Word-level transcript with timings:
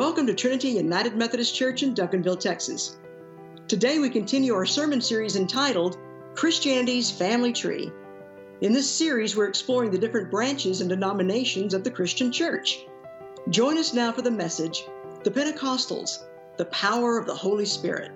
Welcome 0.00 0.26
to 0.28 0.34
Trinity 0.34 0.70
United 0.70 1.14
Methodist 1.14 1.54
Church 1.54 1.82
in 1.82 1.94
Duncanville, 1.94 2.40
Texas. 2.40 2.96
Today 3.68 3.98
we 3.98 4.08
continue 4.08 4.54
our 4.54 4.64
sermon 4.64 5.02
series 5.02 5.36
entitled 5.36 5.98
Christianity's 6.34 7.10
Family 7.10 7.52
Tree. 7.52 7.92
In 8.62 8.72
this 8.72 8.90
series, 8.90 9.36
we're 9.36 9.46
exploring 9.46 9.90
the 9.90 9.98
different 9.98 10.30
branches 10.30 10.80
and 10.80 10.88
denominations 10.88 11.74
of 11.74 11.84
the 11.84 11.90
Christian 11.90 12.32
Church. 12.32 12.78
Join 13.50 13.76
us 13.76 13.92
now 13.92 14.10
for 14.10 14.22
the 14.22 14.30
message 14.30 14.86
The 15.22 15.30
Pentecostals, 15.30 16.20
the 16.56 16.64
Power 16.64 17.18
of 17.18 17.26
the 17.26 17.36
Holy 17.36 17.66
Spirit. 17.66 18.10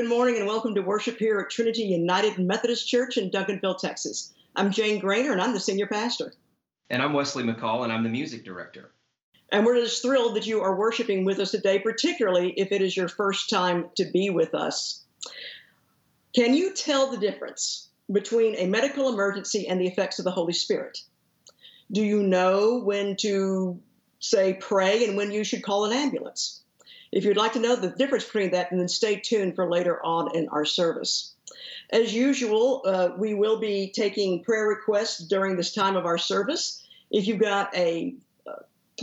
Good 0.00 0.08
morning 0.08 0.38
and 0.38 0.46
welcome 0.46 0.74
to 0.76 0.80
worship 0.80 1.18
here 1.18 1.40
at 1.40 1.50
Trinity 1.50 1.82
United 1.82 2.38
Methodist 2.38 2.88
Church 2.88 3.18
in 3.18 3.30
Duncanville, 3.30 3.76
Texas. 3.76 4.32
I'm 4.56 4.70
Jane 4.70 4.98
Grainer 4.98 5.30
and 5.32 5.42
I'm 5.42 5.52
the 5.52 5.60
senior 5.60 5.86
pastor. 5.86 6.32
And 6.88 7.02
I'm 7.02 7.12
Wesley 7.12 7.44
McCall 7.44 7.84
and 7.84 7.92
I'm 7.92 8.02
the 8.02 8.08
music 8.08 8.42
director. 8.42 8.92
And 9.50 9.66
we're 9.66 9.78
just 9.78 10.00
thrilled 10.00 10.36
that 10.36 10.46
you 10.46 10.62
are 10.62 10.74
worshiping 10.74 11.26
with 11.26 11.38
us 11.38 11.50
today, 11.50 11.80
particularly 11.80 12.54
if 12.56 12.72
it 12.72 12.80
is 12.80 12.96
your 12.96 13.08
first 13.08 13.50
time 13.50 13.90
to 13.96 14.06
be 14.06 14.30
with 14.30 14.54
us. 14.54 15.04
Can 16.34 16.54
you 16.54 16.72
tell 16.74 17.10
the 17.10 17.18
difference 17.18 17.90
between 18.10 18.56
a 18.56 18.64
medical 18.64 19.12
emergency 19.12 19.68
and 19.68 19.78
the 19.78 19.86
effects 19.86 20.18
of 20.18 20.24
the 20.24 20.30
Holy 20.30 20.54
Spirit? 20.54 20.96
Do 21.92 22.02
you 22.02 22.22
know 22.22 22.80
when 22.80 23.16
to 23.16 23.78
say 24.18 24.54
pray 24.54 25.06
and 25.06 25.18
when 25.18 25.30
you 25.30 25.44
should 25.44 25.62
call 25.62 25.84
an 25.84 25.92
ambulance? 25.92 26.59
If 27.12 27.24
you'd 27.24 27.36
like 27.36 27.54
to 27.54 27.60
know 27.60 27.76
the 27.76 27.88
difference 27.88 28.24
between 28.24 28.52
that, 28.52 28.70
and 28.70 28.80
then 28.80 28.88
stay 28.88 29.16
tuned 29.16 29.56
for 29.56 29.68
later 29.68 30.04
on 30.04 30.36
in 30.36 30.48
our 30.48 30.64
service. 30.64 31.34
As 31.90 32.14
usual, 32.14 32.82
uh, 32.86 33.10
we 33.18 33.34
will 33.34 33.58
be 33.58 33.90
taking 33.94 34.44
prayer 34.44 34.68
requests 34.68 35.18
during 35.18 35.56
this 35.56 35.74
time 35.74 35.96
of 35.96 36.06
our 36.06 36.18
service. 36.18 36.84
If 37.10 37.26
you've 37.26 37.40
got 37.40 37.76
a, 37.76 38.14
a 38.46 38.52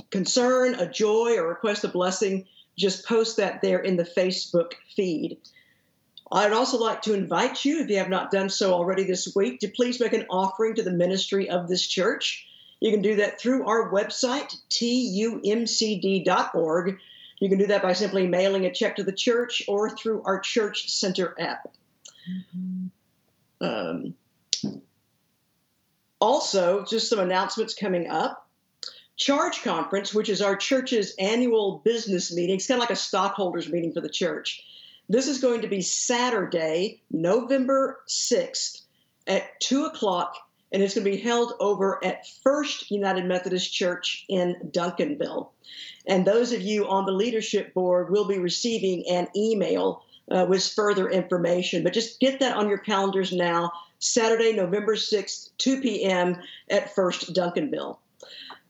concern, 0.09 0.75
a 0.75 0.89
joy, 0.89 1.35
or 1.37 1.49
request 1.49 1.83
a 1.83 1.89
blessing, 1.89 2.45
just 2.77 3.05
post 3.05 3.35
that 3.37 3.61
there 3.61 3.79
in 3.79 3.97
the 3.97 4.05
Facebook 4.05 4.73
feed. 4.95 5.37
I'd 6.31 6.53
also 6.53 6.77
like 6.77 7.01
to 7.03 7.13
invite 7.13 7.65
you, 7.65 7.79
if 7.79 7.89
you 7.89 7.97
have 7.97 8.09
not 8.09 8.31
done 8.31 8.49
so 8.49 8.73
already 8.73 9.03
this 9.03 9.33
week, 9.35 9.59
to 9.61 9.67
please 9.69 9.99
make 9.99 10.13
an 10.13 10.25
offering 10.29 10.75
to 10.75 10.83
the 10.83 10.91
ministry 10.91 11.49
of 11.49 11.67
this 11.67 11.85
church. 11.85 12.45
You 12.79 12.91
can 12.91 13.01
do 13.01 13.15
that 13.15 13.39
through 13.39 13.65
our 13.65 13.91
website, 13.91 14.55
tumcd.org. 14.69 15.39
You 17.39 17.49
can 17.49 17.59
do 17.59 17.67
that 17.67 17.83
by 17.83 17.93
simply 17.93 18.27
mailing 18.27 18.65
a 18.65 18.73
check 18.73 18.95
to 18.95 19.03
the 19.03 19.11
church 19.11 19.63
or 19.67 19.95
through 19.95 20.23
our 20.23 20.39
Church 20.39 20.89
Center 20.89 21.35
app. 21.39 21.67
Um, 23.61 24.15
also, 26.19 26.83
just 26.85 27.09
some 27.09 27.19
announcements 27.19 27.73
coming 27.73 28.09
up. 28.09 28.47
Charge 29.17 29.63
Conference, 29.63 30.13
which 30.13 30.29
is 30.29 30.41
our 30.41 30.55
church's 30.55 31.15
annual 31.19 31.81
business 31.83 32.33
meeting, 32.33 32.55
it's 32.55 32.67
kind 32.67 32.79
of 32.79 32.83
like 32.83 32.91
a 32.91 32.95
stockholders 32.95 33.69
meeting 33.69 33.91
for 33.91 34.01
the 34.01 34.09
church. 34.09 34.63
This 35.09 35.27
is 35.27 35.39
going 35.39 35.61
to 35.61 35.67
be 35.67 35.81
Saturday, 35.81 37.01
November 37.09 37.99
6th 38.07 38.81
at 39.25 39.59
2 39.61 39.85
o'clock, 39.85 40.35
and 40.71 40.83
it's 40.83 40.95
going 40.95 41.05
to 41.05 41.11
be 41.11 41.17
held 41.17 41.53
over 41.59 42.03
at 42.03 42.27
First 42.43 42.91
United 42.91 43.25
Methodist 43.25 43.73
Church 43.73 44.25
in 44.27 44.55
Duncanville. 44.71 45.49
And 46.07 46.25
those 46.25 46.51
of 46.51 46.61
you 46.61 46.87
on 46.87 47.05
the 47.05 47.11
leadership 47.11 47.73
board 47.73 48.09
will 48.09 48.27
be 48.27 48.37
receiving 48.37 49.05
an 49.09 49.27
email 49.35 50.03
uh, 50.31 50.45
with 50.47 50.65
further 50.67 51.09
information. 51.09 51.83
But 51.83 51.93
just 51.93 52.19
get 52.19 52.39
that 52.39 52.57
on 52.57 52.69
your 52.69 52.77
calendars 52.77 53.31
now. 53.31 53.71
Saturday, 53.99 54.53
November 54.53 54.95
6th, 54.95 55.49
2 55.57 55.81
p.m. 55.81 56.37
at 56.69 56.93
First 56.93 57.33
Duncanville. 57.33 57.97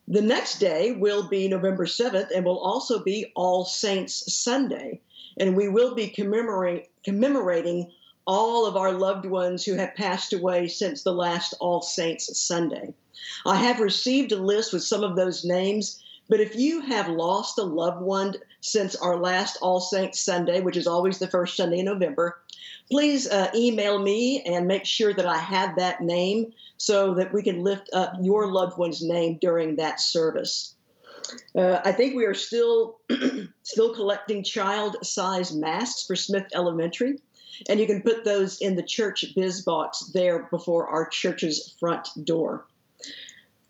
The 0.07 0.21
next 0.21 0.59
day 0.59 0.93
will 0.93 1.27
be 1.27 1.49
November 1.49 1.85
7th 1.85 2.29
and 2.33 2.45
will 2.45 2.59
also 2.59 3.03
be 3.03 3.31
All 3.35 3.65
Saints 3.65 4.33
Sunday. 4.33 5.01
And 5.37 5.55
we 5.55 5.67
will 5.67 5.95
be 5.95 6.07
commemorating, 6.07 6.87
commemorating 7.03 7.91
all 8.27 8.65
of 8.65 8.75
our 8.75 8.91
loved 8.91 9.25
ones 9.25 9.65
who 9.65 9.73
have 9.73 9.95
passed 9.95 10.33
away 10.33 10.67
since 10.67 11.01
the 11.01 11.13
last 11.13 11.55
All 11.59 11.81
Saints 11.81 12.37
Sunday. 12.39 12.93
I 13.45 13.55
have 13.55 13.79
received 13.79 14.31
a 14.31 14.37
list 14.37 14.73
with 14.73 14.83
some 14.83 15.03
of 15.03 15.15
those 15.15 15.43
names 15.43 16.03
but 16.29 16.39
if 16.39 16.55
you 16.55 16.81
have 16.81 17.07
lost 17.07 17.57
a 17.57 17.63
loved 17.63 18.01
one 18.01 18.35
since 18.61 18.95
our 18.95 19.17
last 19.17 19.57
All 19.61 19.79
Saints 19.79 20.19
Sunday, 20.19 20.59
which 20.59 20.77
is 20.77 20.87
always 20.87 21.19
the 21.19 21.27
first 21.27 21.55
Sunday 21.55 21.79
in 21.79 21.85
November, 21.85 22.41
please 22.91 23.27
uh, 23.27 23.49
email 23.55 23.99
me 23.99 24.41
and 24.43 24.67
make 24.67 24.85
sure 24.85 25.13
that 25.13 25.25
I 25.25 25.37
have 25.37 25.75
that 25.77 26.01
name 26.01 26.53
so 26.77 27.13
that 27.13 27.33
we 27.33 27.43
can 27.43 27.63
lift 27.63 27.89
up 27.93 28.13
your 28.21 28.51
loved 28.51 28.77
one's 28.77 29.01
name 29.01 29.37
during 29.41 29.77
that 29.77 29.99
service. 29.99 30.75
Uh, 31.55 31.79
I 31.83 31.91
think 31.91 32.15
we 32.15 32.25
are 32.25 32.33
still 32.33 32.99
still 33.63 33.93
collecting 33.93 34.43
child-sized 34.43 35.57
masks 35.57 36.05
for 36.05 36.15
Smith 36.15 36.45
Elementary, 36.53 37.19
and 37.69 37.79
you 37.79 37.87
can 37.87 38.01
put 38.01 38.23
those 38.23 38.59
in 38.59 38.75
the 38.75 38.83
church 38.83 39.25
biz 39.35 39.61
box 39.61 40.11
there 40.13 40.43
before 40.51 40.87
our 40.87 41.07
church's 41.07 41.75
front 41.79 42.07
door. 42.23 42.65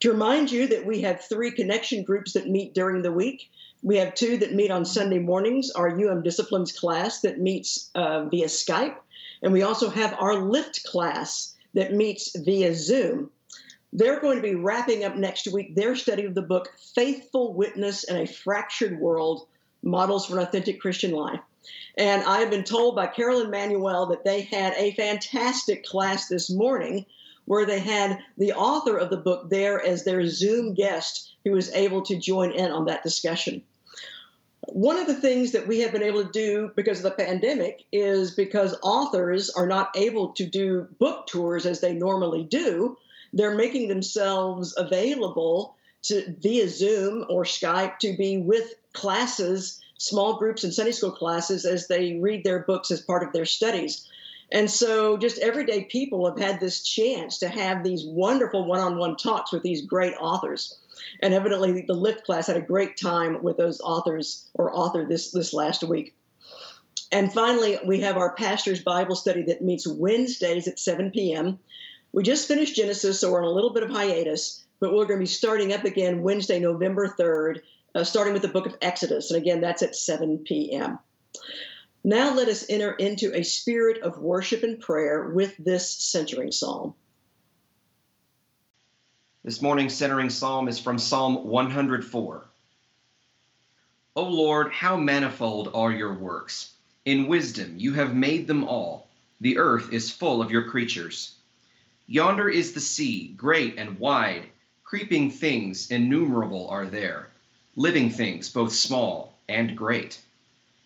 To 0.01 0.11
remind 0.11 0.51
you 0.51 0.67
that 0.67 0.85
we 0.85 1.01
have 1.01 1.21
three 1.21 1.51
connection 1.51 2.03
groups 2.03 2.33
that 2.33 2.47
meet 2.47 2.73
during 2.73 3.01
the 3.01 3.11
week. 3.11 3.49
We 3.81 3.97
have 3.97 4.13
two 4.13 4.37
that 4.37 4.53
meet 4.53 4.71
on 4.71 4.85
Sunday 4.85 5.19
mornings, 5.19 5.71
our 5.71 5.89
UM 5.89 6.21
Disciplines 6.23 6.71
class 6.71 7.21
that 7.21 7.39
meets 7.39 7.89
uh, 7.95 8.25
via 8.25 8.45
Skype. 8.45 8.95
And 9.41 9.53
we 9.53 9.63
also 9.63 9.89
have 9.89 10.15
our 10.19 10.35
Lift 10.35 10.83
class 10.83 11.55
that 11.73 11.93
meets 11.93 12.35
via 12.37 12.75
Zoom. 12.75 13.31
They're 13.93 14.19
going 14.19 14.35
to 14.35 14.43
be 14.43 14.55
wrapping 14.55 15.03
up 15.03 15.15
next 15.15 15.47
week 15.47 15.75
their 15.75 15.95
study 15.95 16.25
of 16.25 16.35
the 16.35 16.41
book 16.41 16.73
Faithful 16.93 17.53
Witness 17.53 18.03
in 18.03 18.17
a 18.17 18.27
Fractured 18.27 18.99
World 18.99 19.47
Models 19.81 20.25
for 20.25 20.37
an 20.37 20.43
Authentic 20.43 20.81
Christian 20.81 21.11
Life. 21.11 21.39
And 21.97 22.23
I 22.23 22.39
have 22.39 22.49
been 22.49 22.63
told 22.63 22.95
by 22.95 23.07
Carolyn 23.07 23.49
Manuel 23.49 24.05
that 24.07 24.23
they 24.23 24.41
had 24.41 24.73
a 24.77 24.93
fantastic 24.93 25.85
class 25.85 26.27
this 26.27 26.49
morning 26.49 27.05
where 27.45 27.65
they 27.65 27.79
had 27.79 28.19
the 28.37 28.53
author 28.53 28.97
of 28.97 29.09
the 29.09 29.17
book 29.17 29.49
there 29.49 29.81
as 29.81 30.03
their 30.03 30.27
Zoom 30.27 30.73
guest 30.73 31.31
who 31.43 31.51
was 31.51 31.71
able 31.71 32.01
to 32.03 32.17
join 32.17 32.51
in 32.51 32.71
on 32.71 32.85
that 32.85 33.03
discussion. 33.03 33.63
One 34.61 34.97
of 34.97 35.07
the 35.07 35.15
things 35.15 35.53
that 35.53 35.65
we 35.65 35.79
have 35.79 35.93
been 35.93 36.03
able 36.03 36.25
to 36.25 36.31
do 36.31 36.71
because 36.75 36.97
of 36.97 37.03
the 37.03 37.11
pandemic 37.11 37.85
is 37.93 38.31
because 38.31 38.75
authors 38.83 39.49
are 39.49 39.65
not 39.65 39.95
able 39.95 40.33
to 40.33 40.45
do 40.45 40.87
book 40.99 41.25
tours 41.27 41.65
as 41.65 41.79
they 41.79 41.93
normally 41.93 42.43
do, 42.43 42.97
they're 43.31 43.55
making 43.55 43.87
themselves 43.87 44.73
available 44.77 45.75
to 46.03 46.35
via 46.39 46.67
Zoom 46.67 47.25
or 47.29 47.43
Skype 47.43 47.97
to 47.99 48.15
be 48.17 48.37
with 48.37 48.73
classes, 48.91 49.81
small 49.97 50.37
groups 50.37 50.63
and 50.63 50.73
Sunday 50.73 50.91
school 50.91 51.11
classes 51.11 51.65
as 51.65 51.87
they 51.87 52.19
read 52.19 52.43
their 52.43 52.59
books 52.59 52.91
as 52.91 53.01
part 53.01 53.23
of 53.23 53.33
their 53.33 53.45
studies. 53.45 54.07
And 54.51 54.71
so, 54.71 55.17
just 55.17 55.39
everyday 55.39 55.83
people 55.85 56.25
have 56.29 56.39
had 56.39 56.59
this 56.59 56.81
chance 56.81 57.39
to 57.39 57.49
have 57.49 57.83
these 57.83 58.05
wonderful 58.05 58.65
one 58.65 58.79
on 58.79 58.97
one 58.97 59.17
talks 59.17 59.51
with 59.51 59.61
these 59.61 59.85
great 59.85 60.13
authors. 60.19 60.77
And 61.21 61.33
evidently, 61.33 61.81
the 61.81 61.93
Lift 61.93 62.25
class 62.25 62.47
had 62.47 62.55
a 62.55 62.61
great 62.61 62.95
time 62.95 63.43
with 63.43 63.57
those 63.57 63.81
authors 63.81 64.47
or 64.53 64.73
author 64.73 65.05
this, 65.05 65.31
this 65.31 65.53
last 65.53 65.83
week. 65.83 66.15
And 67.11 67.31
finally, 67.31 67.77
we 67.85 68.01
have 68.01 68.17
our 68.17 68.35
pastor's 68.35 68.83
Bible 68.83 69.15
study 69.15 69.43
that 69.43 69.61
meets 69.61 69.87
Wednesdays 69.87 70.67
at 70.67 70.79
7 70.79 71.11
p.m. 71.11 71.59
We 72.11 72.23
just 72.23 72.47
finished 72.47 72.75
Genesis, 72.75 73.19
so 73.19 73.31
we're 73.31 73.43
on 73.43 73.47
a 73.47 73.51
little 73.51 73.73
bit 73.73 73.83
of 73.83 73.89
hiatus, 73.89 74.63
but 74.79 74.91
we're 74.91 75.05
going 75.05 75.19
to 75.19 75.23
be 75.23 75.25
starting 75.25 75.73
up 75.73 75.85
again 75.85 76.23
Wednesday, 76.23 76.59
November 76.59 77.07
3rd, 77.07 77.61
uh, 77.97 78.03
starting 78.03 78.33
with 78.33 78.43
the 78.43 78.47
book 78.47 78.67
of 78.67 78.77
Exodus. 78.79 79.31
And 79.31 79.41
again, 79.41 79.59
that's 79.59 79.81
at 79.81 79.95
7 79.95 80.43
p.m. 80.45 80.99
Now 82.03 82.31
let 82.35 82.47
us 82.47 82.63
enter 82.69 82.91
into 82.93 83.35
a 83.35 83.43
spirit 83.43 84.03
of 84.03 84.19
worship 84.19 84.61
and 84.61 84.79
prayer 84.79 85.29
with 85.29 85.57
this 85.57 85.89
centering 85.89 86.51
psalm. 86.51 86.93
This 89.43 89.63
morning's 89.63 89.95
centering 89.95 90.29
psalm 90.29 90.67
is 90.67 90.79
from 90.79 90.99
Psalm 90.99 91.47
104. 91.47 92.45
O 94.15 94.23
Lord, 94.23 94.71
how 94.71 94.95
manifold 94.95 95.71
are 95.73 95.91
your 95.91 96.13
works! 96.13 96.73
In 97.05 97.27
wisdom 97.27 97.73
you 97.77 97.93
have 97.93 98.13
made 98.13 98.45
them 98.45 98.63
all. 98.63 99.09
The 99.41 99.57
earth 99.57 99.91
is 99.91 100.11
full 100.11 100.41
of 100.43 100.51
your 100.51 100.69
creatures. 100.69 101.35
Yonder 102.05 102.47
is 102.47 102.73
the 102.73 102.79
sea, 102.79 103.33
great 103.35 103.75
and 103.77 103.97
wide. 103.97 104.45
Creeping 104.83 105.31
things 105.31 105.89
innumerable 105.89 106.69
are 106.69 106.85
there, 106.85 107.31
living 107.79 108.09
things 108.09 108.49
both 108.49 108.73
small 108.73 109.37
and 109.47 109.77
great. 109.77 110.19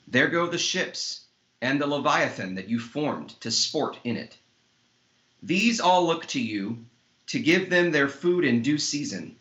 There 0.09 0.27
go 0.27 0.47
the 0.47 0.57
ships, 0.57 1.21
and 1.61 1.79
the 1.79 1.87
Leviathan 1.87 2.55
that 2.55 2.67
you 2.67 2.79
formed 2.79 3.29
to 3.39 3.49
sport 3.49 3.97
in 4.03 4.17
it. 4.17 4.37
These 5.41 5.79
all 5.79 6.05
look 6.05 6.25
to 6.27 6.41
you, 6.41 6.85
to 7.27 7.39
give 7.39 7.69
them 7.69 7.91
their 7.91 8.09
food 8.09 8.43
in 8.43 8.61
due 8.61 8.77
season. 8.77 9.37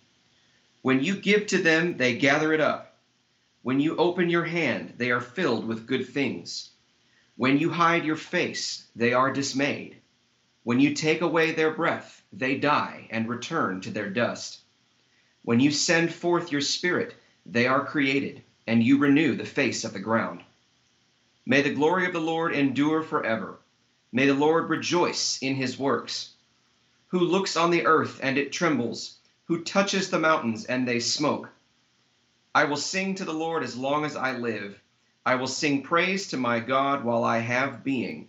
When 0.83 1.03
you 1.03 1.17
give 1.17 1.49
to 1.49 1.59
them, 1.59 1.97
they 1.97 2.17
gather 2.17 2.53
it 2.53 2.61
up. 2.61 2.97
When 3.63 3.81
you 3.81 3.97
open 3.97 4.31
your 4.31 4.45
hand, 4.45 4.95
they 4.97 5.11
are 5.11 5.21
filled 5.21 5.67
with 5.67 5.89
good 5.89 6.09
things. 6.09 6.71
When 7.37 7.59
you 7.59 7.71
hide 7.71 8.05
your 8.05 8.17
face, 8.17 8.87
they 8.95 9.13
are 9.13 9.33
dismayed. 9.33 9.97
When 10.63 10.79
you 10.79 10.95
take 10.95 11.21
away 11.21 11.51
their 11.51 11.73
breath, 11.73 12.23
they 12.33 12.59
die 12.59 13.09
and 13.11 13.29
return 13.29 13.81
to 13.81 13.91
their 13.91 14.09
dust. 14.09 14.61
When 15.43 15.59
you 15.59 15.73
send 15.73 16.15
forth 16.15 16.53
your 16.53 16.61
spirit, 16.61 17.17
they 17.53 17.67
are 17.67 17.85
created, 17.85 18.43
and 18.67 18.83
you 18.83 18.99
renew 18.99 19.35
the 19.35 19.45
face 19.45 19.85
of 19.85 19.93
the 19.93 19.99
ground. 19.99 20.43
May 21.45 21.63
the 21.63 21.75
glory 21.75 22.07
of 22.07 22.13
the 22.13 22.21
Lord 22.21 22.55
endure 22.55 23.03
forever. 23.03 23.59
May 24.13 24.27
the 24.27 24.35
Lord 24.35 24.71
rejoice 24.71 25.39
in 25.43 25.57
his 25.57 25.77
works. 25.77 26.31
Who 27.09 27.19
looks 27.19 27.57
on 27.57 27.71
the 27.71 27.87
earth 27.87 28.21
and 28.23 28.39
it 28.39 28.53
trembles, 28.53 29.19
who 29.47 29.65
touches 29.65 30.11
the 30.11 30.19
mountains 30.21 30.65
and 30.65 30.87
they 30.87 31.01
smoke. 31.01 31.51
I 32.55 32.65
will 32.65 32.77
sing 32.77 33.17
to 33.17 33.25
the 33.25 33.33
Lord 33.33 33.65
as 33.65 33.77
long 33.77 34.05
as 34.05 34.15
I 34.15 34.37
live. 34.37 34.81
I 35.27 35.35
will 35.35 35.49
sing 35.49 35.83
praise 35.83 36.29
to 36.29 36.37
my 36.37 36.61
God 36.61 37.05
while 37.05 37.25
I 37.25 37.39
have 37.39 37.83
being. 37.83 38.29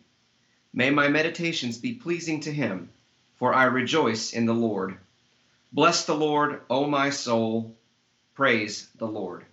May 0.73 0.89
my 0.89 1.09
meditations 1.09 1.77
be 1.77 1.93
pleasing 1.93 2.39
to 2.41 2.51
him, 2.51 2.89
for 3.35 3.53
I 3.53 3.65
rejoice 3.65 4.33
in 4.33 4.45
the 4.45 4.53
Lord. 4.53 4.97
Bless 5.71 6.05
the 6.05 6.15
Lord, 6.15 6.61
O 6.69 6.87
my 6.87 7.11
soul. 7.11 7.75
Praise 8.33 8.89
the 8.95 9.07
Lord. 9.07 9.45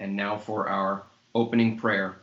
And 0.00 0.16
now 0.16 0.38
for 0.38 0.68
our 0.68 1.04
opening 1.34 1.78
prayer. 1.78 2.16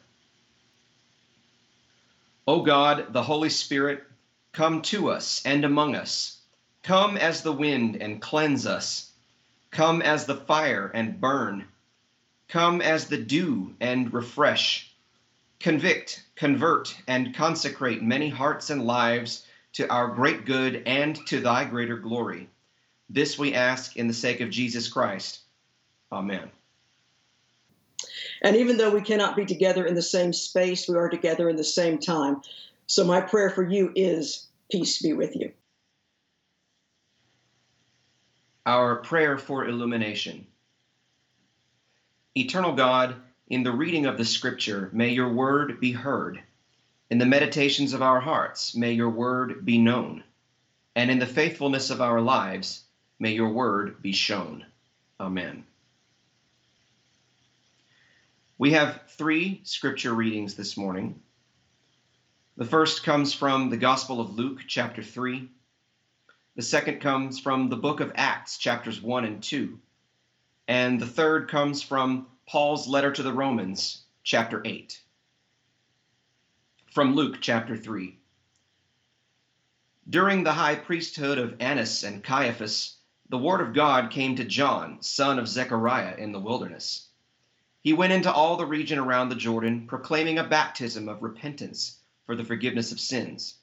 O 2.46 2.62
God, 2.62 3.14
the 3.14 3.24
Holy 3.24 3.50
Spirit, 3.50 4.04
come 4.52 4.82
to 4.84 5.10
us 5.10 5.42
and 5.46 5.64
among 5.64 5.96
us. 5.96 6.42
Come 6.84 7.16
as 7.16 7.42
the 7.42 7.54
wind 7.54 7.96
and 7.96 8.22
cleanse 8.22 8.68
us. 8.68 9.12
Come 9.72 10.02
as 10.02 10.26
the 10.26 10.36
fire 10.36 10.92
and 10.94 11.22
burn. 11.22 11.66
Come 12.50 12.82
as 12.82 13.08
the 13.08 13.18
dew 13.18 13.74
and 13.80 14.14
refresh. 14.14 14.94
Convict, 15.62 16.22
convert, 16.36 16.94
and 17.08 17.34
consecrate 17.34 18.04
many 18.04 18.28
hearts 18.28 18.70
and 18.70 18.86
lives 18.86 19.48
to 19.74 19.90
our 19.90 20.10
great 20.10 20.46
good 20.46 20.84
and 20.86 21.16
to 21.28 21.40
thy 21.40 21.64
greater 21.64 21.98
glory. 21.98 22.50
This 23.10 23.38
we 23.38 23.54
ask 23.54 23.98
in 23.98 24.08
the 24.08 24.14
sake 24.14 24.42
of 24.42 24.50
Jesus 24.50 24.88
Christ. 24.88 25.40
Amen. 26.12 26.50
And 28.42 28.56
even 28.56 28.78
though 28.78 28.94
we 28.94 29.02
cannot 29.02 29.36
be 29.36 29.46
together 29.46 29.86
in 29.86 29.96
the 29.96 30.02
same 30.02 30.34
space, 30.34 30.88
we 30.88 30.96
are 30.96 31.10
together 31.10 31.50
in 31.50 31.56
the 31.56 31.64
same 31.64 31.98
time. 31.98 32.42
So 32.88 33.04
my 33.04 33.22
prayer 33.22 33.50
for 33.50 33.64
you 33.64 33.92
is 33.96 34.48
peace 34.72 35.02
be 35.02 35.14
with 35.14 35.36
you. 35.36 35.52
Our 38.66 38.98
prayer 38.98 39.38
for 39.38 39.66
illumination. 39.66 40.48
Eternal 42.36 42.74
God, 42.74 43.16
in 43.48 43.64
the 43.64 43.72
reading 43.72 44.06
of 44.06 44.18
the 44.18 44.26
Scripture, 44.26 44.90
may 44.94 45.10
your 45.10 45.32
word 45.32 45.80
be 45.80 45.92
heard. 45.92 46.42
In 47.10 47.18
the 47.20 47.26
meditations 47.26 47.94
of 47.94 48.02
our 48.02 48.20
hearts, 48.20 48.76
may 48.76 48.94
your 48.94 49.10
word 49.10 49.66
be 49.66 49.78
known. 49.78 50.24
And 50.96 51.12
in 51.12 51.20
the 51.20 51.28
faithfulness 51.28 51.90
of 51.90 52.02
our 52.02 52.22
lives, 52.22 52.84
may 53.20 53.34
your 53.34 53.50
word 53.50 54.02
be 54.02 54.12
shown. 54.12 54.66
Amen. 55.20 55.66
We 58.58 58.72
have 58.72 59.02
three 59.10 59.62
scripture 59.64 60.14
readings 60.14 60.56
this 60.56 60.78
morning. 60.78 61.22
The 62.56 62.66
first 62.66 63.04
comes 63.04 63.34
from 63.34 63.70
the 63.70 63.78
Gospel 63.78 64.22
of 64.22 64.36
Luke, 64.36 64.62
chapter 64.68 65.02
3. 65.02 65.50
The 66.56 66.62
second 66.62 67.02
comes 67.02 67.40
from 67.40 67.70
the 67.70 67.76
book 67.76 68.00
of 68.00 68.12
Acts, 68.16 68.58
chapters 68.58 69.02
1 69.02 69.26
and 69.26 69.42
2. 69.42 69.80
And 70.68 71.00
the 71.00 71.08
third 71.08 71.50
comes 71.50 71.82
from 71.82 72.28
Paul's 72.46 72.88
letter 72.88 73.12
to 73.12 73.24
the 73.24 73.34
Romans, 73.34 74.04
chapter 74.24 74.62
8. 74.64 75.02
From 76.92 77.16
Luke, 77.16 77.38
chapter 77.42 77.76
3. 77.76 78.20
During 80.10 80.44
the 80.44 80.54
high 80.54 80.76
priesthood 80.76 81.40
of 81.40 81.56
Annas 81.60 82.04
and 82.04 82.24
Caiaphas, 82.24 82.98
the 83.34 83.40
word 83.40 83.62
of 83.62 83.74
God 83.74 84.12
came 84.12 84.36
to 84.36 84.44
John, 84.44 85.02
son 85.02 85.40
of 85.40 85.48
Zechariah, 85.48 86.18
in 86.18 86.34
the 86.34 86.40
wilderness. 86.40 87.08
He 87.82 87.92
went 87.92 88.14
into 88.14 88.32
all 88.32 88.58
the 88.58 88.66
region 88.68 89.00
around 89.00 89.30
the 89.30 89.36
Jordan, 89.36 89.88
proclaiming 89.88 90.38
a 90.38 90.44
baptism 90.44 91.10
of 91.10 91.24
repentance 91.24 91.98
for 92.28 92.36
the 92.36 92.44
forgiveness 92.44 92.92
of 92.92 93.00
sins. 93.00 93.56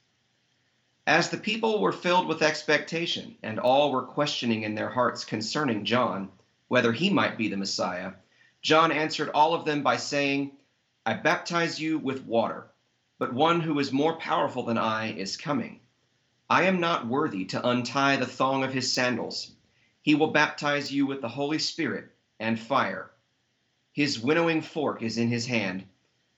As 1.07 1.31
the 1.31 1.39
people 1.39 1.81
were 1.81 1.93
filled 1.93 2.27
with 2.27 2.43
expectation, 2.43 3.37
and 3.45 3.61
all 3.61 3.93
were 3.93 4.03
questioning 4.03 4.65
in 4.65 4.75
their 4.75 4.91
hearts 4.91 5.25
concerning 5.25 5.85
John, 5.85 6.31
whether 6.67 6.93
he 6.93 7.09
might 7.09 7.39
be 7.39 7.47
the 7.47 7.57
Messiah, 7.57 8.15
John 8.63 8.91
answered 8.91 9.31
all 9.33 9.55
of 9.55 9.65
them 9.65 9.85
by 9.85 9.99
saying, 9.99 10.51
I 11.07 11.15
baptize 11.15 11.79
you 11.79 11.97
with 12.01 12.27
water, 12.27 12.67
but 13.21 13.33
one 13.33 13.61
who 13.61 13.79
is 13.79 13.93
more 13.93 14.17
powerful 14.17 14.65
than 14.65 14.79
I 14.79 15.13
is 15.13 15.37
coming. 15.37 15.79
I 16.49 16.65
am 16.65 16.81
not 16.81 17.07
worthy 17.07 17.45
to 17.45 17.65
untie 17.65 18.17
the 18.17 18.27
thong 18.27 18.65
of 18.65 18.73
his 18.73 18.93
sandals. 18.93 19.53
He 20.03 20.15
will 20.15 20.31
baptize 20.31 20.91
you 20.91 21.07
with 21.07 21.21
the 21.21 21.29
Holy 21.29 21.59
Spirit 21.59 22.11
and 22.39 22.59
fire. 22.59 23.11
His 23.93 24.19
winnowing 24.19 24.63
fork 24.63 25.03
is 25.03 25.19
in 25.19 25.29
his 25.29 25.47
hand, 25.47 25.85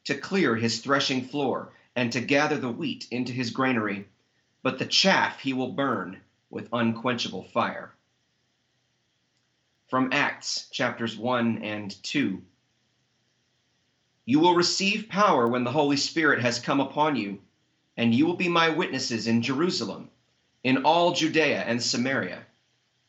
to 0.05 0.17
clear 0.17 0.57
his 0.57 0.81
threshing 0.81 1.25
floor, 1.25 1.73
and 1.95 2.11
to 2.13 2.21
gather 2.21 2.59
the 2.59 2.73
wheat 2.73 3.07
into 3.11 3.33
his 3.33 3.51
granary, 3.51 4.09
but 4.63 4.79
the 4.79 4.87
chaff 4.87 5.41
he 5.41 5.53
will 5.53 5.73
burn 5.73 6.21
with 6.51 6.69
unquenchable 6.73 7.45
fire. 7.45 7.95
From 9.89 10.13
Acts 10.13 10.69
chapters 10.71 11.17
1 11.17 11.63
and 11.63 12.03
2. 12.03 12.43
You 14.25 14.41
will 14.41 14.55
receive 14.55 15.09
power 15.09 15.47
when 15.47 15.65
the 15.65 15.71
Holy 15.71 15.97
Spirit 15.97 16.41
has 16.41 16.59
come 16.59 16.81
upon 16.81 17.17
you, 17.17 17.41
and 17.97 18.15
you 18.15 18.27
will 18.27 18.37
be 18.37 18.49
my 18.49 18.71
witnesses 18.71 19.27
in 19.27 19.43
Jerusalem, 19.43 20.11
in 20.65 20.85
all 20.85 21.13
Judea 21.13 21.63
and 21.63 21.83
Samaria, 21.83 22.47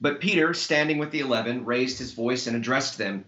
But 0.00 0.20
Peter, 0.20 0.54
standing 0.54 0.98
with 0.98 1.10
the 1.10 1.20
eleven, 1.20 1.64
raised 1.64 1.98
his 1.98 2.12
voice 2.12 2.46
and 2.46 2.56
addressed 2.56 2.98
them. 2.98 3.24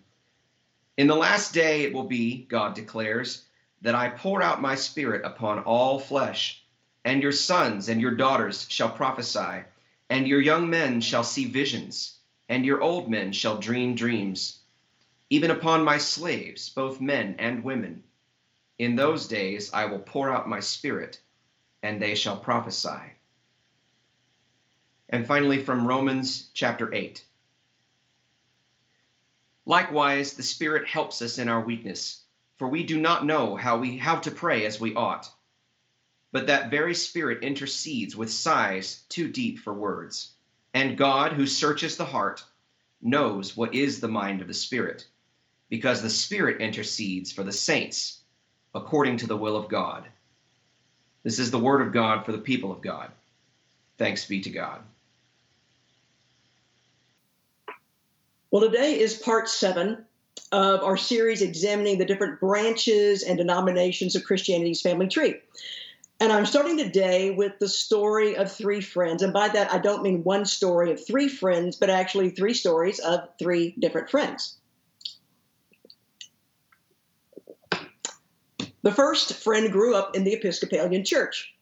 In 0.96 1.06
the 1.06 1.16
last 1.16 1.52
day 1.52 1.82
it 1.82 1.92
will 1.92 2.04
be, 2.04 2.44
God 2.48 2.74
declares, 2.74 3.44
that 3.82 3.94
I 3.94 4.10
pour 4.10 4.42
out 4.42 4.62
my 4.62 4.74
spirit 4.74 5.24
upon 5.24 5.60
all 5.60 5.98
flesh, 5.98 6.62
and 7.04 7.22
your 7.22 7.32
sons 7.32 7.88
and 7.88 8.00
your 8.00 8.14
daughters 8.14 8.66
shall 8.68 8.90
prophesy, 8.90 9.64
and 10.10 10.28
your 10.28 10.40
young 10.40 10.68
men 10.68 11.00
shall 11.00 11.24
see 11.24 11.46
visions, 11.46 12.18
and 12.48 12.64
your 12.64 12.82
old 12.82 13.10
men 13.10 13.32
shall 13.32 13.58
dream 13.58 13.94
dreams. 13.94 14.58
Even 15.30 15.50
upon 15.50 15.82
my 15.84 15.98
slaves, 15.98 16.68
both 16.68 17.00
men 17.00 17.36
and 17.38 17.64
women. 17.64 18.02
In 18.78 18.96
those 18.96 19.28
days 19.28 19.72
I 19.72 19.86
will 19.86 20.00
pour 20.00 20.30
out 20.30 20.48
my 20.48 20.60
spirit, 20.60 21.20
and 21.82 22.00
they 22.00 22.14
shall 22.14 22.36
prophesy. 22.36 23.14
And 25.10 25.26
finally, 25.26 25.62
from 25.62 25.86
Romans 25.86 26.50
chapter 26.54 26.94
8. 26.94 27.24
Likewise, 29.66 30.34
the 30.34 30.42
Spirit 30.42 30.88
helps 30.88 31.20
us 31.20 31.38
in 31.38 31.48
our 31.48 31.60
weakness 31.60 32.22
for 32.60 32.68
we 32.68 32.84
do 32.84 33.00
not 33.00 33.24
know 33.24 33.56
how 33.56 33.78
we 33.78 33.96
how 33.96 34.16
to 34.16 34.30
pray 34.30 34.66
as 34.66 34.78
we 34.78 34.94
ought. 34.94 35.26
But 36.30 36.48
that 36.48 36.70
very 36.70 36.94
Spirit 36.94 37.42
intercedes 37.42 38.14
with 38.14 38.30
sighs 38.30 39.02
too 39.08 39.28
deep 39.28 39.60
for 39.60 39.72
words. 39.72 40.34
And 40.74 40.98
God, 40.98 41.32
who 41.32 41.46
searches 41.46 41.96
the 41.96 42.04
heart, 42.04 42.44
knows 43.00 43.56
what 43.56 43.74
is 43.74 43.98
the 43.98 44.08
mind 44.08 44.42
of 44.42 44.46
the 44.46 44.52
Spirit, 44.52 45.06
because 45.70 46.02
the 46.02 46.10
Spirit 46.10 46.60
intercedes 46.60 47.32
for 47.32 47.44
the 47.44 47.50
saints 47.50 48.20
according 48.74 49.16
to 49.16 49.26
the 49.26 49.38
will 49.38 49.56
of 49.56 49.70
God. 49.70 50.06
This 51.22 51.38
is 51.38 51.50
the 51.50 51.58
word 51.58 51.80
of 51.80 51.94
God 51.94 52.26
for 52.26 52.32
the 52.32 52.46
people 52.50 52.70
of 52.70 52.82
God. 52.82 53.10
Thanks 53.96 54.26
be 54.26 54.42
to 54.42 54.50
God. 54.50 54.82
Well, 58.50 58.62
today 58.62 58.98
is 58.98 59.14
part 59.14 59.48
seven 59.48 60.04
of 60.50 60.82
our 60.82 60.96
series 60.96 61.40
examining 61.40 61.98
the 61.98 62.04
different 62.04 62.40
branches 62.40 63.22
and 63.22 63.38
denominations 63.38 64.16
of 64.16 64.24
Christianity's 64.24 64.82
family 64.82 65.06
tree. 65.06 65.36
And 66.18 66.32
I'm 66.32 66.44
starting 66.44 66.76
today 66.76 67.30
with 67.30 67.60
the 67.60 67.68
story 67.68 68.36
of 68.36 68.50
three 68.50 68.80
friends. 68.80 69.22
And 69.22 69.32
by 69.32 69.48
that, 69.48 69.72
I 69.72 69.78
don't 69.78 70.02
mean 70.02 70.24
one 70.24 70.44
story 70.44 70.90
of 70.90 71.06
three 71.06 71.28
friends, 71.28 71.76
but 71.76 71.90
actually 71.90 72.30
three 72.30 72.52
stories 72.54 72.98
of 72.98 73.28
three 73.38 73.76
different 73.78 74.10
friends. 74.10 74.56
The 78.82 78.92
first 78.92 79.34
friend 79.34 79.70
grew 79.70 79.94
up 79.94 80.16
in 80.16 80.24
the 80.24 80.32
Episcopalian 80.32 81.04
Church. 81.04 81.54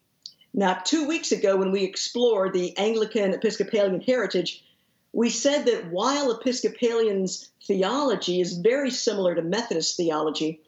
Now, 0.55 0.81
two 0.85 1.07
weeks 1.07 1.33
ago, 1.33 1.57
when 1.57 1.71
we 1.71 1.85
explored 1.85 2.55
the 2.55 2.77
Anglican 2.79 3.35
Episcopalian 3.35 4.01
heritage, 4.01 4.65
we 5.13 5.31
said 5.31 5.67
that 5.67 5.91
while 5.91 6.31
Episcopalians' 6.31 7.51
theology 7.67 8.41
is 8.41 8.59
very 8.59 8.91
similar 8.91 9.35
to 9.35 9.43
Methodist 9.43 9.97
theology, 9.97 10.61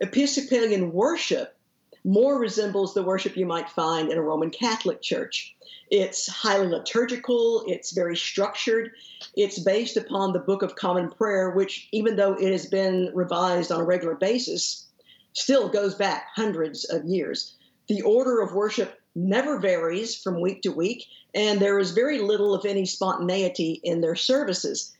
Episcopalian 0.00 0.92
worship 0.92 1.56
more 2.04 2.38
resembles 2.38 2.94
the 2.94 3.02
worship 3.02 3.36
you 3.36 3.46
might 3.46 3.68
find 3.68 4.12
in 4.12 4.18
a 4.18 4.22
Roman 4.22 4.50
Catholic 4.50 5.02
church. 5.02 5.56
It's 5.90 6.28
highly 6.28 6.68
liturgical, 6.68 7.64
it's 7.66 7.92
very 7.92 8.16
structured, 8.16 8.92
it's 9.36 9.58
based 9.58 9.96
upon 9.96 10.32
the 10.32 10.38
Book 10.38 10.62
of 10.62 10.76
Common 10.76 11.10
Prayer, 11.10 11.50
which, 11.50 11.88
even 11.90 12.14
though 12.14 12.34
it 12.34 12.52
has 12.52 12.66
been 12.66 13.10
revised 13.12 13.72
on 13.72 13.80
a 13.80 13.84
regular 13.84 14.14
basis, 14.14 14.86
still 15.32 15.68
goes 15.68 15.94
back 15.96 16.26
hundreds 16.34 16.84
of 16.84 17.04
years. 17.04 17.54
The 17.88 18.02
order 18.02 18.40
of 18.40 18.54
worship 18.54 19.00
never 19.16 19.58
varies 19.58 20.14
from 20.14 20.40
week 20.40 20.62
to 20.62 20.70
week, 20.70 21.06
and 21.34 21.58
there 21.58 21.78
is 21.78 21.90
very 21.90 22.20
little, 22.20 22.54
if 22.54 22.64
any, 22.64 22.86
spontaneity 22.86 23.80
in 23.82 24.00
their 24.00 24.14
services. 24.14 24.94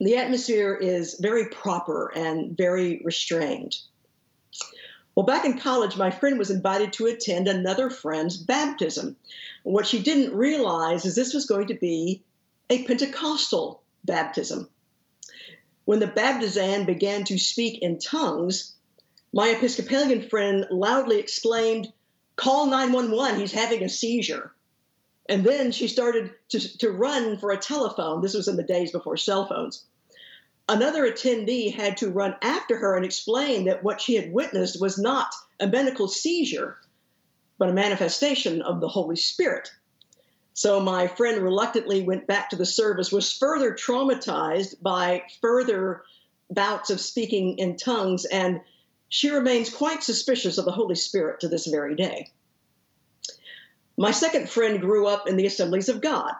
The 0.00 0.16
atmosphere 0.16 0.74
is 0.74 1.18
very 1.20 1.48
proper 1.48 2.12
and 2.14 2.56
very 2.56 3.02
restrained. 3.04 3.76
Well, 5.16 5.26
back 5.26 5.44
in 5.44 5.58
college, 5.58 5.96
my 5.96 6.12
friend 6.12 6.38
was 6.38 6.50
invited 6.50 6.92
to 6.92 7.06
attend 7.06 7.48
another 7.48 7.90
friend's 7.90 8.36
baptism. 8.36 9.16
What 9.64 9.86
she 9.86 10.00
didn't 10.00 10.36
realize 10.36 11.04
is 11.04 11.16
this 11.16 11.34
was 11.34 11.46
going 11.46 11.66
to 11.66 11.74
be 11.74 12.22
a 12.70 12.84
Pentecostal 12.84 13.82
baptism. 14.04 14.68
When 15.86 15.98
the 15.98 16.06
baptizand 16.06 16.86
began 16.86 17.24
to 17.24 17.38
speak 17.38 17.82
in 17.82 17.98
tongues, 17.98 18.74
my 19.32 19.48
Episcopalian 19.48 20.28
friend 20.28 20.66
loudly 20.70 21.18
exclaimed, 21.18 21.92
call 22.38 22.66
911, 22.66 23.40
he's 23.40 23.52
having 23.52 23.82
a 23.82 23.88
seizure. 23.88 24.52
And 25.28 25.44
then 25.44 25.72
she 25.72 25.88
started 25.88 26.30
to, 26.50 26.78
to 26.78 26.90
run 26.90 27.36
for 27.36 27.50
a 27.50 27.58
telephone. 27.58 28.22
This 28.22 28.34
was 28.34 28.48
in 28.48 28.56
the 28.56 28.62
days 28.62 28.92
before 28.92 29.18
cell 29.18 29.46
phones. 29.46 29.84
Another 30.68 31.10
attendee 31.10 31.74
had 31.74 31.98
to 31.98 32.10
run 32.10 32.36
after 32.40 32.76
her 32.78 32.96
and 32.96 33.04
explain 33.04 33.64
that 33.66 33.82
what 33.82 34.00
she 34.00 34.14
had 34.14 34.32
witnessed 34.32 34.80
was 34.80 34.98
not 34.98 35.34
a 35.60 35.66
medical 35.66 36.08
seizure, 36.08 36.76
but 37.58 37.68
a 37.68 37.74
manifestation 37.74 38.62
of 38.62 38.80
the 38.80 38.88
Holy 38.88 39.16
Spirit. 39.16 39.70
So 40.54 40.80
my 40.80 41.06
friend 41.06 41.42
reluctantly 41.42 42.02
went 42.02 42.26
back 42.26 42.50
to 42.50 42.56
the 42.56 42.66
service, 42.66 43.12
was 43.12 43.32
further 43.32 43.72
traumatized 43.72 44.80
by 44.82 45.24
further 45.40 46.02
bouts 46.50 46.90
of 46.90 47.00
speaking 47.00 47.58
in 47.58 47.76
tongues, 47.76 48.24
and 48.24 48.60
she 49.08 49.30
remains 49.30 49.70
quite 49.70 50.02
suspicious 50.02 50.58
of 50.58 50.64
the 50.64 50.72
Holy 50.72 50.94
Spirit 50.94 51.40
to 51.40 51.48
this 51.48 51.66
very 51.66 51.94
day. 51.94 52.30
My 53.96 54.10
second 54.10 54.48
friend 54.48 54.80
grew 54.80 55.06
up 55.06 55.28
in 55.28 55.36
the 55.36 55.46
Assemblies 55.46 55.88
of 55.88 56.00
God. 56.00 56.32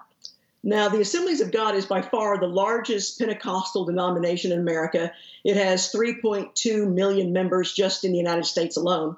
Now, 0.62 0.88
the 0.88 1.00
Assemblies 1.00 1.40
of 1.40 1.50
God 1.50 1.74
is 1.74 1.86
by 1.86 2.02
far 2.02 2.38
the 2.38 2.46
largest 2.46 3.18
Pentecostal 3.18 3.84
denomination 3.84 4.52
in 4.52 4.58
America. 4.58 5.12
It 5.44 5.56
has 5.56 5.92
3.2 5.92 6.92
million 6.92 7.32
members 7.32 7.72
just 7.72 8.04
in 8.04 8.12
the 8.12 8.18
United 8.18 8.44
States 8.44 8.76
alone. 8.76 9.16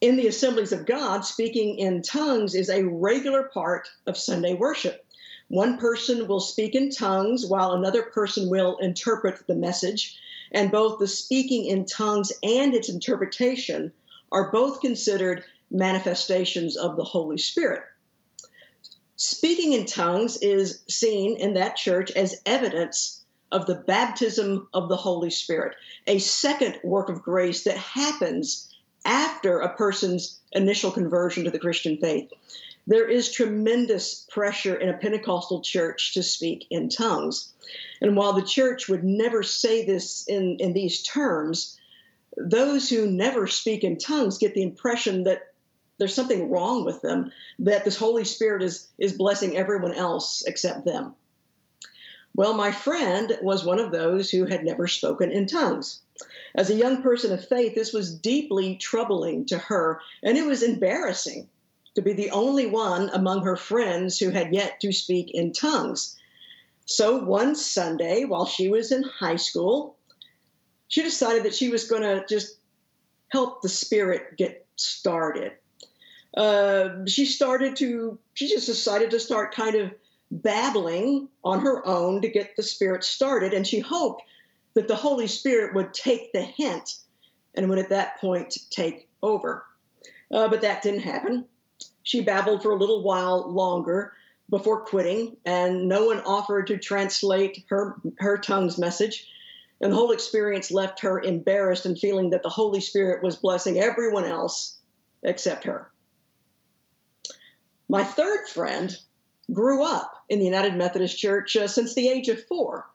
In 0.00 0.16
the 0.16 0.26
Assemblies 0.26 0.72
of 0.72 0.86
God, 0.86 1.24
speaking 1.24 1.78
in 1.78 2.02
tongues 2.02 2.54
is 2.54 2.70
a 2.70 2.84
regular 2.84 3.44
part 3.44 3.88
of 4.06 4.16
Sunday 4.16 4.54
worship. 4.54 5.04
One 5.48 5.78
person 5.78 6.26
will 6.26 6.40
speak 6.40 6.74
in 6.74 6.90
tongues 6.90 7.46
while 7.46 7.72
another 7.72 8.02
person 8.02 8.48
will 8.48 8.76
interpret 8.78 9.46
the 9.46 9.54
message 9.54 10.16
and 10.54 10.70
both 10.70 10.98
the 10.98 11.08
speaking 11.08 11.66
in 11.66 11.84
tongues 11.84 12.32
and 12.42 12.74
its 12.74 12.88
interpretation 12.88 13.92
are 14.32 14.50
both 14.50 14.80
considered 14.80 15.44
manifestations 15.70 16.76
of 16.76 16.96
the 16.96 17.04
Holy 17.04 17.36
Spirit. 17.36 17.82
Speaking 19.16 19.72
in 19.72 19.84
tongues 19.84 20.38
is 20.38 20.82
seen 20.88 21.36
in 21.36 21.54
that 21.54 21.76
church 21.76 22.10
as 22.12 22.40
evidence 22.46 23.22
of 23.52 23.66
the 23.66 23.74
baptism 23.74 24.68
of 24.72 24.88
the 24.88 24.96
Holy 24.96 25.30
Spirit, 25.30 25.76
a 26.06 26.18
second 26.18 26.78
work 26.82 27.08
of 27.08 27.22
grace 27.22 27.64
that 27.64 27.76
happens 27.76 28.74
after 29.04 29.60
a 29.60 29.74
person's 29.76 30.40
initial 30.52 30.90
conversion 30.90 31.44
to 31.44 31.50
the 31.50 31.58
Christian 31.58 31.98
faith. 31.98 32.30
There 32.86 33.08
is 33.08 33.32
tremendous 33.32 34.26
pressure 34.30 34.74
in 34.74 34.90
a 34.90 34.98
Pentecostal 34.98 35.62
church 35.62 36.12
to 36.14 36.22
speak 36.22 36.66
in 36.70 36.90
tongues. 36.90 37.52
And 38.02 38.14
while 38.14 38.34
the 38.34 38.42
church 38.42 38.88
would 38.88 39.04
never 39.04 39.42
say 39.42 39.86
this 39.86 40.26
in, 40.26 40.58
in 40.60 40.74
these 40.74 41.02
terms, 41.02 41.78
those 42.36 42.90
who 42.90 43.10
never 43.10 43.46
speak 43.46 43.84
in 43.84 43.96
tongues 43.96 44.36
get 44.36 44.54
the 44.54 44.62
impression 44.62 45.24
that 45.24 45.54
there's 45.96 46.14
something 46.14 46.50
wrong 46.50 46.84
with 46.84 47.00
them, 47.00 47.32
that 47.60 47.84
this 47.84 47.96
Holy 47.96 48.24
Spirit 48.24 48.62
is, 48.62 48.88
is 48.98 49.12
blessing 49.12 49.56
everyone 49.56 49.94
else 49.94 50.42
except 50.46 50.84
them. 50.84 51.14
Well, 52.34 52.52
my 52.52 52.72
friend 52.72 53.38
was 53.40 53.64
one 53.64 53.78
of 53.78 53.92
those 53.92 54.30
who 54.30 54.44
had 54.44 54.64
never 54.64 54.88
spoken 54.88 55.30
in 55.30 55.46
tongues. 55.46 56.00
As 56.54 56.68
a 56.68 56.74
young 56.74 57.00
person 57.00 57.32
of 57.32 57.46
faith, 57.46 57.74
this 57.74 57.92
was 57.92 58.14
deeply 58.14 58.76
troubling 58.76 59.46
to 59.46 59.58
her, 59.58 60.00
and 60.22 60.36
it 60.36 60.44
was 60.44 60.62
embarrassing 60.62 61.48
to 61.94 62.02
be 62.02 62.12
the 62.12 62.30
only 62.30 62.66
one 62.66 63.10
among 63.12 63.42
her 63.44 63.56
friends 63.56 64.18
who 64.18 64.30
had 64.30 64.52
yet 64.52 64.80
to 64.80 64.92
speak 64.92 65.30
in 65.32 65.52
tongues. 65.52 66.16
So 66.86 67.24
one 67.24 67.54
Sunday, 67.54 68.24
while 68.24 68.46
she 68.46 68.68
was 68.68 68.92
in 68.92 69.02
high 69.02 69.36
school, 69.36 69.96
she 70.88 71.02
decided 71.02 71.44
that 71.44 71.54
she 71.54 71.70
was 71.70 71.88
going 71.88 72.02
to 72.02 72.24
just 72.28 72.58
help 73.28 73.62
the 73.62 73.68
spirit 73.68 74.36
get 74.36 74.66
started. 74.76 75.52
Uh, 76.36 77.06
she 77.06 77.24
started 77.26 77.76
to, 77.76 78.18
she 78.34 78.48
just 78.48 78.66
decided 78.66 79.10
to 79.10 79.20
start 79.20 79.54
kind 79.54 79.76
of 79.76 79.92
babbling 80.30 81.28
on 81.44 81.60
her 81.60 81.86
own 81.86 82.20
to 82.22 82.28
get 82.28 82.56
the 82.56 82.62
spirit 82.62 83.04
started. 83.04 83.54
And 83.54 83.66
she 83.66 83.78
hoped 83.78 84.22
that 84.74 84.88
the 84.88 84.96
Holy 84.96 85.28
Spirit 85.28 85.74
would 85.74 85.94
take 85.94 86.32
the 86.32 86.42
hint 86.42 86.96
and 87.54 87.68
would 87.68 87.78
at 87.78 87.90
that 87.90 88.20
point 88.20 88.58
take 88.70 89.08
over. 89.22 89.64
Uh, 90.32 90.48
but 90.48 90.62
that 90.62 90.82
didn't 90.82 91.00
happen. 91.00 91.44
She 92.04 92.20
babbled 92.20 92.62
for 92.62 92.70
a 92.70 92.76
little 92.76 93.02
while 93.02 93.50
longer 93.50 94.12
before 94.50 94.84
quitting, 94.84 95.38
and 95.44 95.88
no 95.88 96.06
one 96.06 96.20
offered 96.20 96.66
to 96.68 96.78
translate 96.78 97.64
her, 97.70 97.96
her 98.18 98.36
tongue's 98.38 98.78
message. 98.78 99.26
And 99.80 99.90
the 99.90 99.96
whole 99.96 100.12
experience 100.12 100.70
left 100.70 101.00
her 101.00 101.20
embarrassed 101.20 101.86
and 101.86 101.98
feeling 101.98 102.30
that 102.30 102.42
the 102.42 102.50
Holy 102.50 102.80
Spirit 102.80 103.22
was 103.22 103.36
blessing 103.36 103.80
everyone 103.80 104.24
else 104.24 104.78
except 105.22 105.64
her. 105.64 105.90
My 107.88 108.04
third 108.04 108.48
friend 108.48 108.96
grew 109.50 109.82
up 109.82 110.24
in 110.28 110.38
the 110.38 110.44
United 110.44 110.74
Methodist 110.74 111.18
Church 111.18 111.56
uh, 111.56 111.66
since 111.66 111.94
the 111.94 112.08
age 112.08 112.28
of 112.28 112.44
four, 112.46 112.86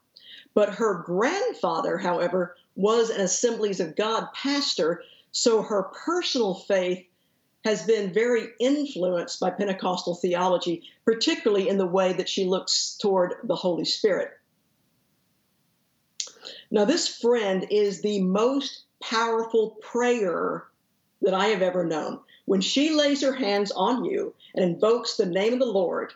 but 0.54 0.75
her 0.75 1.04
grandfather, 1.04 1.98
however, 1.98 2.56
was 2.75 3.10
an 3.10 3.22
Assemblies 3.22 3.80
of 3.80 3.96
God 3.96 4.28
pastor 4.34 5.04
So 5.32 5.62
her 5.62 5.84
personal 5.84 6.56
faith 6.56 7.06
has 7.66 7.86
been 7.86 8.13
very 8.13 8.48
influenced 8.60 9.39
by 9.39 9.50
Pentecostal 9.50 10.16
theology, 10.16 10.84
particularly 11.06 11.68
in 11.68 11.78
the 11.78 11.86
way 11.86 12.13
that 12.13 12.30
she 12.30 12.46
looks 12.46 12.98
toward 13.01 13.34
the 13.44 13.56
Holy 13.56 13.86
Spirit. 13.86 14.32
Now, 16.72 16.86
this 16.86 17.08
friend 17.08 17.68
is 17.70 18.01
the 18.01 18.22
most 18.22 18.84
powerful 19.01 19.72
prayer 19.82 20.66
that 21.22 21.34
I 21.34 21.48
have 21.48 21.62
ever 21.62 21.84
known. 21.84 22.20
When 22.46 22.62
she 22.62 22.92
lays 22.92 23.22
her 23.22 23.34
hands 23.34 23.72
on 23.72 24.06
you 24.06 24.34
and 24.56 24.63
invokes 24.63 25.18
the 25.18 25.25
name 25.25 25.54
of 25.54 25.60
the 25.60 25.66
Lord, 25.66 26.13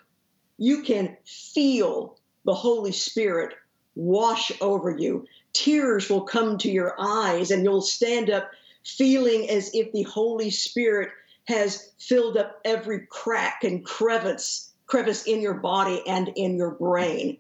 you 0.58 0.84
can 0.84 1.18
feel 1.26 2.18
the 2.46 2.54
Holy 2.54 2.92
Spirit 2.92 3.54
wash 3.96 4.52
over 4.62 4.92
you. 4.92 5.28
Tears 5.52 6.10
will 6.10 6.22
come 6.22 6.58
to 6.60 6.72
your 6.72 6.96
eyes, 6.98 7.52
and 7.52 7.64
you'll 7.64 7.82
stand 7.82 8.30
up 8.30 8.50
feeling 8.84 9.50
as 9.50 9.74
if 9.74 9.92
the 9.92 10.04
Holy 10.04 10.50
Spirit 10.50 11.10
has 11.46 11.92
filled 12.00 12.38
up 12.38 12.60
every 12.64 13.06
crack 13.10 13.64
and 13.64 13.86
crevice 13.86 14.74
crevice 14.86 15.24
in 15.24 15.42
your 15.42 15.56
body 15.56 16.04
and 16.08 16.30
in 16.36 16.56
your 16.56 16.72
brain. 16.72 17.38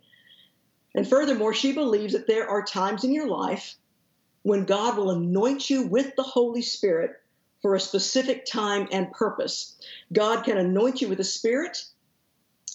And 0.95 1.07
furthermore, 1.07 1.53
she 1.53 1.73
believes 1.73 2.13
that 2.13 2.27
there 2.27 2.49
are 2.49 2.63
times 2.63 3.03
in 3.03 3.13
your 3.13 3.27
life 3.27 3.75
when 4.43 4.65
God 4.65 4.97
will 4.97 5.11
anoint 5.11 5.69
you 5.69 5.87
with 5.87 6.15
the 6.15 6.23
Holy 6.23 6.61
Spirit 6.61 7.11
for 7.61 7.75
a 7.75 7.79
specific 7.79 8.45
time 8.45 8.87
and 8.91 9.11
purpose. 9.11 9.75
God 10.11 10.43
can 10.43 10.57
anoint 10.57 11.01
you 11.01 11.07
with 11.07 11.17
the 11.17 11.23
Spirit, 11.23 11.85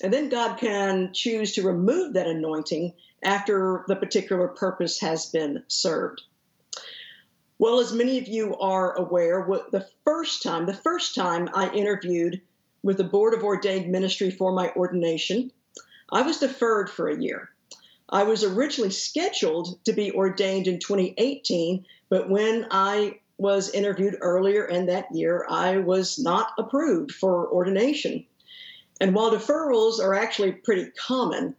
and 0.02 0.12
then 0.12 0.28
God 0.28 0.58
can 0.58 1.12
choose 1.12 1.54
to 1.54 1.66
remove 1.66 2.14
that 2.14 2.26
anointing 2.26 2.94
after 3.22 3.84
the 3.88 3.96
particular 3.96 4.48
purpose 4.48 5.00
has 5.00 5.26
been 5.26 5.62
served. 5.68 6.22
Well, 7.60 7.80
as 7.80 7.92
many 7.92 8.18
of 8.18 8.28
you 8.28 8.56
are 8.58 8.96
aware, 8.96 9.44
the 9.72 9.88
first 10.04 10.44
time, 10.44 10.66
the 10.66 10.74
first 10.74 11.16
time 11.16 11.48
I 11.52 11.68
interviewed 11.70 12.40
with 12.84 12.98
the 12.98 13.04
Board 13.04 13.34
of 13.34 13.42
Ordained 13.42 13.90
Ministry 13.90 14.30
for 14.30 14.52
my 14.52 14.70
ordination, 14.74 15.50
I 16.08 16.22
was 16.22 16.38
deferred 16.38 16.88
for 16.88 17.08
a 17.08 17.20
year. 17.20 17.50
I 18.08 18.22
was 18.22 18.44
originally 18.44 18.92
scheduled 18.92 19.84
to 19.86 19.92
be 19.92 20.12
ordained 20.12 20.68
in 20.68 20.78
2018, 20.78 21.84
but 22.08 22.30
when 22.30 22.68
I 22.70 23.18
was 23.38 23.70
interviewed 23.70 24.18
earlier 24.20 24.64
in 24.64 24.86
that 24.86 25.12
year, 25.12 25.44
I 25.48 25.78
was 25.78 26.16
not 26.16 26.52
approved 26.58 27.10
for 27.10 27.48
ordination. 27.48 28.24
And 29.00 29.16
while 29.16 29.32
deferrals 29.32 29.98
are 29.98 30.14
actually 30.14 30.52
pretty 30.52 30.92
common, 30.92 31.56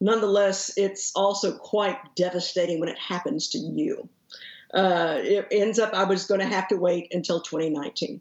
nonetheless, 0.00 0.72
it's 0.78 1.12
also 1.14 1.58
quite 1.58 1.98
devastating 2.16 2.80
when 2.80 2.88
it 2.88 2.98
happens 2.98 3.48
to 3.48 3.58
you 3.58 4.08
uh, 4.74 5.18
it 5.22 5.48
ends 5.50 5.78
up 5.78 5.94
I 5.94 6.04
was 6.04 6.26
going 6.26 6.40
to 6.40 6.46
have 6.46 6.68
to 6.68 6.76
wait 6.76 7.08
until 7.12 7.40
2019. 7.40 8.20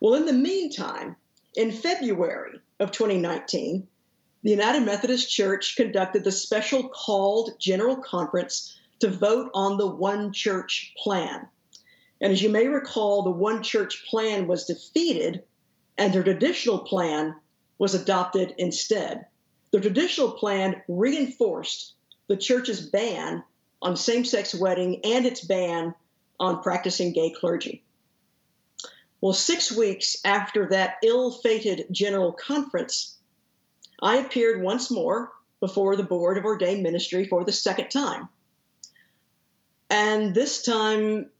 Well, 0.00 0.14
in 0.14 0.26
the 0.26 0.32
meantime, 0.32 1.16
in 1.56 1.72
February 1.72 2.60
of 2.78 2.92
2019, 2.92 3.86
the 4.42 4.50
United 4.50 4.84
Methodist 4.84 5.30
Church 5.30 5.76
conducted 5.76 6.24
the 6.24 6.32
special 6.32 6.88
called 6.88 7.58
General 7.58 7.96
Conference 7.96 8.78
to 9.00 9.08
vote 9.08 9.50
on 9.54 9.76
the 9.76 9.86
One 9.86 10.32
Church 10.32 10.94
plan. 10.96 11.46
And 12.20 12.32
as 12.32 12.42
you 12.42 12.48
may 12.48 12.66
recall, 12.66 13.22
the 13.22 13.30
One 13.30 13.62
Church 13.62 14.06
plan 14.08 14.46
was 14.46 14.64
defeated 14.64 15.42
and 15.98 16.12
the 16.12 16.22
traditional 16.22 16.78
plan 16.78 17.34
was 17.78 17.94
adopted 17.94 18.54
instead. 18.58 19.26
The 19.70 19.80
traditional 19.80 20.32
plan 20.32 20.82
reinforced 20.88 21.94
the 22.28 22.36
church's 22.36 22.80
ban 22.88 23.42
on 23.82 23.96
same 23.96 24.24
sex 24.24 24.54
wedding 24.54 25.00
and 25.04 25.26
its 25.26 25.42
ban 25.42 25.94
on 26.38 26.62
practicing 26.62 27.12
gay 27.12 27.30
clergy. 27.30 27.82
Well, 29.20 29.32
six 29.34 29.70
weeks 29.70 30.16
after 30.24 30.66
that 30.70 30.96
ill 31.02 31.30
fated 31.30 31.86
General 31.90 32.32
Conference, 32.32 33.16
I 34.00 34.16
appeared 34.16 34.62
once 34.62 34.90
more 34.90 35.32
before 35.60 35.94
the 35.94 36.02
Board 36.02 36.38
of 36.38 36.46
Ordained 36.46 36.82
Ministry 36.82 37.26
for 37.26 37.44
the 37.44 37.52
second 37.52 37.90
time. 37.90 38.28
And 39.90 40.34
this 40.34 40.62
time, 40.62 41.30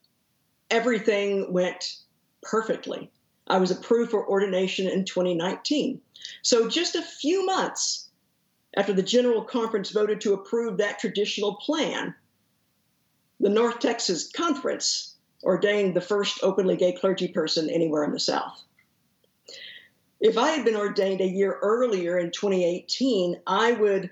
everything 0.70 1.52
went 1.52 1.96
perfectly. 2.42 3.10
I 3.46 3.58
was 3.58 3.70
approved 3.70 4.10
for 4.10 4.28
ordination 4.28 4.88
in 4.88 5.04
2019. 5.04 6.00
So, 6.42 6.68
just 6.68 6.94
a 6.94 7.02
few 7.02 7.46
months 7.46 8.08
after 8.76 8.92
the 8.92 9.02
General 9.02 9.42
Conference 9.42 9.90
voted 9.90 10.20
to 10.20 10.34
approve 10.34 10.76
that 10.76 10.98
traditional 10.98 11.54
plan, 11.54 12.14
the 13.40 13.48
North 13.48 13.78
Texas 13.78 14.30
Conference 14.30 15.14
ordained 15.42 15.96
the 15.96 16.00
first 16.00 16.40
openly 16.42 16.76
gay 16.76 16.92
clergy 16.92 17.28
person 17.28 17.70
anywhere 17.70 18.04
in 18.04 18.12
the 18.12 18.20
South. 18.20 18.62
If 20.20 20.36
I 20.36 20.50
had 20.50 20.66
been 20.66 20.76
ordained 20.76 21.22
a 21.22 21.26
year 21.26 21.58
earlier 21.62 22.18
in 22.18 22.30
2018, 22.30 23.40
I 23.46 23.72
would 23.72 24.10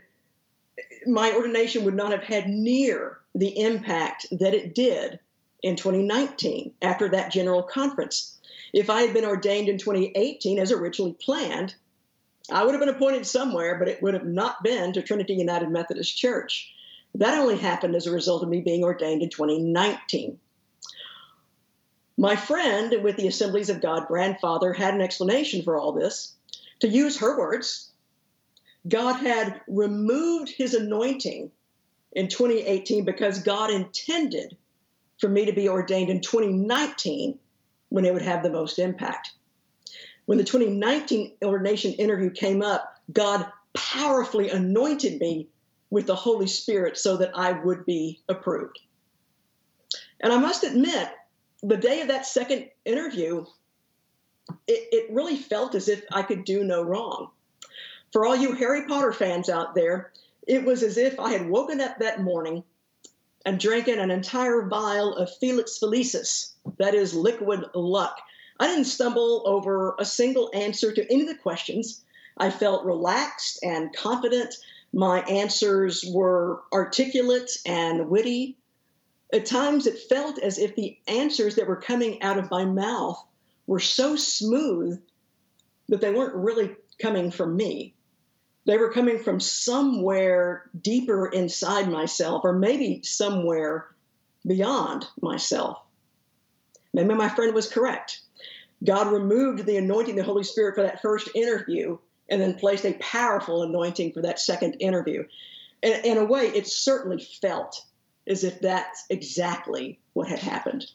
my 1.07 1.33
ordination 1.33 1.85
would 1.85 1.95
not 1.95 2.13
have 2.13 2.23
had 2.23 2.49
near 2.49 3.19
the 3.35 3.61
impact 3.61 4.27
that 4.31 4.55
it 4.55 4.75
did 4.75 5.21
in 5.63 5.77
2019 5.77 6.73
after 6.83 7.09
that 7.09 7.33
general 7.33 7.63
conference. 7.63 8.39
If 8.73 8.89
I 8.91 9.03
had 9.03 9.15
been 9.15 9.25
ordained 9.25 9.69
in 9.69 9.79
2018 9.79 10.59
as 10.59 10.73
originally 10.73 11.15
planned, 11.15 11.75
I 12.51 12.65
would 12.65 12.73
have 12.73 12.81
been 12.81 12.95
appointed 12.95 13.27
somewhere, 13.27 13.79
but 13.79 13.89
it 13.89 14.03
would 14.03 14.15
have 14.15 14.25
not 14.25 14.63
been 14.63 14.93
to 14.95 15.03
Trinity 15.03 15.35
United 15.35 15.69
Methodist 15.69 16.17
Church. 16.17 16.73
That 17.19 17.37
only 17.37 17.57
happened 17.57 17.97
as 17.97 18.07
a 18.07 18.13
result 18.13 18.45
of 18.45 18.49
me 18.49 18.61
being 18.61 18.85
ordained 18.85 19.23
in 19.23 19.29
2019. 19.29 20.39
My 22.17 22.37
friend 22.37 23.03
with 23.03 23.17
the 23.17 23.27
Assemblies 23.27 23.71
of 23.71 23.81
God 23.81 24.07
grandfather 24.07 24.73
had 24.73 24.95
an 24.95 25.01
explanation 25.01 25.63
for 25.63 25.77
all 25.77 25.93
this. 25.93 26.35
To 26.79 26.89
use 26.89 27.19
her 27.19 27.37
words, 27.37 27.91
God 28.89 29.15
had 29.15 29.61
removed 29.67 30.49
his 30.49 30.75
anointing 30.75 31.51
in 32.13 32.29
2018 32.29 33.05
because 33.05 33.43
God 33.43 33.73
intended 33.73 34.57
for 35.19 35.29
me 35.29 35.45
to 35.45 35.53
be 35.53 35.69
ordained 35.69 36.11
in 36.11 36.21
2019 36.21 37.37
when 37.89 38.05
it 38.05 38.13
would 38.13 38.23
have 38.23 38.45
the 38.45 38.51
most 38.51 38.79
impact. 38.79 39.33
When 40.27 40.39
the 40.39 40.45
2019 40.45 41.33
ordination 41.45 41.95
interview 41.95 42.31
came 42.31 42.63
up, 42.63 42.95
God 43.13 43.51
powerfully 43.75 44.51
anointed 44.51 45.19
me 45.19 45.49
with 45.91 46.07
the 46.07 46.15
Holy 46.15 46.47
Spirit 46.47 46.99
so 46.99 47.17
that 47.17 47.33
I 47.35 47.53
would 47.53 47.85
be 47.87 48.21
approved. 48.29 48.79
And 50.21 50.33
I 50.33 50.39
must 50.39 50.65
admit, 50.65 51.09
the 51.63 51.77
day 51.77 52.01
of 52.01 52.09
that 52.09 52.27
second 52.27 52.69
interview, 52.85 53.45
it, 54.67 54.89
it 54.93 55.13
really 55.13 55.37
felt 55.37 55.75
as 55.75 55.89
if 55.89 56.03
I 56.13 56.23
could 56.23 56.45
do 56.45 56.65
no 56.65 56.83
wrong. 56.83 57.31
For 58.13 58.27
all 58.27 58.37
you 58.37 58.53
Harry 58.53 58.87
Potter 58.87 59.13
fans 59.13 59.49
out 59.49 59.75
there, 59.75 60.13
it 60.47 60.65
was 60.65 60.83
as 60.83 60.97
if 60.97 61.21
I 61.21 61.33
had 61.33 61.49
woken 61.49 61.81
up 61.81 61.99
that 61.99 62.23
morning 62.23 62.65
and 63.45 63.61
drinking 63.61 63.99
an 63.99 64.11
entire 64.11 64.67
vial 64.67 65.15
of 65.15 65.35
Felix 65.37 65.79
Felicis, 65.79 66.53
that 66.79 66.95
is 66.95 67.15
liquid 67.15 67.65
luck. 67.75 68.19
I 68.61 68.67
didn't 68.67 68.87
stumble 68.87 69.43
over 69.47 69.95
a 69.99 70.05
single 70.05 70.51
answer 70.53 70.93
to 70.93 71.13
any 71.13 71.23
of 71.23 71.29
the 71.29 71.35
questions. 71.35 72.03
I 72.37 72.51
felt 72.51 72.85
relaxed 72.85 73.61
and 73.63 73.95
confident 73.95 74.55
my 74.93 75.21
answers 75.21 76.05
were 76.13 76.63
articulate 76.73 77.51
and 77.67 78.09
witty. 78.09 78.57
At 79.33 79.47
times, 79.47 79.87
it 79.87 79.99
felt 80.09 80.39
as 80.39 80.59
if 80.59 80.75
the 80.75 80.99
answers 81.07 81.57
that 81.57 81.69
were 81.69 81.77
coming 81.77 82.23
out 82.23 82.39
of 82.39 82.51
my 82.51 82.65
mouth 82.65 83.23
were 83.67 83.81
so 83.81 84.17
smooth 84.17 85.01
that 85.89 86.01
they 86.01 86.13
weren't 86.13 86.35
really 86.35 86.75
coming 87.01 87.31
from 87.31 87.57
me. 87.57 87.95
They 88.65 88.79
were 88.79 88.93
coming 88.93 89.19
from 89.19 89.41
somewhere 89.41 90.71
deeper 90.81 91.27
inside 91.27 91.91
myself, 91.91 92.43
or 92.45 92.53
maybe 92.53 93.03
somewhere 93.03 93.89
beyond 94.47 95.07
myself. 95.21 95.79
Maybe 96.93 97.15
my 97.15 97.29
friend 97.29 97.55
was 97.55 97.69
correct. 97.69 98.21
God 98.85 99.13
removed 99.13 99.67
the 99.67 99.77
anointing 99.77 100.17
the 100.17 100.23
Holy 100.23 100.45
Spirit 100.45 100.75
for 100.75 100.83
that 100.83 101.03
first 101.03 101.29
interview 101.35 101.99
and 102.29 102.41
then 102.41 102.55
placed 102.55 102.85
a 102.85 102.93
powerful 102.95 103.63
anointing 103.63 104.13
for 104.13 104.23
that 104.23 104.39
second 104.39 104.77
interview. 104.81 105.25
And 105.83 106.05
in 106.05 106.19
a 106.19 106.25
way, 106.25 106.47
it 106.47 106.67
certainly 106.67 107.23
felt 107.41 107.85
as 108.27 108.45
if 108.45 108.61
that's 108.61 109.05
exactly 109.09 109.99
what 110.13 110.29
had 110.29 110.41
happened. 110.41 110.87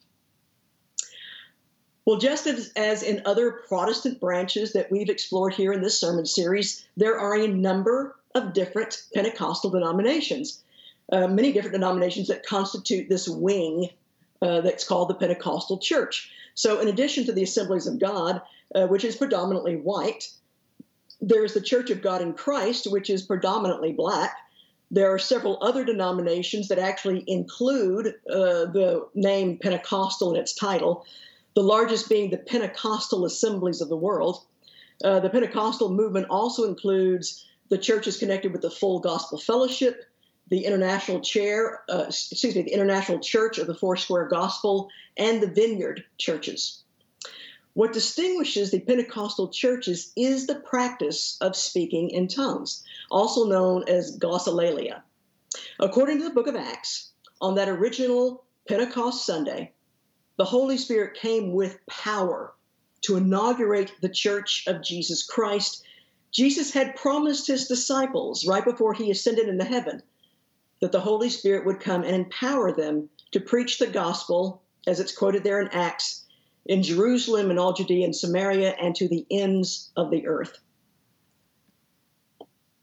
Well, 2.05 2.17
just 2.17 2.47
as, 2.47 2.71
as 2.75 3.01
in 3.01 3.21
other 3.25 3.63
Protestant 3.67 4.19
branches 4.19 4.73
that 4.73 4.91
we've 4.91 5.09
explored 5.09 5.53
here 5.53 5.71
in 5.71 5.81
this 5.81 5.99
sermon 5.99 6.25
series, 6.25 6.85
there 6.97 7.17
are 7.17 7.35
a 7.35 7.47
number 7.47 8.15
of 8.35 8.53
different 8.53 9.03
Pentecostal 9.13 9.69
denominations, 9.69 10.61
uh, 11.11 11.27
many 11.27 11.53
different 11.53 11.73
denominations 11.73 12.27
that 12.27 12.45
constitute 12.45 13.07
this 13.07 13.27
wing 13.27 13.89
uh, 14.41 14.59
that's 14.61 14.83
called 14.83 15.09
the 15.09 15.15
Pentecostal 15.15 15.77
Church. 15.77 16.29
So, 16.55 16.79
in 16.79 16.87
addition 16.87 17.25
to 17.25 17.31
the 17.31 17.43
Assemblies 17.43 17.87
of 17.87 17.99
God, 17.99 18.41
uh, 18.75 18.87
which 18.87 19.05
is 19.05 19.15
predominantly 19.15 19.77
white, 19.77 20.29
there's 21.23 21.53
the 21.53 21.61
Church 21.61 21.89
of 21.89 22.01
God 22.01 22.21
in 22.21 22.33
Christ, 22.33 22.91
which 22.91 23.09
is 23.09 23.21
predominantly 23.21 23.93
black. 23.93 24.35
There 24.91 25.11
are 25.13 25.19
several 25.19 25.57
other 25.61 25.85
denominations 25.85 26.67
that 26.67 26.77
actually 26.77 27.23
include 27.27 28.07
uh, 28.29 28.65
the 28.65 29.07
name 29.15 29.57
Pentecostal 29.57 30.33
in 30.33 30.39
its 30.39 30.53
title, 30.53 31.05
the 31.55 31.63
largest 31.63 32.09
being 32.09 32.29
the 32.29 32.37
Pentecostal 32.37 33.25
Assemblies 33.25 33.79
of 33.79 33.89
the 33.89 33.97
World. 33.97 34.43
Uh, 35.03 35.19
the 35.21 35.29
Pentecostal 35.29 35.89
movement 35.89 36.27
also 36.29 36.65
includes 36.65 37.45
the 37.69 37.77
churches 37.77 38.17
connected 38.17 38.51
with 38.51 38.61
the 38.61 38.69
Full 38.69 38.99
Gospel 38.99 39.37
Fellowship, 39.39 40.03
the 40.49 40.65
International 40.65 41.21
Chair, 41.21 41.81
uh, 41.89 42.05
excuse 42.09 42.55
me, 42.55 42.63
the 42.63 42.73
International 42.73 43.19
Church 43.19 43.57
of 43.57 43.67
the 43.67 43.75
Four 43.75 43.95
Square 43.95 44.27
Gospel, 44.27 44.89
and 45.17 45.41
the 45.41 45.47
Vineyard 45.47 46.03
churches. 46.17 46.82
What 47.75 47.93
distinguishes 47.93 48.69
the 48.69 48.79
Pentecostal 48.81 49.49
churches 49.49 50.11
is 50.15 50.45
the 50.45 50.59
practice 50.59 51.37
of 51.41 51.55
speaking 51.55 52.11
in 52.11 52.27
tongues, 52.27 52.83
also 53.09 53.45
known 53.45 53.83
as 53.87 54.17
glossolalia. 54.19 55.01
According 55.79 56.19
to 56.19 56.25
the 56.25 56.33
book 56.35 56.45
of 56.45 56.55
Acts, 56.55 57.09
on 57.41 57.55
that 57.55 57.69
original 57.69 58.43
Pentecost 58.67 59.25
Sunday, 59.25 59.73
the 60.37 60.45
Holy 60.45 60.77
Spirit 60.77 61.15
came 61.15 61.53
with 61.53 61.79
power 61.87 62.53
to 63.01 63.17
inaugurate 63.17 63.91
the 64.01 64.09
church 64.09 64.65
of 64.67 64.83
Jesus 64.83 65.23
Christ. 65.23 65.83
Jesus 66.31 66.71
had 66.71 66.95
promised 66.95 67.47
his 67.47 67.67
disciples 67.67 68.45
right 68.45 68.63
before 68.63 68.93
he 68.93 69.09
ascended 69.09 69.47
into 69.47 69.65
heaven 69.65 70.03
that 70.79 70.91
the 70.91 71.01
Holy 71.01 71.29
Spirit 71.29 71.65
would 71.65 71.79
come 71.79 72.03
and 72.03 72.15
empower 72.15 72.71
them 72.71 73.09
to 73.31 73.39
preach 73.39 73.79
the 73.79 73.87
gospel, 73.87 74.61
as 74.85 74.99
it's 74.99 75.15
quoted 75.15 75.43
there 75.43 75.59
in 75.59 75.69
Acts, 75.69 76.22
in 76.65 76.83
Jerusalem 76.83 77.49
and 77.49 77.59
all 77.59 77.73
Judea 77.73 78.05
and 78.05 78.15
Samaria 78.15 78.75
and 78.81 78.95
to 78.95 79.07
the 79.07 79.25
ends 79.29 79.91
of 79.95 80.09
the 80.09 80.27
earth. 80.27 80.59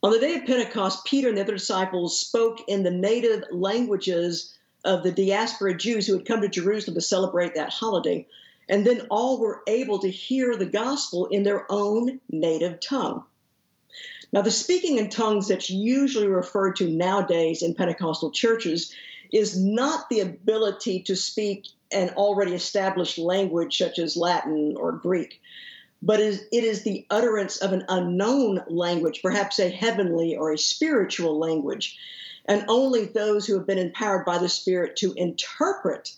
On 0.03 0.11
the 0.11 0.19
day 0.19 0.35
of 0.35 0.47
Pentecost, 0.47 1.05
Peter 1.05 1.29
and 1.29 1.37
the 1.37 1.43
other 1.43 1.53
disciples 1.53 2.19
spoke 2.19 2.59
in 2.69 2.83
the 2.83 2.91
native 2.91 3.45
languages 3.51 4.55
of 4.85 5.03
the 5.03 5.13
diaspora 5.13 5.77
Jews 5.77 6.07
who 6.07 6.17
had 6.17 6.27
come 6.27 6.41
to 6.41 6.49
Jerusalem 6.49 6.95
to 6.95 7.03
celebrate 7.03 7.55
that 7.55 7.71
holiday. 7.71 8.27
And 8.69 8.87
then 8.87 9.07
all 9.11 9.39
were 9.39 9.63
able 9.67 9.99
to 9.99 10.11
hear 10.11 10.57
the 10.57 10.67
gospel 10.67 11.27
in 11.27 11.43
their 11.43 11.71
own 11.71 12.21
native 12.31 12.81
tongue. 12.81 13.25
Now, 14.33 14.43
the 14.43 14.51
speaking 14.51 14.97
in 14.97 15.11
tongues 15.11 15.49
that's 15.49 15.69
usually 15.69 16.29
referred 16.29 16.77
to 16.77 16.89
nowadays 16.89 17.63
in 17.63 17.75
Pentecostal 17.75 18.31
churches 18.31 18.95
is 19.33 19.59
not 19.59 20.09
the 20.09 20.21
ability 20.21 21.03
to 21.03 21.17
speak 21.17 21.67
an 21.93 22.11
already 22.11 22.55
established 22.55 23.19
language 23.19 23.79
such 23.79 23.99
as 23.99 24.17
Latin 24.17 24.75
or 24.77 24.93
Greek, 24.93 25.41
but 26.03 26.21
it 26.21 26.49
is 26.53 26.83
the 26.83 27.07
utterance 27.11 27.59
of 27.59 27.73
an 27.73 27.85
unknown 27.89 28.63
language, 28.69 29.21
perhaps 29.23 29.59
a 29.59 29.69
heavenly 29.69 30.37
or 30.37 30.53
a 30.53 30.59
spiritual 30.59 31.39
language. 31.39 31.99
And 32.47 32.65
only 32.69 33.05
those 33.05 33.47
who 33.47 33.55
have 33.59 33.67
been 33.67 33.79
empowered 33.79 34.25
by 34.25 34.39
the 34.39 34.49
Spirit 34.49 34.97
to 34.97 35.13
interpret 35.13 36.15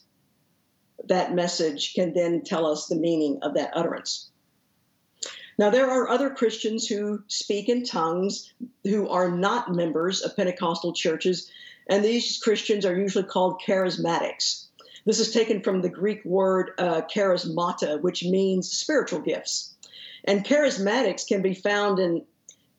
that 1.08 1.34
message 1.34 1.94
can 1.94 2.14
then 2.14 2.42
tell 2.42 2.64
us 2.64 2.86
the 2.86 2.96
meaning 2.96 3.40
of 3.42 3.54
that 3.54 3.72
utterance. 3.74 4.30
Now, 5.58 5.68
there 5.70 5.90
are 5.90 6.08
other 6.08 6.30
Christians 6.30 6.86
who 6.86 7.22
speak 7.26 7.68
in 7.68 7.84
tongues 7.84 8.52
who 8.84 9.08
are 9.08 9.30
not 9.30 9.74
members 9.74 10.22
of 10.22 10.36
Pentecostal 10.36 10.92
churches, 10.92 11.50
and 11.88 12.04
these 12.04 12.38
Christians 12.42 12.84
are 12.84 12.96
usually 12.96 13.24
called 13.24 13.60
charismatics. 13.66 14.66
This 15.04 15.18
is 15.18 15.32
taken 15.32 15.62
from 15.62 15.82
the 15.82 15.88
Greek 15.88 16.24
word 16.24 16.72
uh, 16.78 17.02
charismata, 17.02 18.00
which 18.00 18.24
means 18.24 18.70
spiritual 18.70 19.20
gifts. 19.20 19.74
And 20.24 20.44
charismatics 20.44 21.26
can 21.26 21.42
be 21.42 21.54
found 21.54 21.98
in 21.98 22.24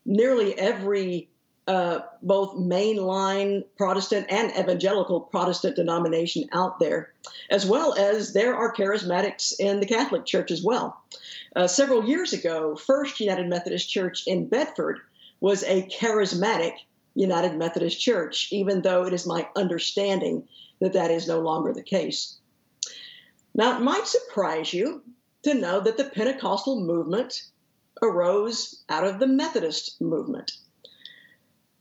nearly 0.05 0.57
every 0.57 1.29
uh, 1.67 1.99
both 2.21 2.55
mainline 2.55 3.63
Protestant 3.77 4.27
and 4.29 4.51
evangelical 4.51 5.21
Protestant 5.21 5.75
denomination 5.75 6.49
out 6.51 6.79
there, 6.79 7.13
as 7.49 7.65
well 7.65 7.93
as 7.93 8.33
there 8.33 8.55
are 8.55 8.73
charismatics 8.73 9.53
in 9.59 9.79
the 9.79 9.85
Catholic 9.85 10.25
Church 10.25 10.51
as 10.51 10.63
well. 10.63 11.01
Uh, 11.55 11.67
several 11.67 12.05
years 12.05 12.33
ago, 12.33 12.75
First 12.75 13.19
United 13.19 13.47
Methodist 13.47 13.89
Church 13.89 14.23
in 14.27 14.47
Bedford 14.47 14.99
was 15.39 15.63
a 15.63 15.83
charismatic 15.83 16.73
United 17.15 17.55
Methodist 17.55 17.99
Church, 17.99 18.47
even 18.51 18.81
though 18.81 19.05
it 19.05 19.13
is 19.13 19.25
my 19.25 19.47
understanding 19.55 20.47
that 20.79 20.93
that 20.93 21.11
is 21.11 21.27
no 21.27 21.39
longer 21.39 21.73
the 21.73 21.83
case. 21.83 22.37
Now, 23.53 23.77
it 23.77 23.83
might 23.83 24.07
surprise 24.07 24.73
you 24.73 25.03
to 25.43 25.53
know 25.53 25.79
that 25.79 25.97
the 25.97 26.05
Pentecostal 26.05 26.79
movement 26.79 27.43
arose 28.01 28.83
out 28.89 29.05
of 29.05 29.19
the 29.19 29.27
Methodist 29.27 30.01
movement. 30.01 30.53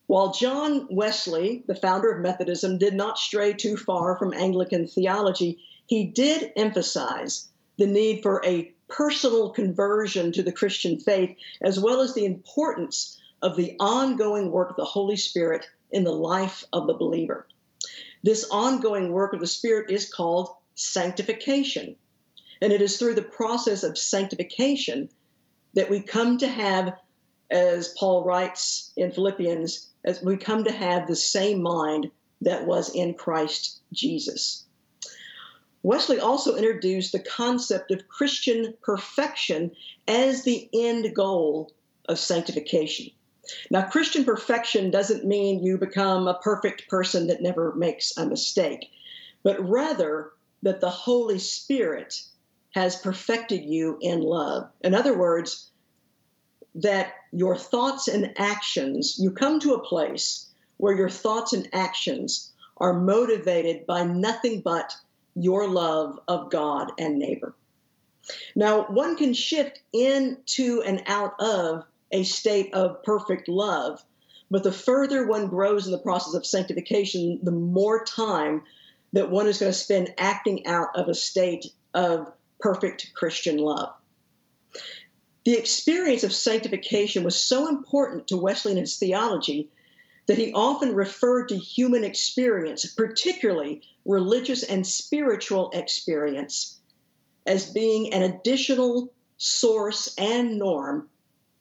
While 0.06 0.32
John 0.32 0.86
Wesley, 0.90 1.64
the 1.66 1.74
founder 1.74 2.12
of 2.12 2.20
Methodism, 2.20 2.76
did 2.76 2.92
not 2.92 3.18
stray 3.18 3.54
too 3.54 3.76
far 3.76 4.18
from 4.18 4.34
Anglican 4.34 4.86
theology, 4.86 5.58
he 5.86 6.04
did 6.04 6.52
emphasize 6.56 7.48
the 7.78 7.86
need 7.86 8.22
for 8.22 8.44
a 8.44 8.72
personal 8.88 9.50
conversion 9.50 10.30
to 10.32 10.42
the 10.42 10.52
Christian 10.52 10.98
faith, 10.98 11.34
as 11.62 11.80
well 11.80 12.00
as 12.00 12.14
the 12.14 12.26
importance 12.26 13.18
of 13.42 13.56
the 13.56 13.76
ongoing 13.80 14.50
work 14.50 14.70
of 14.70 14.76
the 14.76 14.84
Holy 14.84 15.16
Spirit 15.16 15.66
in 15.90 16.04
the 16.04 16.12
life 16.12 16.64
of 16.72 16.86
the 16.86 16.94
believer. 16.94 17.46
This 18.22 18.46
ongoing 18.50 19.12
work 19.12 19.32
of 19.32 19.40
the 19.40 19.46
Spirit 19.46 19.90
is 19.90 20.12
called 20.12 20.48
sanctification. 20.74 21.96
And 22.60 22.72
it 22.72 22.80
is 22.80 22.96
through 22.96 23.14
the 23.14 23.22
process 23.22 23.82
of 23.82 23.98
sanctification 23.98 25.08
that 25.74 25.90
we 25.90 26.00
come 26.00 26.38
to 26.38 26.46
have, 26.46 26.94
as 27.50 27.94
Paul 27.98 28.24
writes 28.24 28.92
in 28.96 29.10
Philippians, 29.10 29.88
as 30.04 30.22
we 30.22 30.36
come 30.36 30.64
to 30.64 30.72
have 30.72 31.06
the 31.06 31.16
same 31.16 31.62
mind 31.62 32.10
that 32.42 32.66
was 32.66 32.94
in 32.94 33.14
Christ 33.14 33.80
Jesus. 33.92 34.64
Wesley 35.82 36.20
also 36.20 36.54
introduced 36.54 37.10
the 37.10 37.18
concept 37.18 37.90
of 37.90 38.06
Christian 38.06 38.74
perfection 38.82 39.72
as 40.06 40.44
the 40.44 40.68
end 40.72 41.12
goal 41.14 41.72
of 42.08 42.18
sanctification. 42.20 43.10
Now, 43.70 43.88
Christian 43.88 44.24
perfection 44.24 44.90
doesn't 44.90 45.24
mean 45.24 45.64
you 45.64 45.78
become 45.78 46.28
a 46.28 46.38
perfect 46.38 46.88
person 46.88 47.26
that 47.26 47.42
never 47.42 47.74
makes 47.74 48.16
a 48.16 48.26
mistake, 48.26 48.90
but 49.42 49.58
rather 49.68 50.30
that 50.62 50.80
the 50.80 50.90
Holy 50.90 51.38
Spirit 51.38 52.22
has 52.70 52.96
perfected 52.96 53.64
you 53.64 53.98
in 54.00 54.20
love. 54.20 54.70
In 54.80 54.94
other 54.94 55.16
words, 55.16 55.70
that 56.74 57.14
your 57.32 57.56
thoughts 57.56 58.08
and 58.08 58.32
actions, 58.38 59.18
you 59.18 59.30
come 59.30 59.60
to 59.60 59.74
a 59.74 59.84
place 59.84 60.46
where 60.78 60.96
your 60.96 61.10
thoughts 61.10 61.52
and 61.52 61.68
actions 61.72 62.52
are 62.78 62.94
motivated 62.94 63.86
by 63.86 64.04
nothing 64.04 64.60
but 64.60 64.94
your 65.34 65.68
love 65.68 66.18
of 66.28 66.50
God 66.50 66.92
and 66.98 67.18
neighbor. 67.18 67.54
Now, 68.54 68.84
one 68.84 69.16
can 69.16 69.34
shift 69.34 69.80
into 69.92 70.82
and 70.86 71.02
out 71.06 71.34
of 71.40 71.84
a 72.12 72.22
state 72.22 72.72
of 72.74 73.02
perfect 73.02 73.48
love, 73.48 74.04
but 74.50 74.62
the 74.62 74.72
further 74.72 75.26
one 75.26 75.48
grows 75.48 75.86
in 75.86 75.92
the 75.92 75.98
process 75.98 76.34
of 76.34 76.46
sanctification, 76.46 77.40
the 77.42 77.50
more 77.50 78.04
time 78.04 78.62
that 79.12 79.30
one 79.30 79.46
is 79.46 79.58
going 79.58 79.72
to 79.72 79.78
spend 79.78 80.14
acting 80.18 80.66
out 80.66 80.88
of 80.94 81.08
a 81.08 81.14
state 81.14 81.66
of 81.94 82.30
perfect 82.60 83.12
Christian 83.14 83.58
love. 83.58 83.92
The 85.44 85.54
experience 85.58 86.22
of 86.22 86.32
sanctification 86.32 87.24
was 87.24 87.34
so 87.34 87.68
important 87.68 88.28
to 88.28 88.36
Wesley 88.36 88.72
and 88.72 88.80
his 88.80 88.98
theology 88.98 89.68
that 90.26 90.38
he 90.38 90.52
often 90.52 90.94
referred 90.94 91.48
to 91.48 91.56
human 91.56 92.04
experience, 92.04 92.86
particularly 92.86 93.82
religious 94.04 94.62
and 94.62 94.86
spiritual 94.86 95.70
experience, 95.72 96.78
as 97.46 97.72
being 97.72 98.12
an 98.12 98.22
additional 98.22 99.12
source 99.36 100.14
and 100.16 100.58
norm 100.58 101.08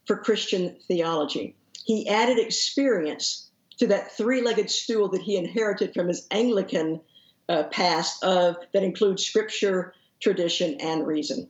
for 0.06 0.18
Christian 0.18 0.76
theology. 0.88 1.56
He 1.86 2.08
added 2.08 2.38
experience 2.40 3.50
to 3.78 3.88
that 3.88 4.16
three 4.16 4.42
legged 4.42 4.70
stool 4.70 5.08
that 5.10 5.22
he 5.22 5.38
inherited 5.38 5.94
from 5.94 6.08
his 6.08 6.28
Anglican 6.32 7.02
uh, 7.50 7.64
past 7.64 8.24
of, 8.24 8.56
that 8.74 8.84
includes 8.84 9.26
scripture, 9.26 9.94
tradition, 10.20 10.76
and 10.80 11.06
reason. 11.06 11.48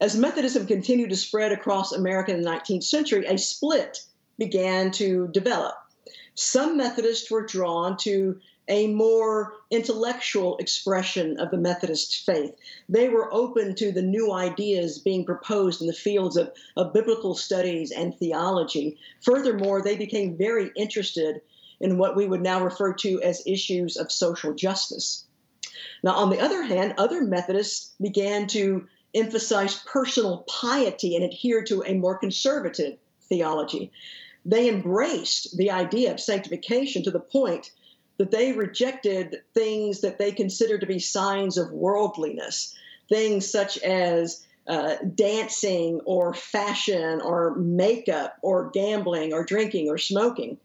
As 0.00 0.16
Methodism 0.16 0.66
continued 0.66 1.10
to 1.10 1.16
spread 1.16 1.52
across 1.52 1.92
America 1.92 2.32
in 2.32 2.42
the 2.42 2.50
19th 2.50 2.84
century, 2.84 3.24
a 3.26 3.38
split 3.38 4.02
began 4.38 4.90
to 4.92 5.28
develop. 5.28 5.74
Some 6.34 6.76
Methodists 6.76 7.30
were 7.30 7.46
drawn 7.46 7.96
to 7.98 8.38
a 8.68 8.88
more 8.88 9.52
intellectual 9.70 10.56
expression 10.58 11.38
of 11.38 11.50
the 11.50 11.56
Methodist 11.56 12.24
faith. 12.24 12.54
They 12.88 13.08
were 13.08 13.32
open 13.32 13.74
to 13.76 13.92
the 13.92 14.02
new 14.02 14.32
ideas 14.32 14.98
being 14.98 15.24
proposed 15.24 15.80
in 15.80 15.86
the 15.86 15.92
fields 15.92 16.36
of, 16.36 16.52
of 16.76 16.92
biblical 16.92 17.34
studies 17.34 17.92
and 17.92 18.16
theology. 18.18 18.98
Furthermore, 19.22 19.82
they 19.82 19.96
became 19.96 20.36
very 20.36 20.70
interested 20.76 21.40
in 21.80 21.98
what 21.98 22.16
we 22.16 22.26
would 22.26 22.42
now 22.42 22.62
refer 22.64 22.92
to 22.94 23.22
as 23.22 23.42
issues 23.46 23.96
of 23.96 24.10
social 24.10 24.54
justice. 24.54 25.24
Now, 26.02 26.12
on 26.12 26.30
the 26.30 26.40
other 26.40 26.62
hand, 26.62 26.94
other 26.98 27.22
Methodists 27.22 27.92
began 28.00 28.46
to 28.48 28.86
emphasize 29.14 29.82
personal 29.86 30.44
piety 30.48 31.16
and 31.16 31.24
adhere 31.24 31.62
to 31.64 31.82
a 31.86 31.94
more 31.94 32.18
conservative 32.18 32.98
theology. 33.28 33.90
they 34.44 34.68
embraced 34.68 35.56
the 35.56 35.70
idea 35.70 36.12
of 36.12 36.20
sanctification 36.20 37.02
to 37.02 37.10
the 37.10 37.20
point 37.20 37.72
that 38.18 38.30
they 38.30 38.52
rejected 38.52 39.42
things 39.54 40.00
that 40.00 40.18
they 40.18 40.32
considered 40.32 40.80
to 40.80 40.86
be 40.86 40.98
signs 40.98 41.58
of 41.58 41.70
worldliness, 41.72 42.74
things 43.08 43.50
such 43.50 43.78
as 43.78 44.44
uh, 44.66 44.96
dancing 45.14 46.00
or 46.04 46.34
fashion 46.34 47.20
or 47.20 47.54
makeup 47.56 48.36
or 48.42 48.70
gambling 48.70 49.32
or 49.32 49.44
drinking 49.44 49.88
or 49.88 49.98
smoking. 49.98 50.58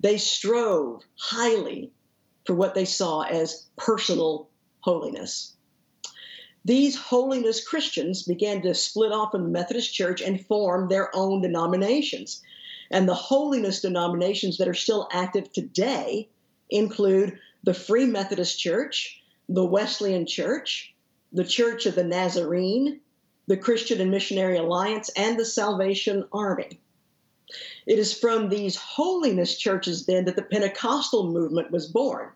They 0.00 0.18
strove 0.18 1.02
highly 1.16 1.90
for 2.44 2.54
what 2.54 2.74
they 2.74 2.84
saw 2.84 3.22
as 3.22 3.66
personal 3.76 4.48
holiness. 4.80 5.54
These 6.64 6.96
holiness 6.96 7.64
Christians 7.64 8.24
began 8.24 8.62
to 8.62 8.74
split 8.74 9.12
off 9.12 9.30
from 9.30 9.44
the 9.44 9.48
Methodist 9.50 9.94
Church 9.94 10.20
and 10.20 10.44
form 10.46 10.88
their 10.88 11.14
own 11.14 11.40
denominations. 11.40 12.42
And 12.90 13.08
the 13.08 13.14
holiness 13.14 13.80
denominations 13.80 14.58
that 14.58 14.68
are 14.68 14.74
still 14.74 15.08
active 15.12 15.52
today 15.52 16.28
include 16.70 17.38
the 17.64 17.74
Free 17.74 18.06
Methodist 18.06 18.58
Church, 18.58 19.22
the 19.48 19.64
Wesleyan 19.64 20.26
Church, 20.26 20.94
the 21.32 21.44
Church 21.44 21.86
of 21.86 21.94
the 21.94 22.04
Nazarene, 22.04 23.00
the 23.46 23.56
Christian 23.56 24.00
and 24.00 24.10
Missionary 24.10 24.56
Alliance, 24.56 25.08
and 25.10 25.38
the 25.38 25.44
Salvation 25.44 26.24
Army. 26.32 26.80
It 27.86 27.98
is 27.98 28.12
from 28.12 28.48
these 28.48 28.76
holiness 28.76 29.56
churches 29.56 30.06
then 30.06 30.24
that 30.24 30.34
the 30.34 30.42
Pentecostal 30.42 31.30
movement 31.30 31.70
was 31.70 31.86
born. 31.86 32.30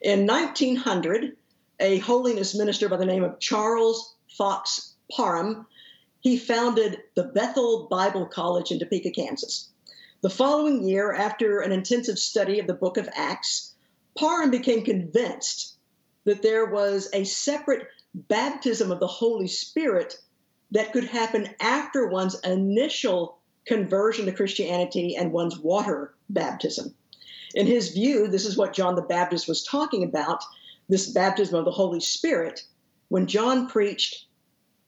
In 0.00 0.26
1900, 0.26 1.36
a 1.80 1.98
holiness 1.98 2.54
minister 2.54 2.88
by 2.88 2.96
the 2.96 3.04
name 3.04 3.24
of 3.24 3.38
Charles 3.38 4.14
Fox 4.28 4.94
Parham, 5.10 5.66
he 6.20 6.38
founded 6.38 7.02
the 7.14 7.24
Bethel 7.24 7.86
Bible 7.90 8.26
College 8.26 8.70
in 8.70 8.78
Topeka, 8.78 9.10
Kansas. 9.10 9.68
The 10.24 10.30
following 10.30 10.88
year, 10.88 11.12
after 11.12 11.60
an 11.60 11.70
intensive 11.70 12.18
study 12.18 12.58
of 12.58 12.66
the 12.66 12.72
book 12.72 12.96
of 12.96 13.10
Acts, 13.12 13.74
Parham 14.16 14.50
became 14.50 14.82
convinced 14.82 15.76
that 16.24 16.40
there 16.40 16.64
was 16.64 17.10
a 17.12 17.24
separate 17.24 17.88
baptism 18.14 18.90
of 18.90 19.00
the 19.00 19.06
Holy 19.06 19.48
Spirit 19.48 20.16
that 20.70 20.94
could 20.94 21.04
happen 21.04 21.54
after 21.60 22.06
one's 22.06 22.40
initial 22.40 23.36
conversion 23.66 24.24
to 24.24 24.32
Christianity 24.32 25.14
and 25.14 25.30
one's 25.30 25.58
water 25.58 26.14
baptism. 26.30 26.94
In 27.54 27.66
his 27.66 27.90
view, 27.90 28.26
this 28.26 28.46
is 28.46 28.56
what 28.56 28.72
John 28.72 28.94
the 28.94 29.02
Baptist 29.02 29.46
was 29.46 29.62
talking 29.62 30.04
about 30.04 30.42
this 30.88 31.06
baptism 31.06 31.56
of 31.56 31.66
the 31.66 31.70
Holy 31.70 32.00
Spirit. 32.00 32.64
When 33.08 33.26
John 33.26 33.68
preached, 33.68 34.24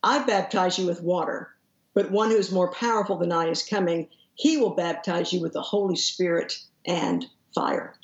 I 0.02 0.24
baptize 0.24 0.78
you 0.78 0.86
with 0.86 1.02
water, 1.02 1.54
but 1.92 2.10
one 2.10 2.30
who 2.30 2.38
is 2.38 2.50
more 2.50 2.72
powerful 2.72 3.18
than 3.18 3.32
I 3.32 3.48
is 3.50 3.62
coming. 3.62 4.08
He 4.36 4.58
will 4.58 4.74
baptize 4.74 5.32
you 5.32 5.40
with 5.40 5.54
the 5.54 5.62
Holy 5.62 5.96
Spirit 5.96 6.62
and 6.84 7.26
fire. 7.54 7.94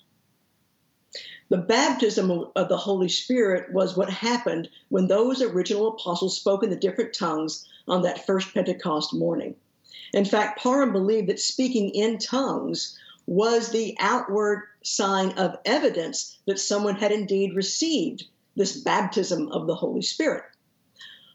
The 1.51 1.59
baptism 1.59 2.47
of 2.57 2.71
the 2.71 2.79
Holy 2.79 3.11
Spirit 3.11 3.71
was 3.71 3.99
what 3.99 4.09
happened 4.09 4.71
when 4.89 5.09
those 5.09 5.43
original 5.43 5.89
apostles 5.89 6.35
spoke 6.35 6.65
in 6.65 6.71
the 6.71 6.77
different 6.77 7.13
tongues 7.13 7.69
on 7.87 8.01
that 8.03 8.25
first 8.25 8.55
Pentecost 8.55 9.13
morning. 9.13 9.57
In 10.15 10.25
fact, 10.25 10.59
Parham 10.59 10.91
believed 10.91 11.29
that 11.29 11.39
speaking 11.39 11.91
in 11.91 12.17
tongues 12.17 12.99
was 13.27 13.69
the 13.69 13.95
outward 14.01 14.63
sign 14.83 15.33
of 15.33 15.59
evidence 15.67 16.39
that 16.47 16.59
someone 16.59 16.97
had 16.97 17.13
indeed 17.13 17.55
received 17.55 18.25
this 18.57 18.79
baptism 18.79 19.49
of 19.49 19.67
the 19.67 19.75
Holy 19.75 20.03
Spirit. 20.03 20.45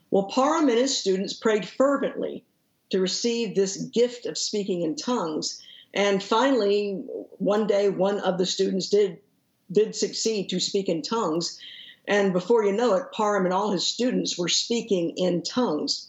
Well, 0.10 0.24
Parham 0.24 0.70
and 0.70 0.80
his 0.80 0.98
students 0.98 1.34
prayed 1.34 1.68
fervently 1.68 2.44
to 2.90 3.00
receive 3.00 3.56
this 3.56 3.78
gift 3.78 4.26
of 4.26 4.38
speaking 4.38 4.82
in 4.82 4.96
tongues. 4.96 5.62
And 5.94 6.22
finally, 6.22 7.04
one 7.38 7.68
day, 7.68 7.90
one 7.90 8.20
of 8.20 8.38
the 8.38 8.46
students 8.46 8.90
did 8.90 9.20
did 9.72 9.96
succeed 9.96 10.50
to 10.50 10.60
speak 10.60 10.88
in 10.88 11.02
tongues. 11.02 11.60
And 12.08 12.32
before 12.32 12.64
you 12.64 12.72
know 12.72 12.96
it, 12.96 13.12
Parham 13.12 13.46
and 13.46 13.54
all 13.54 13.72
his 13.72 13.86
students 13.86 14.38
were 14.38 14.48
speaking 14.48 15.12
in 15.18 15.44
tongues. 15.44 16.08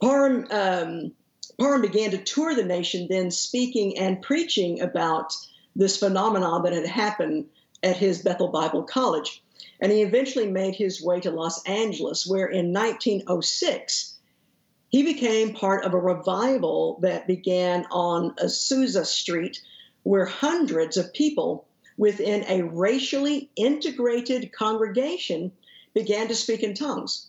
Parham, 0.00 0.46
um, 0.50 1.12
Parham 1.58 1.82
began 1.82 2.10
to 2.12 2.18
tour 2.18 2.54
the 2.54 2.64
nation, 2.64 3.06
then 3.10 3.30
speaking 3.30 3.98
and 3.98 4.22
preaching 4.22 4.80
about 4.80 5.34
this 5.76 5.98
phenomenon 5.98 6.62
that 6.62 6.72
had 6.72 6.86
happened 6.86 7.46
at 7.82 7.96
his 7.96 8.22
Bethel 8.22 8.48
Bible 8.48 8.82
College. 8.82 9.42
And 9.80 9.92
he 9.92 10.02
eventually 10.02 10.50
made 10.50 10.74
his 10.74 11.02
way 11.02 11.20
to 11.20 11.30
Los 11.30 11.62
Angeles, 11.64 12.26
where 12.26 12.46
in 12.46 12.72
1906, 12.72 14.13
he 14.94 15.02
became 15.02 15.52
part 15.52 15.84
of 15.84 15.92
a 15.92 15.98
revival 15.98 17.00
that 17.02 17.26
began 17.26 17.84
on 17.90 18.32
Azusa 18.36 19.04
Street, 19.04 19.60
where 20.04 20.24
hundreds 20.24 20.96
of 20.96 21.12
people 21.12 21.66
within 21.96 22.44
a 22.46 22.62
racially 22.62 23.50
integrated 23.56 24.52
congregation 24.52 25.50
began 25.94 26.28
to 26.28 26.34
speak 26.36 26.62
in 26.62 26.74
tongues. 26.74 27.26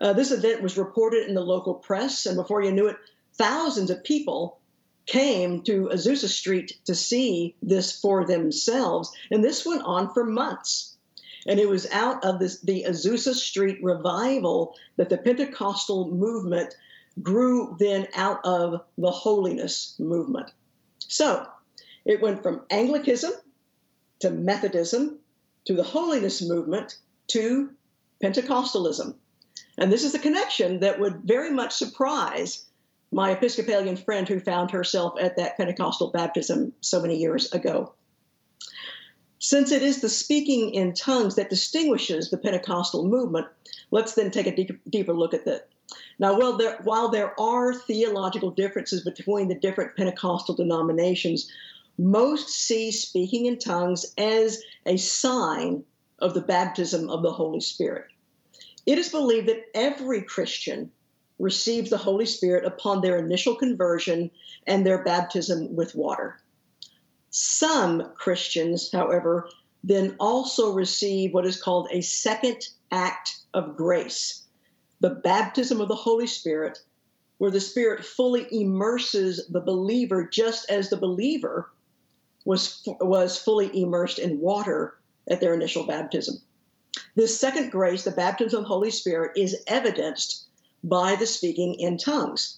Uh, 0.00 0.12
this 0.12 0.32
event 0.32 0.60
was 0.60 0.76
reported 0.76 1.28
in 1.28 1.36
the 1.36 1.40
local 1.40 1.74
press, 1.74 2.26
and 2.26 2.36
before 2.36 2.64
you 2.64 2.72
knew 2.72 2.88
it, 2.88 2.96
thousands 3.34 3.90
of 3.90 4.02
people 4.02 4.58
came 5.06 5.62
to 5.62 5.90
Azusa 5.92 6.26
Street 6.26 6.80
to 6.86 6.96
see 6.96 7.54
this 7.62 7.92
for 8.00 8.24
themselves. 8.24 9.12
And 9.30 9.44
this 9.44 9.64
went 9.64 9.82
on 9.84 10.12
for 10.12 10.24
months. 10.24 10.96
And 11.46 11.60
it 11.60 11.68
was 11.68 11.86
out 11.92 12.24
of 12.24 12.40
this, 12.40 12.60
the 12.62 12.86
Azusa 12.88 13.34
Street 13.34 13.78
revival 13.84 14.74
that 14.96 15.10
the 15.10 15.18
Pentecostal 15.18 16.10
movement 16.10 16.74
grew 17.22 17.76
then 17.78 18.08
out 18.14 18.40
of 18.44 18.82
the 18.98 19.10
holiness 19.10 19.94
movement. 19.98 20.50
So 20.98 21.46
it 22.04 22.20
went 22.20 22.42
from 22.42 22.62
Anglicanism 22.70 23.32
to 24.20 24.30
Methodism 24.30 25.18
to 25.66 25.74
the 25.74 25.82
holiness 25.82 26.42
movement 26.42 26.98
to 27.28 27.70
Pentecostalism. 28.22 29.14
And 29.78 29.92
this 29.92 30.04
is 30.04 30.14
a 30.14 30.18
connection 30.18 30.80
that 30.80 31.00
would 31.00 31.22
very 31.24 31.50
much 31.50 31.72
surprise 31.72 32.66
my 33.12 33.30
Episcopalian 33.30 33.96
friend 33.96 34.28
who 34.28 34.40
found 34.40 34.70
herself 34.70 35.14
at 35.20 35.36
that 35.36 35.56
Pentecostal 35.56 36.10
baptism 36.10 36.72
so 36.80 37.00
many 37.00 37.16
years 37.16 37.52
ago. 37.52 37.92
Since 39.38 39.72
it 39.72 39.82
is 39.82 40.00
the 40.00 40.08
speaking 40.08 40.74
in 40.74 40.94
tongues 40.94 41.34
that 41.36 41.50
distinguishes 41.50 42.30
the 42.30 42.38
Pentecostal 42.38 43.06
movement, 43.06 43.46
let's 43.90 44.14
then 44.14 44.30
take 44.30 44.46
a 44.46 44.56
deep, 44.56 44.80
deeper 44.88 45.12
look 45.12 45.34
at 45.34 45.44
that. 45.44 45.68
Now, 46.18 46.38
well, 46.38 46.56
there, 46.56 46.78
while 46.84 47.08
there 47.08 47.38
are 47.40 47.74
theological 47.74 48.50
differences 48.50 49.02
between 49.02 49.48
the 49.48 49.54
different 49.54 49.96
Pentecostal 49.96 50.54
denominations, 50.54 51.50
most 51.98 52.48
see 52.48 52.90
speaking 52.90 53.46
in 53.46 53.58
tongues 53.58 54.06
as 54.18 54.62
a 54.86 54.96
sign 54.96 55.84
of 56.18 56.34
the 56.34 56.40
baptism 56.40 57.10
of 57.10 57.22
the 57.22 57.32
Holy 57.32 57.60
Spirit. 57.60 58.06
It 58.86 58.98
is 58.98 59.08
believed 59.08 59.48
that 59.48 59.64
every 59.74 60.22
Christian 60.22 60.90
receives 61.38 61.90
the 61.90 61.98
Holy 61.98 62.26
Spirit 62.26 62.64
upon 62.64 63.00
their 63.00 63.18
initial 63.18 63.56
conversion 63.56 64.30
and 64.66 64.86
their 64.86 65.02
baptism 65.02 65.74
with 65.74 65.94
water. 65.94 66.40
Some 67.30 68.12
Christians, 68.14 68.90
however, 68.92 69.48
then 69.82 70.16
also 70.20 70.72
receive 70.72 71.34
what 71.34 71.46
is 71.46 71.60
called 71.60 71.88
a 71.90 72.00
second 72.00 72.68
act 72.90 73.40
of 73.52 73.76
grace, 73.76 74.43
the 75.04 75.10
baptism 75.10 75.82
of 75.82 75.88
the 75.88 75.94
Holy 75.94 76.26
Spirit, 76.26 76.78
where 77.36 77.50
the 77.50 77.60
Spirit 77.60 78.02
fully 78.02 78.46
immerses 78.50 79.46
the 79.48 79.60
believer 79.60 80.26
just 80.26 80.70
as 80.70 80.88
the 80.88 80.96
believer 80.96 81.70
was, 82.46 82.82
was 83.02 83.36
fully 83.36 83.68
immersed 83.78 84.18
in 84.18 84.40
water 84.40 84.96
at 85.28 85.42
their 85.42 85.52
initial 85.52 85.86
baptism. 85.86 86.36
This 87.16 87.38
second 87.38 87.70
grace, 87.70 88.04
the 88.04 88.12
baptism 88.12 88.60
of 88.60 88.64
the 88.64 88.68
Holy 88.68 88.90
Spirit, 88.90 89.32
is 89.36 89.62
evidenced 89.66 90.44
by 90.82 91.16
the 91.16 91.26
speaking 91.26 91.74
in 91.74 91.98
tongues. 91.98 92.56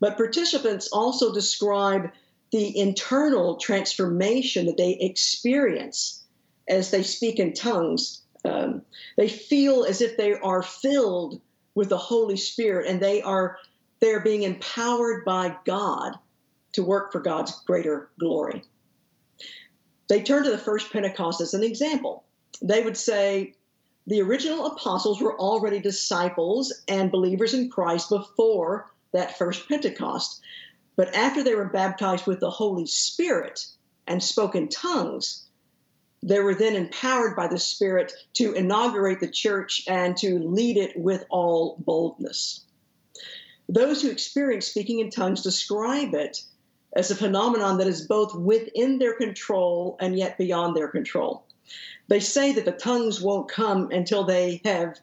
But 0.00 0.16
participants 0.16 0.88
also 0.92 1.32
describe 1.32 2.10
the 2.50 2.76
internal 2.76 3.54
transformation 3.54 4.66
that 4.66 4.78
they 4.78 4.94
experience 4.94 6.24
as 6.68 6.90
they 6.90 7.04
speak 7.04 7.38
in 7.38 7.52
tongues. 7.52 8.20
Um, 8.44 8.82
they 9.16 9.28
feel 9.28 9.84
as 9.84 10.00
if 10.00 10.16
they 10.16 10.32
are 10.32 10.64
filled 10.64 11.40
with 11.74 11.88
the 11.88 11.98
Holy 11.98 12.36
Spirit 12.36 12.86
and 12.88 13.00
they 13.00 13.22
are 13.22 13.58
they're 14.00 14.20
being 14.20 14.42
empowered 14.42 15.24
by 15.24 15.56
God 15.64 16.18
to 16.72 16.82
work 16.82 17.12
for 17.12 17.20
God's 17.20 17.52
greater 17.60 18.10
glory. 18.18 18.62
They 20.08 20.22
turn 20.22 20.44
to 20.44 20.50
the 20.50 20.58
first 20.58 20.92
Pentecost 20.92 21.40
as 21.40 21.54
an 21.54 21.62
example. 21.62 22.24
They 22.60 22.82
would 22.82 22.96
say, 22.96 23.54
the 24.06 24.20
original 24.20 24.66
apostles 24.66 25.20
were 25.20 25.38
already 25.38 25.80
disciples 25.80 26.72
and 26.88 27.10
believers 27.10 27.54
in 27.54 27.70
Christ 27.70 28.10
before 28.10 28.90
that 29.12 29.38
first 29.38 29.66
Pentecost. 29.68 30.42
But 30.96 31.14
after 31.14 31.42
they 31.42 31.54
were 31.54 31.64
baptized 31.64 32.26
with 32.26 32.40
the 32.40 32.50
Holy 32.50 32.86
Spirit 32.86 33.66
and 34.06 34.22
spoke 34.22 34.54
in 34.54 34.68
tongues, 34.68 35.46
they 36.26 36.40
were 36.40 36.54
then 36.54 36.74
empowered 36.74 37.36
by 37.36 37.46
the 37.46 37.58
Spirit 37.58 38.10
to 38.32 38.54
inaugurate 38.54 39.20
the 39.20 39.28
church 39.28 39.84
and 39.86 40.16
to 40.16 40.38
lead 40.38 40.78
it 40.78 40.96
with 40.96 41.22
all 41.28 41.76
boldness. 41.80 42.64
Those 43.68 44.00
who 44.00 44.10
experience 44.10 44.66
speaking 44.66 45.00
in 45.00 45.10
tongues 45.10 45.42
describe 45.42 46.14
it 46.14 46.42
as 46.96 47.10
a 47.10 47.14
phenomenon 47.14 47.76
that 47.76 47.86
is 47.86 48.06
both 48.06 48.34
within 48.34 48.98
their 48.98 49.14
control 49.14 49.98
and 50.00 50.16
yet 50.16 50.38
beyond 50.38 50.74
their 50.74 50.88
control. 50.88 51.44
They 52.08 52.20
say 52.20 52.52
that 52.52 52.64
the 52.64 52.72
tongues 52.72 53.20
won't 53.20 53.50
come 53.50 53.90
until 53.90 54.24
they 54.24 54.62
have 54.64 54.98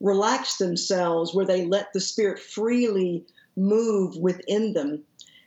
relaxed 0.00 0.58
themselves, 0.58 1.32
where 1.32 1.46
they 1.46 1.66
let 1.66 1.92
the 1.92 2.00
Spirit 2.00 2.40
freely 2.40 3.24
move 3.56 4.16
within 4.16 4.72
them. 4.72 5.04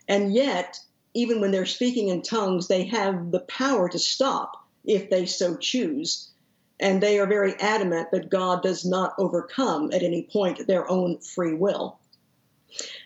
And 0.07 0.33
yet, 0.33 0.79
even 1.13 1.41
when 1.41 1.51
they're 1.51 1.65
speaking 1.65 2.07
in 2.07 2.21
tongues, 2.21 2.69
they 2.69 2.85
have 2.85 3.31
the 3.31 3.41
power 3.41 3.89
to 3.89 3.99
stop 3.99 4.66
if 4.87 5.09
they 5.09 5.25
so 5.25 5.55
choose. 5.57 6.31
And 6.79 7.01
they 7.01 7.19
are 7.19 7.27
very 7.27 7.53
adamant 7.59 8.11
that 8.11 8.29
God 8.29 8.63
does 8.63 8.85
not 8.85 9.13
overcome 9.19 9.91
at 9.91 10.03
any 10.03 10.23
point 10.23 10.65
their 10.65 10.89
own 10.89 11.19
free 11.19 11.53
will. 11.53 11.99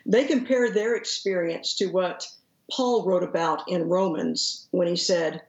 They 0.05 0.25
compare 0.25 0.71
their 0.71 0.95
experience 0.95 1.75
to 1.75 1.87
what 1.87 2.27
Paul 2.71 3.05
wrote 3.05 3.23
about 3.23 3.67
in 3.67 3.89
Romans 3.89 4.67
when 4.71 4.87
he 4.87 4.95
said, 4.95 5.41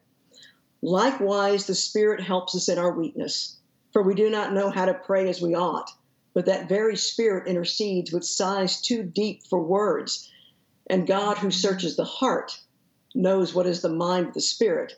Likewise, 0.82 1.66
the 1.66 1.74
Spirit 1.74 2.20
helps 2.20 2.54
us 2.54 2.68
in 2.68 2.78
our 2.78 2.92
weakness, 2.92 3.56
for 3.92 4.02
we 4.02 4.14
do 4.14 4.28
not 4.28 4.52
know 4.52 4.70
how 4.70 4.84
to 4.84 4.94
pray 4.94 5.28
as 5.28 5.40
we 5.40 5.54
ought, 5.54 5.90
but 6.34 6.46
that 6.46 6.68
very 6.68 6.96
Spirit 6.96 7.46
intercedes 7.46 8.12
with 8.12 8.24
sighs 8.24 8.80
too 8.80 9.02
deep 9.02 9.44
for 9.44 9.62
words. 9.62 10.30
And 10.88 11.06
God, 11.06 11.38
who 11.38 11.50
searches 11.50 11.96
the 11.96 12.04
heart, 12.04 12.60
knows 13.14 13.54
what 13.54 13.66
is 13.66 13.82
the 13.82 13.88
mind 13.88 14.28
of 14.28 14.34
the 14.34 14.40
Spirit, 14.40 14.94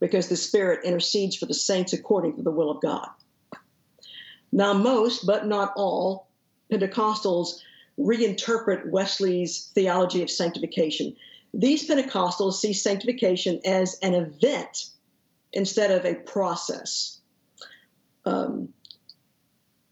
because 0.00 0.28
the 0.28 0.36
Spirit 0.36 0.84
intercedes 0.84 1.36
for 1.36 1.46
the 1.46 1.54
saints 1.54 1.92
according 1.92 2.36
to 2.36 2.42
the 2.42 2.50
will 2.50 2.70
of 2.70 2.80
God. 2.80 3.08
Now, 4.50 4.72
most, 4.72 5.26
but 5.26 5.46
not 5.46 5.72
all, 5.76 6.28
Pentecostals 6.72 7.60
reinterpret 7.98 8.86
Wesley's 8.86 9.70
theology 9.74 10.22
of 10.22 10.30
sanctification. 10.30 11.14
These 11.52 11.88
Pentecostals 11.88 12.54
see 12.54 12.72
sanctification 12.72 13.60
as 13.64 13.98
an 14.02 14.14
event 14.14 14.88
instead 15.52 15.90
of 15.90 16.04
a 16.04 16.14
process. 16.14 17.18
Um, 18.24 18.70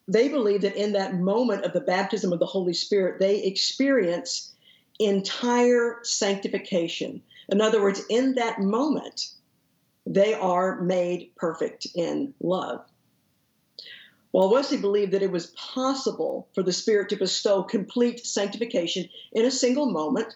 they 0.07 0.29
believe 0.29 0.63
that 0.63 0.77
in 0.77 0.93
that 0.93 1.15
moment 1.15 1.65
of 1.65 1.73
the 1.73 1.81
baptism 1.81 2.33
of 2.33 2.39
the 2.39 2.47
Holy 2.47 2.73
Spirit, 2.73 3.21
they 3.21 3.43
experience 3.43 4.53
entire 4.99 5.99
sanctification. 6.03 7.23
In 7.51 7.61
other 7.61 7.83
words, 7.83 8.03
in 8.09 8.35
that 8.37 8.61
moment, 8.61 9.33
they 10.09 10.33
are 10.33 10.81
made 10.81 11.31
perfect 11.37 11.87
in 11.95 12.33
love. 12.41 12.81
While 14.31 14.51
Wesley 14.51 14.79
believed 14.79 15.13
that 15.13 15.23
it 15.23 15.31
was 15.31 15.49
possible 15.49 16.49
for 16.55 16.63
the 16.63 16.73
Spirit 16.73 17.11
to 17.11 17.17
bestow 17.17 17.63
complete 17.63 18.25
sanctification 18.25 19.09
in 19.33 19.45
a 19.45 19.51
single 19.51 19.91
moment, 19.91 20.35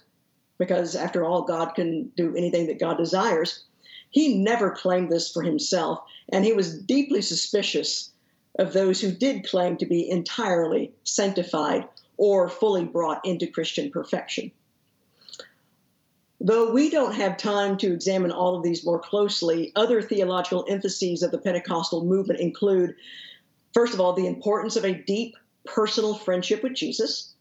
because 0.58 0.94
after 0.94 1.24
all, 1.24 1.42
God 1.42 1.74
can 1.74 2.10
do 2.16 2.36
anything 2.36 2.66
that 2.66 2.78
God 2.78 2.98
desires, 2.98 3.64
he 4.10 4.36
never 4.36 4.70
claimed 4.70 5.10
this 5.10 5.30
for 5.30 5.42
himself, 5.42 6.00
and 6.30 6.44
he 6.44 6.52
was 6.52 6.78
deeply 6.78 7.22
suspicious 7.22 8.10
of 8.58 8.74
those 8.74 9.00
who 9.00 9.10
did 9.10 9.48
claim 9.48 9.78
to 9.78 9.86
be 9.86 10.08
entirely 10.08 10.92
sanctified 11.04 11.88
or 12.18 12.48
fully 12.48 12.84
brought 12.84 13.24
into 13.24 13.46
Christian 13.46 13.90
perfection. 13.90 14.52
Though 16.44 16.72
we 16.72 16.90
don't 16.90 17.14
have 17.14 17.36
time 17.36 17.78
to 17.78 17.92
examine 17.92 18.32
all 18.32 18.56
of 18.56 18.64
these 18.64 18.84
more 18.84 18.98
closely, 18.98 19.70
other 19.76 20.02
theological 20.02 20.66
emphases 20.68 21.22
of 21.22 21.30
the 21.30 21.38
Pentecostal 21.38 22.04
movement 22.04 22.40
include 22.40 22.96
First 23.72 23.94
of 23.94 24.00
all, 24.00 24.12
the 24.12 24.26
importance 24.26 24.74
of 24.74 24.84
a 24.84 24.92
deep 24.92 25.36
personal 25.64 26.14
friendship 26.14 26.64
with 26.64 26.74
Jesus, 26.74 27.32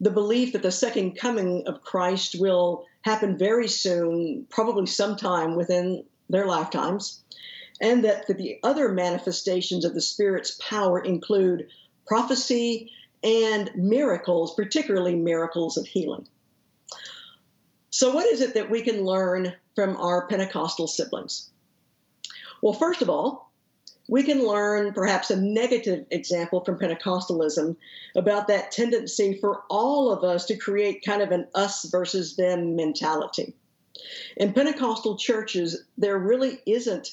the 0.00 0.10
belief 0.10 0.52
that 0.52 0.62
the 0.62 0.72
second 0.72 1.12
coming 1.12 1.68
of 1.68 1.84
Christ 1.84 2.34
will 2.40 2.84
happen 3.02 3.38
very 3.38 3.68
soon, 3.68 4.46
probably 4.50 4.86
sometime 4.86 5.54
within 5.54 6.04
their 6.28 6.46
lifetimes, 6.46 7.22
and 7.80 8.04
that 8.04 8.26
the 8.26 8.58
other 8.64 8.88
manifestations 8.88 9.84
of 9.84 9.94
the 9.94 10.00
Spirit's 10.00 10.58
power 10.60 10.98
include 10.98 11.68
prophecy 12.06 12.90
and 13.22 13.70
miracles, 13.76 14.52
particularly 14.56 15.14
miracles 15.14 15.76
of 15.76 15.86
healing. 15.86 16.26
So, 17.92 18.14
what 18.14 18.26
is 18.26 18.40
it 18.40 18.54
that 18.54 18.70
we 18.70 18.80
can 18.80 19.04
learn 19.04 19.52
from 19.74 19.98
our 19.98 20.26
Pentecostal 20.26 20.88
siblings? 20.88 21.50
Well, 22.62 22.72
first 22.72 23.02
of 23.02 23.10
all, 23.10 23.52
we 24.08 24.22
can 24.22 24.46
learn 24.46 24.94
perhaps 24.94 25.30
a 25.30 25.36
negative 25.36 26.06
example 26.10 26.64
from 26.64 26.78
Pentecostalism 26.78 27.76
about 28.16 28.48
that 28.48 28.72
tendency 28.72 29.38
for 29.38 29.62
all 29.68 30.10
of 30.10 30.24
us 30.24 30.46
to 30.46 30.56
create 30.56 31.04
kind 31.04 31.20
of 31.20 31.32
an 31.32 31.46
us 31.54 31.84
versus 31.84 32.34
them 32.36 32.76
mentality. 32.76 33.54
In 34.38 34.54
Pentecostal 34.54 35.18
churches, 35.18 35.84
there 35.98 36.18
really 36.18 36.60
isn't 36.64 37.10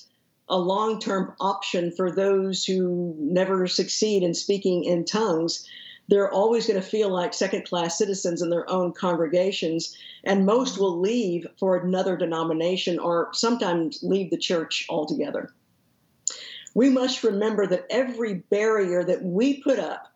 a 0.48 0.58
long 0.58 1.02
term 1.02 1.36
option 1.42 1.92
for 1.92 2.10
those 2.10 2.63
who 2.63 3.15
never 3.20 3.68
succeed 3.68 4.24
in 4.24 4.34
speaking 4.34 4.86
in 4.86 5.04
tongues. 5.04 5.68
They're 6.10 6.32
always 6.32 6.67
going 6.67 6.82
to 6.82 6.86
feel 6.86 7.10
like 7.10 7.34
second 7.34 7.65
class 7.65 7.98
citizens 7.98 8.41
in 8.41 8.50
their 8.50 8.69
own 8.69 8.91
congregations, 8.91 9.95
and 10.24 10.45
most 10.45 10.78
will 10.78 11.00
leave 11.00 11.48
for 11.58 11.78
another 11.78 12.17
denomination 12.17 13.00
or 13.00 13.30
sometimes 13.32 14.04
leave 14.04 14.32
the 14.32 14.38
church 14.38 14.86
altogether 14.89 15.54
we 16.74 16.89
must 16.89 17.24
remember 17.24 17.67
that 17.67 17.86
every 17.89 18.36
barrier 18.36 19.04
that 19.04 19.24
we 19.24 19.62
put 19.62 19.80
up 19.80 20.13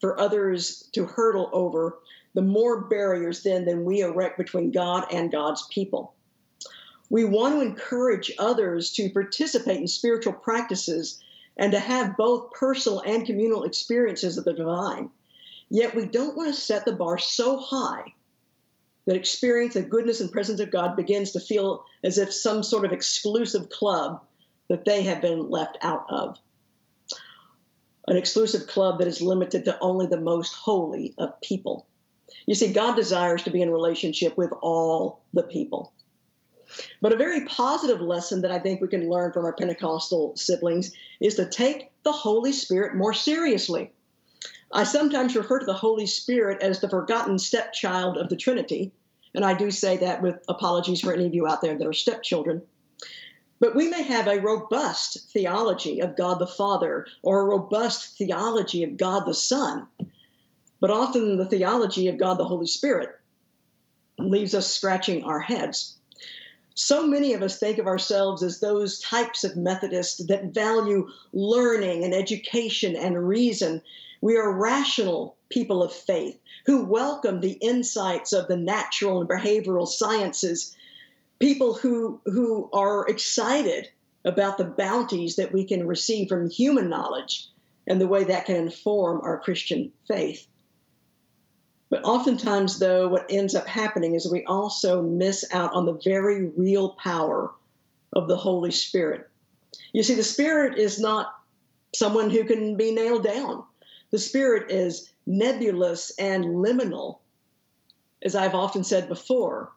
for 0.00 0.18
others 0.18 0.88
to 0.92 1.06
hurdle 1.06 1.50
over, 1.52 1.98
the 2.34 2.42
more 2.42 2.82
barriers 2.82 3.42
then 3.42 3.64
than 3.64 3.84
we 3.84 4.00
erect 4.00 4.38
between 4.38 4.70
God 4.70 5.06
and 5.10 5.32
God's 5.32 5.66
people. 5.68 6.14
We 7.10 7.24
want 7.24 7.54
to 7.54 7.62
encourage 7.62 8.30
others 8.38 8.92
to 8.92 9.10
participate 9.10 9.80
in 9.80 9.88
spiritual 9.88 10.34
practices 10.34 11.22
and 11.58 11.72
to 11.72 11.80
have 11.80 12.16
both 12.16 12.52
personal 12.52 13.00
and 13.00 13.26
communal 13.26 13.64
experiences 13.64 14.38
of 14.38 14.44
the 14.44 14.52
divine. 14.52 15.10
Yet 15.70 15.94
we 15.94 16.06
don't 16.06 16.36
want 16.36 16.54
to 16.54 16.60
set 16.60 16.84
the 16.84 16.92
bar 16.92 17.18
so 17.18 17.58
high 17.58 18.14
that 19.06 19.16
experience 19.16 19.74
the 19.74 19.82
goodness 19.82 20.20
and 20.20 20.30
presence 20.30 20.60
of 20.60 20.70
God 20.70 20.96
begins 20.96 21.32
to 21.32 21.40
feel 21.40 21.84
as 22.04 22.18
if 22.18 22.32
some 22.32 22.62
sort 22.62 22.84
of 22.84 22.92
exclusive 22.92 23.70
club 23.70 24.20
that 24.68 24.84
they 24.84 25.02
have 25.02 25.20
been 25.20 25.50
left 25.50 25.78
out 25.82 26.04
of. 26.10 26.38
An 28.06 28.16
exclusive 28.16 28.66
club 28.66 28.98
that 28.98 29.08
is 29.08 29.20
limited 29.20 29.64
to 29.64 29.78
only 29.80 30.06
the 30.06 30.20
most 30.20 30.54
holy 30.54 31.14
of 31.18 31.40
people. 31.40 31.86
You 32.46 32.54
see, 32.54 32.72
God 32.72 32.96
desires 32.96 33.42
to 33.42 33.50
be 33.50 33.62
in 33.62 33.70
relationship 33.70 34.36
with 34.36 34.50
all 34.62 35.20
the 35.34 35.42
people. 35.42 35.92
But 37.00 37.12
a 37.12 37.16
very 37.16 37.44
positive 37.46 38.00
lesson 38.00 38.42
that 38.42 38.50
I 38.50 38.58
think 38.58 38.80
we 38.80 38.88
can 38.88 39.08
learn 39.08 39.32
from 39.32 39.44
our 39.44 39.52
Pentecostal 39.52 40.36
siblings 40.36 40.92
is 41.20 41.34
to 41.36 41.48
take 41.48 41.90
the 42.04 42.12
Holy 42.12 42.52
Spirit 42.52 42.96
more 42.96 43.14
seriously. 43.14 43.92
I 44.72 44.84
sometimes 44.84 45.34
refer 45.34 45.60
to 45.60 45.66
the 45.66 45.72
Holy 45.72 46.06
Spirit 46.06 46.62
as 46.62 46.80
the 46.80 46.88
forgotten 46.88 47.38
stepchild 47.38 48.18
of 48.18 48.28
the 48.28 48.36
Trinity, 48.36 48.92
and 49.34 49.44
I 49.44 49.54
do 49.54 49.70
say 49.70 49.96
that 49.98 50.22
with 50.22 50.36
apologies 50.48 51.00
for 51.00 51.12
any 51.12 51.26
of 51.26 51.34
you 51.34 51.46
out 51.46 51.62
there 51.62 51.76
that 51.76 51.86
are 51.86 51.92
stepchildren. 51.92 52.62
But 53.60 53.74
we 53.74 53.88
may 53.88 54.02
have 54.02 54.28
a 54.28 54.40
robust 54.40 55.30
theology 55.32 56.00
of 56.00 56.16
God 56.16 56.38
the 56.38 56.46
Father 56.46 57.06
or 57.22 57.40
a 57.40 57.44
robust 57.44 58.16
theology 58.16 58.84
of 58.84 58.96
God 58.96 59.26
the 59.26 59.34
Son. 59.34 59.86
But 60.80 60.90
often 60.90 61.36
the 61.36 61.46
theology 61.46 62.08
of 62.08 62.18
God 62.18 62.38
the 62.38 62.44
Holy 62.44 62.68
Spirit 62.68 63.18
leaves 64.18 64.54
us 64.54 64.72
scratching 64.72 65.24
our 65.24 65.40
heads. 65.40 65.97
So 66.80 67.06
many 67.06 67.32
of 67.34 67.42
us 67.42 67.58
think 67.58 67.78
of 67.78 67.88
ourselves 67.88 68.42
as 68.42 68.60
those 68.60 69.00
types 69.00 69.42
of 69.42 69.56
Methodists 69.56 70.24
that 70.26 70.54
value 70.54 71.08
learning 71.32 72.04
and 72.04 72.14
education 72.14 72.94
and 72.94 73.26
reason. 73.26 73.82
We 74.20 74.36
are 74.36 74.52
rational 74.52 75.36
people 75.48 75.82
of 75.82 75.92
faith 75.92 76.38
who 76.66 76.84
welcome 76.84 77.40
the 77.40 77.58
insights 77.60 78.32
of 78.32 78.46
the 78.46 78.56
natural 78.56 79.20
and 79.20 79.28
behavioral 79.28 79.88
sciences 79.88 80.76
people 81.40 81.74
who 81.74 82.20
who 82.26 82.68
are 82.72 83.08
excited 83.08 83.88
about 84.24 84.58
the 84.58 84.64
bounties 84.64 85.36
that 85.36 85.52
we 85.52 85.64
can 85.64 85.86
receive 85.86 86.28
from 86.28 86.50
human 86.50 86.88
knowledge 86.88 87.48
and 87.86 88.00
the 88.00 88.08
way 88.08 88.24
that 88.24 88.46
can 88.46 88.56
inform 88.56 89.20
our 89.22 89.38
Christian 89.38 89.92
faith. 90.06 90.46
But 91.90 92.04
oftentimes, 92.04 92.78
though, 92.78 93.08
what 93.08 93.26
ends 93.30 93.54
up 93.54 93.66
happening 93.66 94.14
is 94.14 94.30
we 94.30 94.44
also 94.44 95.02
miss 95.02 95.44
out 95.52 95.72
on 95.72 95.86
the 95.86 96.00
very 96.04 96.48
real 96.48 96.90
power 96.90 97.52
of 98.12 98.28
the 98.28 98.36
Holy 98.36 98.70
Spirit. 98.70 99.28
You 99.92 100.02
see, 100.02 100.14
the 100.14 100.22
Spirit 100.22 100.78
is 100.78 100.98
not 100.98 101.34
someone 101.94 102.30
who 102.30 102.44
can 102.44 102.76
be 102.76 102.92
nailed 102.92 103.24
down, 103.24 103.64
the 104.10 104.18
Spirit 104.18 104.70
is 104.70 105.10
nebulous 105.26 106.10
and 106.18 106.44
liminal, 106.44 107.18
as 108.22 108.34
I've 108.34 108.54
often 108.54 108.84
said 108.84 109.08
before, 109.08 109.72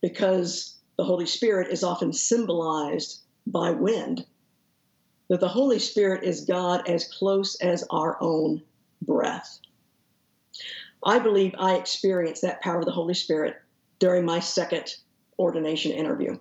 because 0.00 0.76
the 0.96 1.04
Holy 1.04 1.26
Spirit 1.26 1.68
is 1.68 1.84
often 1.84 2.12
symbolized 2.12 3.20
by 3.46 3.70
wind. 3.70 4.26
That 5.28 5.40
the 5.40 5.48
Holy 5.48 5.78
Spirit 5.78 6.24
is 6.24 6.44
God 6.44 6.88
as 6.88 7.12
close 7.12 7.54
as 7.56 7.84
our 7.90 8.16
own 8.22 8.62
breath. 9.02 9.60
I 11.04 11.18
believe 11.18 11.54
I 11.58 11.76
experienced 11.76 12.42
that 12.42 12.60
power 12.60 12.80
of 12.80 12.84
the 12.84 12.92
Holy 12.92 13.14
Spirit 13.14 13.56
during 13.98 14.24
my 14.24 14.40
second 14.40 14.96
ordination 15.38 15.92
interview. 15.92 16.38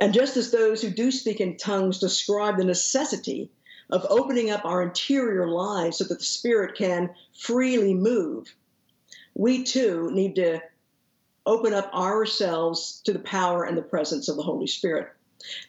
And 0.00 0.14
just 0.14 0.36
as 0.36 0.50
those 0.50 0.80
who 0.80 0.90
do 0.90 1.10
speak 1.10 1.40
in 1.40 1.56
tongues 1.56 1.98
describe 1.98 2.56
the 2.56 2.64
necessity 2.64 3.50
of 3.90 4.06
opening 4.08 4.50
up 4.50 4.64
our 4.64 4.82
interior 4.82 5.48
lives 5.48 5.98
so 5.98 6.04
that 6.04 6.18
the 6.18 6.24
Spirit 6.24 6.76
can 6.76 7.10
freely 7.38 7.94
move, 7.94 8.54
we 9.34 9.62
too 9.62 10.10
need 10.12 10.36
to 10.36 10.60
open 11.46 11.74
up 11.74 11.92
ourselves 11.94 13.00
to 13.04 13.12
the 13.12 13.18
power 13.18 13.64
and 13.64 13.76
the 13.76 13.82
presence 13.82 14.28
of 14.28 14.36
the 14.36 14.42
Holy 14.42 14.66
Spirit. 14.66 15.08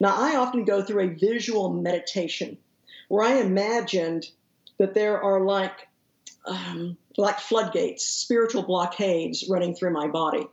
Now, 0.00 0.14
I 0.16 0.36
often 0.36 0.64
go 0.64 0.82
through 0.82 1.02
a 1.02 1.14
visual 1.14 1.72
meditation 1.72 2.58
where 3.08 3.24
I 3.24 3.40
imagined 3.40 4.26
that 4.78 4.94
there 4.94 5.20
are 5.20 5.40
like 5.40 5.88
um, 6.44 6.96
like 7.16 7.38
floodgates, 7.38 8.04
spiritual 8.04 8.62
blockades 8.62 9.44
running 9.48 9.74
through 9.74 9.92
my 9.92 10.08
body. 10.08 10.46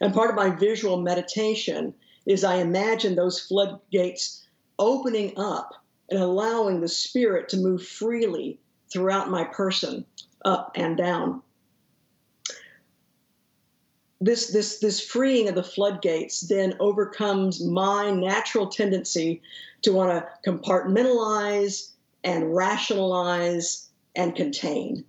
And 0.00 0.14
part 0.14 0.30
of 0.30 0.36
my 0.36 0.50
visual 0.50 1.00
meditation 1.00 1.94
is 2.26 2.44
I 2.44 2.56
imagine 2.56 3.14
those 3.14 3.40
floodgates 3.40 4.44
opening 4.78 5.38
up 5.38 5.74
and 6.10 6.20
allowing 6.20 6.80
the 6.80 6.88
spirit 6.88 7.48
to 7.50 7.56
move 7.56 7.86
freely 7.86 8.58
throughout 8.92 9.30
my 9.30 9.44
person, 9.44 10.04
up 10.44 10.72
and 10.74 10.96
down 10.96 11.42
this 14.24 14.48
this 14.48 14.78
this 14.78 15.00
freeing 15.00 15.48
of 15.48 15.54
the 15.54 15.62
floodgates 15.62 16.40
then 16.40 16.74
overcomes 16.80 17.62
my 17.62 18.10
natural 18.10 18.66
tendency 18.68 19.42
to 19.82 19.92
want 19.92 20.10
to 20.10 20.50
compartmentalize 20.50 21.92
and 22.22 22.54
rationalize 22.54 23.90
and 24.16 24.34
contain. 24.34 25.04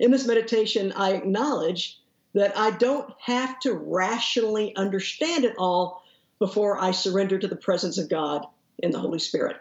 In 0.00 0.10
this 0.10 0.26
meditation, 0.26 0.92
I 0.92 1.12
acknowledge 1.12 1.98
that 2.34 2.56
I 2.56 2.70
don't 2.70 3.12
have 3.20 3.58
to 3.60 3.74
rationally 3.74 4.74
understand 4.76 5.44
it 5.44 5.54
all 5.58 6.02
before 6.38 6.80
I 6.80 6.92
surrender 6.92 7.38
to 7.38 7.48
the 7.48 7.56
presence 7.56 7.98
of 7.98 8.08
God 8.08 8.46
in 8.78 8.90
the 8.90 8.98
Holy 8.98 9.18
Spirit. 9.18 9.56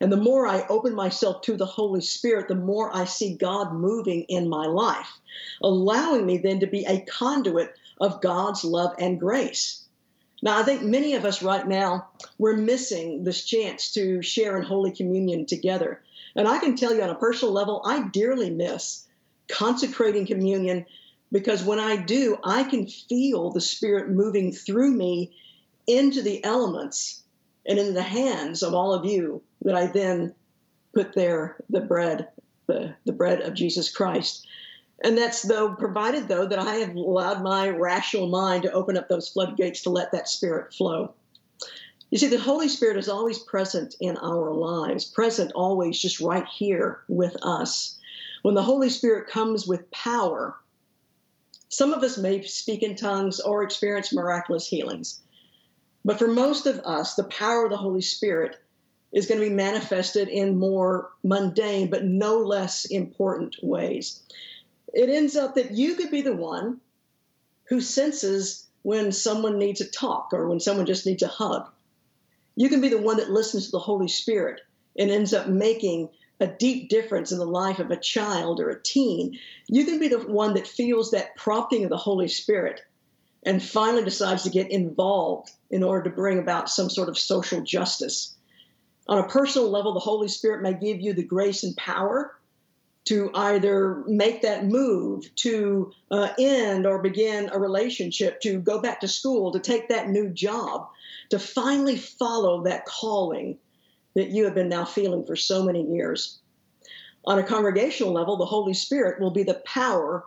And 0.00 0.10
the 0.10 0.16
more 0.16 0.46
I 0.46 0.66
open 0.68 0.94
myself 0.94 1.42
to 1.42 1.56
the 1.56 1.66
Holy 1.66 2.00
Spirit, 2.00 2.48
the 2.48 2.54
more 2.54 2.94
I 2.94 3.04
see 3.04 3.36
God 3.36 3.72
moving 3.72 4.22
in 4.24 4.48
my 4.48 4.66
life, 4.66 5.10
allowing 5.62 6.26
me 6.26 6.38
then 6.38 6.60
to 6.60 6.66
be 6.66 6.84
a 6.84 7.00
conduit 7.02 7.74
of 8.00 8.20
God's 8.20 8.64
love 8.64 8.94
and 8.98 9.20
grace. 9.20 9.84
Now, 10.42 10.58
I 10.58 10.62
think 10.62 10.82
many 10.82 11.14
of 11.14 11.24
us 11.24 11.42
right 11.42 11.66
now, 11.66 12.08
we're 12.38 12.56
missing 12.56 13.24
this 13.24 13.44
chance 13.44 13.92
to 13.92 14.20
share 14.20 14.56
in 14.56 14.62
Holy 14.62 14.90
Communion 14.90 15.46
together. 15.46 16.02
And 16.36 16.48
I 16.48 16.58
can 16.58 16.76
tell 16.76 16.94
you 16.94 17.02
on 17.02 17.10
a 17.10 17.14
personal 17.14 17.54
level, 17.54 17.80
I 17.84 18.08
dearly 18.08 18.50
miss 18.50 19.03
consecrating 19.48 20.26
communion 20.26 20.86
because 21.32 21.64
when 21.64 21.80
I 21.80 21.96
do, 21.96 22.38
I 22.44 22.64
can 22.64 22.86
feel 22.86 23.50
the 23.50 23.60
Spirit 23.60 24.10
moving 24.10 24.52
through 24.52 24.92
me 24.92 25.32
into 25.86 26.22
the 26.22 26.42
elements 26.44 27.22
and 27.66 27.78
in 27.78 27.94
the 27.94 28.02
hands 28.02 28.62
of 28.62 28.74
all 28.74 28.92
of 28.92 29.04
you 29.04 29.42
that 29.62 29.74
I 29.74 29.86
then 29.86 30.34
put 30.94 31.14
there 31.14 31.56
the 31.68 31.80
bread, 31.80 32.28
the, 32.66 32.94
the 33.04 33.12
bread 33.12 33.40
of 33.40 33.54
Jesus 33.54 33.90
Christ. 33.90 34.46
And 35.02 35.18
that's 35.18 35.42
though 35.42 35.74
provided 35.74 36.28
though 36.28 36.46
that 36.46 36.58
I 36.58 36.76
have 36.76 36.94
allowed 36.94 37.42
my 37.42 37.68
rational 37.68 38.28
mind 38.28 38.62
to 38.62 38.72
open 38.72 38.96
up 38.96 39.08
those 39.08 39.28
floodgates 39.28 39.82
to 39.82 39.90
let 39.90 40.12
that 40.12 40.28
spirit 40.28 40.72
flow. 40.72 41.14
You 42.10 42.18
see, 42.18 42.28
the 42.28 42.38
Holy 42.38 42.68
Spirit 42.68 42.96
is 42.96 43.08
always 43.08 43.40
present 43.40 43.96
in 44.00 44.16
our 44.18 44.52
lives, 44.52 45.04
present 45.04 45.50
always 45.52 45.98
just 45.98 46.20
right 46.20 46.46
here 46.46 47.00
with 47.08 47.36
us. 47.42 47.98
When 48.44 48.54
the 48.54 48.62
Holy 48.62 48.90
Spirit 48.90 49.30
comes 49.30 49.66
with 49.66 49.90
power, 49.90 50.54
some 51.70 51.94
of 51.94 52.02
us 52.02 52.18
may 52.18 52.42
speak 52.42 52.82
in 52.82 52.94
tongues 52.94 53.40
or 53.40 53.62
experience 53.62 54.12
miraculous 54.12 54.66
healings. 54.66 55.22
But 56.04 56.18
for 56.18 56.28
most 56.28 56.66
of 56.66 56.78
us, 56.80 57.14
the 57.14 57.24
power 57.24 57.64
of 57.64 57.70
the 57.70 57.78
Holy 57.78 58.02
Spirit 58.02 58.56
is 59.12 59.24
going 59.24 59.40
to 59.40 59.48
be 59.48 59.54
manifested 59.54 60.28
in 60.28 60.58
more 60.58 61.10
mundane 61.22 61.88
but 61.88 62.04
no 62.04 62.36
less 62.36 62.84
important 62.84 63.56
ways. 63.62 64.20
It 64.92 65.08
ends 65.08 65.36
up 65.36 65.54
that 65.54 65.70
you 65.70 65.94
could 65.94 66.10
be 66.10 66.20
the 66.20 66.36
one 66.36 66.82
who 67.70 67.80
senses 67.80 68.66
when 68.82 69.10
someone 69.10 69.58
needs 69.58 69.80
a 69.80 69.90
talk 69.90 70.34
or 70.34 70.50
when 70.50 70.60
someone 70.60 70.84
just 70.84 71.06
needs 71.06 71.22
a 71.22 71.28
hug. 71.28 71.70
You 72.56 72.68
can 72.68 72.82
be 72.82 72.90
the 72.90 73.00
one 73.00 73.16
that 73.16 73.30
listens 73.30 73.64
to 73.64 73.70
the 73.70 73.78
Holy 73.78 74.08
Spirit 74.08 74.60
and 74.98 75.10
ends 75.10 75.32
up 75.32 75.48
making 75.48 76.10
a 76.40 76.46
deep 76.46 76.88
difference 76.88 77.32
in 77.32 77.38
the 77.38 77.46
life 77.46 77.78
of 77.78 77.90
a 77.90 77.96
child 77.96 78.60
or 78.60 78.70
a 78.70 78.82
teen. 78.82 79.38
You 79.68 79.84
can 79.84 79.98
be 79.98 80.08
the 80.08 80.18
one 80.18 80.54
that 80.54 80.66
feels 80.66 81.10
that 81.12 81.36
prompting 81.36 81.84
of 81.84 81.90
the 81.90 81.96
Holy 81.96 82.28
Spirit 82.28 82.80
and 83.44 83.62
finally 83.62 84.04
decides 84.04 84.42
to 84.42 84.50
get 84.50 84.70
involved 84.70 85.50
in 85.70 85.82
order 85.82 86.08
to 86.08 86.16
bring 86.16 86.38
about 86.38 86.70
some 86.70 86.90
sort 86.90 87.08
of 87.08 87.18
social 87.18 87.60
justice 87.60 88.34
on 89.06 89.18
a 89.18 89.28
personal 89.28 89.70
level, 89.70 89.92
the 89.92 90.00
Holy 90.00 90.28
Spirit 90.28 90.62
may 90.62 90.72
give 90.72 91.00
you 91.00 91.12
the 91.12 91.22
grace 91.22 91.62
and 91.62 91.76
power 91.76 92.34
to 93.04 93.30
either 93.34 94.02
make 94.06 94.40
that 94.42 94.64
move, 94.64 95.34
to 95.34 95.92
uh, 96.10 96.30
end 96.38 96.86
or 96.86 97.02
begin 97.02 97.50
a 97.52 97.58
relationship, 97.58 98.40
to 98.40 98.58
go 98.58 98.80
back 98.80 99.00
to 99.00 99.08
school, 99.08 99.52
to 99.52 99.60
take 99.60 99.88
that 99.88 100.08
new 100.08 100.30
job, 100.30 100.88
to 101.28 101.38
finally 101.38 101.96
follow 101.96 102.62
that 102.64 102.86
calling 102.86 103.58
that 104.14 104.30
you 104.30 104.44
have 104.44 104.54
been 104.54 104.68
now 104.68 104.84
feeling 104.84 105.24
for 105.24 105.36
so 105.36 105.62
many 105.62 105.82
years. 105.82 106.38
On 107.24 107.38
a 107.38 107.42
congregational 107.42 108.12
level, 108.12 108.36
the 108.36 108.44
Holy 108.44 108.74
Spirit 108.74 109.20
will 109.20 109.30
be 109.30 109.42
the 109.42 109.62
power 109.66 110.24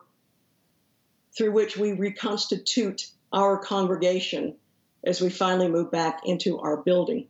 through 1.37 1.51
which 1.51 1.77
we 1.77 1.93
reconstitute 1.93 3.11
our 3.31 3.57
congregation 3.57 4.55
as 5.03 5.21
we 5.21 5.29
finally 5.29 5.67
move 5.67 5.91
back 5.91 6.21
into 6.25 6.59
our 6.59 6.77
building. 6.77 7.27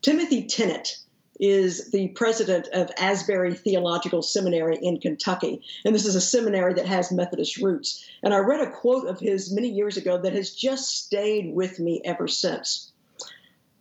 Timothy 0.00 0.46
Tennent 0.46 0.98
is 1.38 1.90
the 1.90 2.08
president 2.08 2.68
of 2.68 2.90
Asbury 2.96 3.54
Theological 3.54 4.22
Seminary 4.22 4.78
in 4.80 4.98
Kentucky. 4.98 5.62
And 5.84 5.94
this 5.94 6.06
is 6.06 6.14
a 6.14 6.20
seminary 6.20 6.74
that 6.74 6.86
has 6.86 7.12
Methodist 7.12 7.58
roots. 7.58 8.08
And 8.22 8.32
I 8.32 8.38
read 8.38 8.60
a 8.60 8.70
quote 8.70 9.06
of 9.06 9.20
his 9.20 9.52
many 9.52 9.68
years 9.68 9.96
ago 9.96 10.18
that 10.18 10.32
has 10.32 10.54
just 10.54 11.04
stayed 11.04 11.54
with 11.54 11.78
me 11.78 12.00
ever 12.04 12.26
since. 12.26 12.92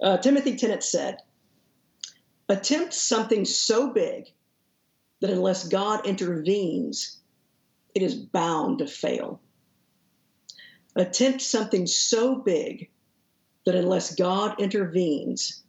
Uh, 0.01 0.17
Timothy 0.17 0.57
Tennent 0.57 0.83
said, 0.83 1.19
Attempt 2.47 2.93
something 2.93 3.45
so 3.45 3.91
big 3.91 4.31
that 5.21 5.29
unless 5.29 5.67
God 5.67 6.05
intervenes, 6.05 7.17
it 7.95 8.03
is 8.03 8.15
bound 8.15 8.79
to 8.79 8.87
fail. 8.87 9.41
Attempt 10.95 11.41
something 11.41 11.87
so 11.87 12.35
big 12.35 12.89
that 13.65 13.75
unless 13.75 14.15
God 14.15 14.59
intervenes, 14.59 15.63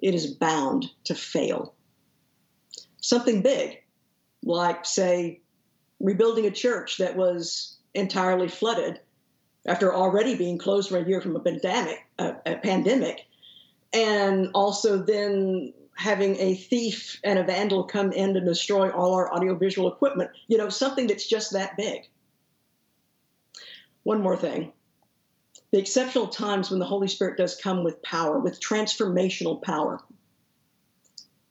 it 0.00 0.14
is 0.14 0.34
bound 0.34 0.86
to 1.04 1.14
fail. 1.14 1.74
Something 3.00 3.42
big, 3.42 3.82
like, 4.44 4.84
say, 4.84 5.40
rebuilding 6.00 6.46
a 6.46 6.50
church 6.50 6.98
that 6.98 7.16
was 7.16 7.76
entirely 7.94 8.48
flooded 8.48 9.00
after 9.66 9.94
already 9.94 10.36
being 10.36 10.58
closed 10.58 10.88
for 10.88 10.98
a 10.98 11.06
year 11.06 11.20
from 11.20 11.36
a 11.36 11.40
pandemic, 11.40 12.06
a, 12.18 12.34
a 12.46 12.56
pandemic, 12.56 13.20
and 13.92 14.50
also 14.54 14.98
then 14.98 15.72
having 15.94 16.36
a 16.38 16.54
thief 16.54 17.20
and 17.24 17.38
a 17.38 17.44
vandal 17.44 17.84
come 17.84 18.12
in 18.12 18.34
to 18.34 18.40
destroy 18.40 18.90
all 18.90 19.14
our 19.14 19.32
audiovisual 19.32 19.92
equipment. 19.92 20.30
You 20.48 20.58
know, 20.58 20.68
something 20.68 21.06
that's 21.06 21.26
just 21.26 21.52
that 21.52 21.76
big. 21.76 22.08
One 24.02 24.20
more 24.20 24.36
thing 24.36 24.72
the 25.74 25.80
exceptional 25.80 26.28
times 26.28 26.70
when 26.70 26.78
the 26.78 26.86
Holy 26.86 27.08
Spirit 27.08 27.36
does 27.36 27.56
come 27.56 27.82
with 27.82 28.00
power, 28.00 28.38
with 28.38 28.60
transformational 28.60 29.60
power. 29.60 30.00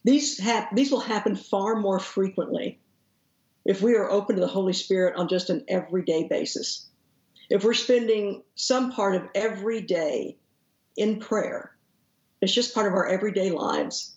These, 0.06 0.40
hap- 0.40 0.74
these 0.74 0.92
will 0.92 1.02
happen 1.02 1.36
far 1.36 1.76
more 1.76 2.00
frequently 2.00 2.80
if 3.66 3.82
we 3.82 3.96
are 3.98 4.10
open 4.10 4.38
to 4.38 4.42
the 4.42 4.48
Holy 4.48 4.72
Spirit 4.72 5.18
on 5.18 5.28
just 5.28 5.50
an 5.50 5.66
everyday 5.68 6.30
basis. 6.30 6.88
If 7.50 7.66
we're 7.66 7.74
spending 7.74 8.44
some 8.56 8.94
part 8.94 9.16
of 9.16 9.24
every 9.36 9.82
day 9.82 10.38
in 10.96 11.20
prayer, 11.20 11.76
it's 12.42 12.54
just 12.54 12.74
part 12.74 12.88
of 12.88 12.94
our 12.94 13.08
everyday 13.08 13.52
lives, 13.52 14.16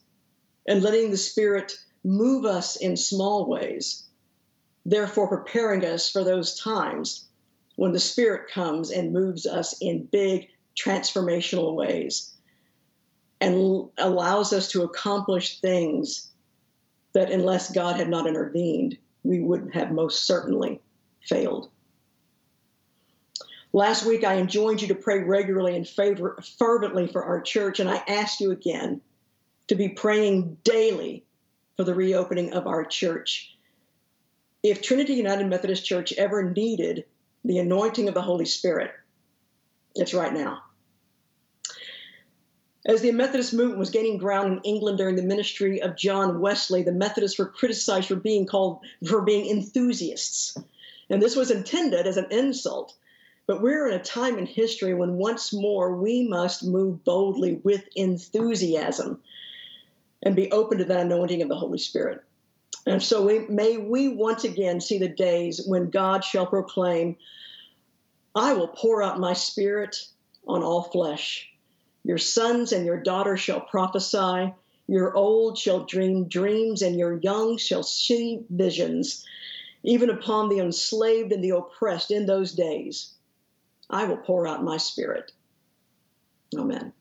and 0.66 0.82
letting 0.82 1.10
the 1.10 1.16
Spirit 1.16 1.76
move 2.04 2.44
us 2.44 2.76
in 2.76 2.96
small 2.96 3.46
ways, 3.46 4.04
therefore 4.84 5.28
preparing 5.28 5.84
us 5.84 6.10
for 6.10 6.24
those 6.24 6.58
times 6.58 7.26
when 7.76 7.92
the 7.92 8.00
Spirit 8.00 8.50
comes 8.50 8.90
and 8.90 9.12
moves 9.12 9.46
us 9.46 9.76
in 9.80 10.08
big 10.12 10.48
transformational 10.76 11.74
ways 11.74 12.32
and 13.40 13.88
allows 13.98 14.52
us 14.52 14.68
to 14.70 14.82
accomplish 14.82 15.60
things 15.60 16.30
that, 17.12 17.30
unless 17.30 17.72
God 17.72 17.96
had 17.96 18.08
not 18.08 18.26
intervened, 18.26 18.96
we 19.24 19.40
would 19.40 19.70
have 19.74 19.90
most 19.90 20.26
certainly 20.26 20.80
failed. 21.22 21.70
Last 23.72 24.06
week, 24.06 24.24
I 24.24 24.36
enjoined 24.36 24.80
you 24.80 24.88
to 24.88 24.94
pray 24.94 25.22
regularly 25.22 25.76
and 25.76 25.86
favor, 25.86 26.42
fervently 26.58 27.06
for 27.06 27.24
our 27.24 27.42
church, 27.42 27.78
and 27.78 27.90
I 27.90 27.96
ask 28.08 28.40
you 28.40 28.52
again 28.52 29.02
to 29.68 29.74
be 29.74 29.88
praying 29.88 30.58
daily 30.64 31.24
for 31.76 31.84
the 31.84 31.94
reopening 31.94 32.52
of 32.52 32.66
our 32.66 32.84
church. 32.84 33.56
If 34.62 34.82
Trinity 34.82 35.14
United 35.14 35.46
Methodist 35.46 35.84
Church 35.84 36.12
ever 36.14 36.50
needed 36.50 37.04
the 37.46 37.58
anointing 37.58 38.08
of 38.08 38.14
the 38.14 38.22
Holy 38.22 38.44
Spirit. 38.44 38.90
It's 39.94 40.12
right 40.12 40.32
now. 40.32 40.62
As 42.84 43.00
the 43.00 43.12
Methodist 43.12 43.54
movement 43.54 43.78
was 43.78 43.90
gaining 43.90 44.18
ground 44.18 44.52
in 44.52 44.60
England 44.62 44.98
during 44.98 45.16
the 45.16 45.22
ministry 45.22 45.80
of 45.80 45.96
John 45.96 46.40
Wesley, 46.40 46.82
the 46.82 46.92
Methodists 46.92 47.38
were 47.38 47.46
criticized 47.46 48.08
for 48.08 48.16
being 48.16 48.46
called 48.46 48.80
for 49.06 49.22
being 49.22 49.48
enthusiasts. 49.48 50.56
And 51.08 51.22
this 51.22 51.36
was 51.36 51.50
intended 51.50 52.06
as 52.06 52.16
an 52.16 52.26
insult. 52.30 52.94
But 53.46 53.62
we're 53.62 53.88
in 53.88 53.94
a 53.94 54.02
time 54.02 54.38
in 54.38 54.46
history 54.46 54.94
when 54.94 55.14
once 55.14 55.52
more 55.52 55.94
we 55.96 56.26
must 56.26 56.64
move 56.64 57.04
boldly 57.04 57.60
with 57.62 57.84
enthusiasm 57.94 59.20
and 60.22 60.36
be 60.36 60.50
open 60.52 60.78
to 60.78 60.84
that 60.84 61.00
anointing 61.00 61.42
of 61.42 61.48
the 61.48 61.56
Holy 61.56 61.78
Spirit. 61.78 62.22
And 62.86 63.02
so 63.02 63.24
we, 63.24 63.40
may 63.48 63.76
we 63.78 64.08
once 64.08 64.44
again 64.44 64.80
see 64.80 64.98
the 64.98 65.08
days 65.08 65.60
when 65.66 65.90
God 65.90 66.24
shall 66.24 66.46
proclaim, 66.46 67.16
I 68.34 68.52
will 68.52 68.68
pour 68.68 69.02
out 69.02 69.18
my 69.18 69.32
spirit 69.32 69.96
on 70.46 70.62
all 70.62 70.84
flesh. 70.84 71.48
Your 72.04 72.18
sons 72.18 72.72
and 72.72 72.86
your 72.86 73.02
daughters 73.02 73.40
shall 73.40 73.60
prophesy. 73.60 74.54
Your 74.86 75.16
old 75.16 75.58
shall 75.58 75.84
dream 75.84 76.28
dreams, 76.28 76.82
and 76.82 76.96
your 76.96 77.18
young 77.18 77.58
shall 77.58 77.82
see 77.82 78.44
visions, 78.50 79.24
even 79.82 80.10
upon 80.10 80.48
the 80.48 80.60
enslaved 80.60 81.32
and 81.32 81.42
the 81.42 81.56
oppressed 81.56 82.12
in 82.12 82.26
those 82.26 82.52
days. 82.52 83.14
I 83.90 84.04
will 84.04 84.18
pour 84.18 84.46
out 84.46 84.62
my 84.62 84.76
spirit. 84.76 85.32
Amen. 86.56 86.92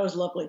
That 0.00 0.04
was 0.04 0.16
lovely. 0.16 0.48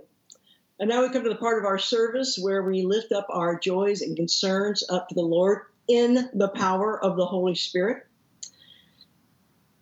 And 0.79 0.89
now 0.89 1.01
we 1.01 1.09
come 1.09 1.23
to 1.23 1.29
the 1.29 1.35
part 1.35 1.59
of 1.59 1.65
our 1.65 1.77
service 1.77 2.39
where 2.41 2.63
we 2.63 2.83
lift 2.83 3.11
up 3.11 3.27
our 3.29 3.59
joys 3.59 4.01
and 4.01 4.15
concerns 4.15 4.81
up 4.89 5.09
to 5.09 5.15
the 5.15 5.23
Lord 5.23 5.63
in 5.89 6.29
the 6.33 6.47
power 6.47 7.03
of 7.03 7.17
the 7.17 7.25
Holy 7.25 7.55
Spirit. 7.55 8.07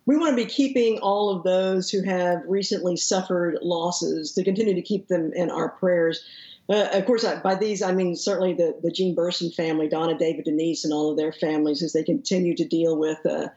We 0.08 0.18
want 0.18 0.32
to 0.32 0.44
be 0.44 0.50
keeping 0.50 0.98
all 1.04 1.30
of 1.30 1.44
those 1.44 1.92
who 1.92 2.02
have 2.02 2.42
recently 2.48 2.98
suffered 2.98 3.60
losses 3.62 4.32
to 4.32 4.44
continue 4.44 4.74
to 4.74 4.82
keep 4.82 5.08
them 5.08 5.34
in 5.34 5.52
our 5.52 5.70
prayers. 5.70 6.26
Uh, 6.68 6.88
of 6.92 7.06
course, 7.06 7.24
by 7.44 7.54
these, 7.54 7.84
I 7.84 7.92
mean 7.92 8.16
certainly 8.16 8.56
the, 8.56 8.76
the 8.82 8.90
Jean 8.90 9.14
Burson 9.14 9.52
family, 9.52 9.88
Donna, 9.88 10.18
David, 10.18 10.46
Denise, 10.46 10.84
and 10.84 10.92
all 10.92 11.12
of 11.12 11.18
their 11.18 11.32
families 11.32 11.84
as 11.84 11.94
they 11.94 12.02
continue 12.02 12.56
to 12.56 12.66
deal 12.66 12.98
with 12.98 13.24
uh, 13.24 13.50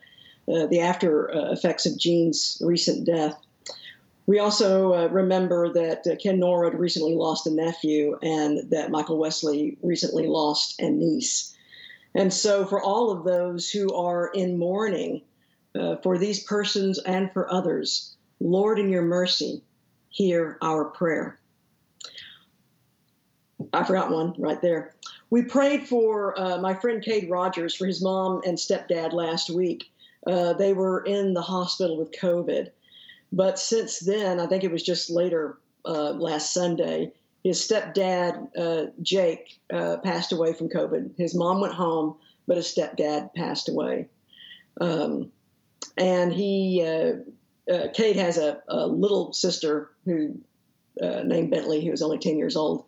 uh, 0.46 0.66
the 0.66 0.80
after 0.80 1.34
uh, 1.34 1.52
effects 1.52 1.86
of 1.86 1.96
Jean's 1.96 2.60
recent 2.60 3.06
death. 3.06 3.34
We 4.26 4.38
also 4.38 4.94
uh, 4.94 5.08
remember 5.08 5.72
that 5.72 6.06
uh, 6.06 6.16
Ken 6.16 6.38
Norwood 6.38 6.74
recently 6.74 7.14
lost 7.14 7.46
a 7.46 7.50
nephew 7.50 8.18
and 8.22 8.70
that 8.70 8.90
Michael 8.90 9.18
Wesley 9.18 9.76
recently 9.82 10.26
lost 10.26 10.80
a 10.80 10.88
niece. 10.88 11.54
And 12.14 12.32
so, 12.32 12.64
for 12.64 12.80
all 12.80 13.10
of 13.10 13.24
those 13.24 13.70
who 13.70 13.92
are 13.94 14.28
in 14.28 14.58
mourning 14.58 15.22
uh, 15.74 15.96
for 15.96 16.18
these 16.18 16.42
persons 16.44 16.98
and 17.00 17.32
for 17.32 17.52
others, 17.52 18.14
Lord, 18.38 18.78
in 18.78 18.90
your 18.90 19.02
mercy, 19.02 19.62
hear 20.10 20.58
our 20.62 20.84
prayer. 20.84 21.38
I 23.72 23.84
forgot 23.84 24.10
one 24.10 24.34
right 24.38 24.60
there. 24.60 24.94
We 25.30 25.42
prayed 25.42 25.88
for 25.88 26.38
uh, 26.38 26.58
my 26.58 26.74
friend 26.74 27.02
Cade 27.02 27.30
Rogers 27.30 27.74
for 27.74 27.86
his 27.86 28.02
mom 28.02 28.42
and 28.44 28.58
stepdad 28.58 29.12
last 29.12 29.48
week. 29.48 29.90
Uh, 30.26 30.52
they 30.52 30.72
were 30.74 31.02
in 31.04 31.32
the 31.32 31.42
hospital 31.42 31.96
with 31.96 32.12
COVID. 32.12 32.70
But 33.32 33.58
since 33.58 33.98
then, 33.98 34.38
I 34.38 34.46
think 34.46 34.62
it 34.62 34.70
was 34.70 34.82
just 34.82 35.10
later 35.10 35.58
uh, 35.84 36.10
last 36.10 36.52
Sunday, 36.52 37.12
his 37.42 37.60
stepdad, 37.60 38.48
uh, 38.56 38.90
Jake, 39.00 39.58
uh, 39.72 39.96
passed 39.98 40.32
away 40.32 40.52
from 40.52 40.68
COVID. 40.68 41.16
His 41.16 41.34
mom 41.34 41.60
went 41.60 41.74
home, 41.74 42.16
but 42.46 42.56
his 42.56 42.66
stepdad 42.66 43.34
passed 43.34 43.68
away. 43.68 44.08
Um, 44.80 45.32
and 45.96 46.32
he, 46.32 46.84
uh, 46.86 47.72
uh, 47.72 47.88
Cade 47.92 48.16
has 48.16 48.38
a, 48.38 48.62
a, 48.68 48.86
little 48.86 49.32
sister 49.32 49.90
who 50.04 50.38
uh, 51.00 51.22
named 51.24 51.50
Bentley, 51.50 51.84
who 51.84 51.90
was 51.90 52.02
only 52.02 52.18
10 52.18 52.36
years 52.36 52.56
old. 52.56 52.84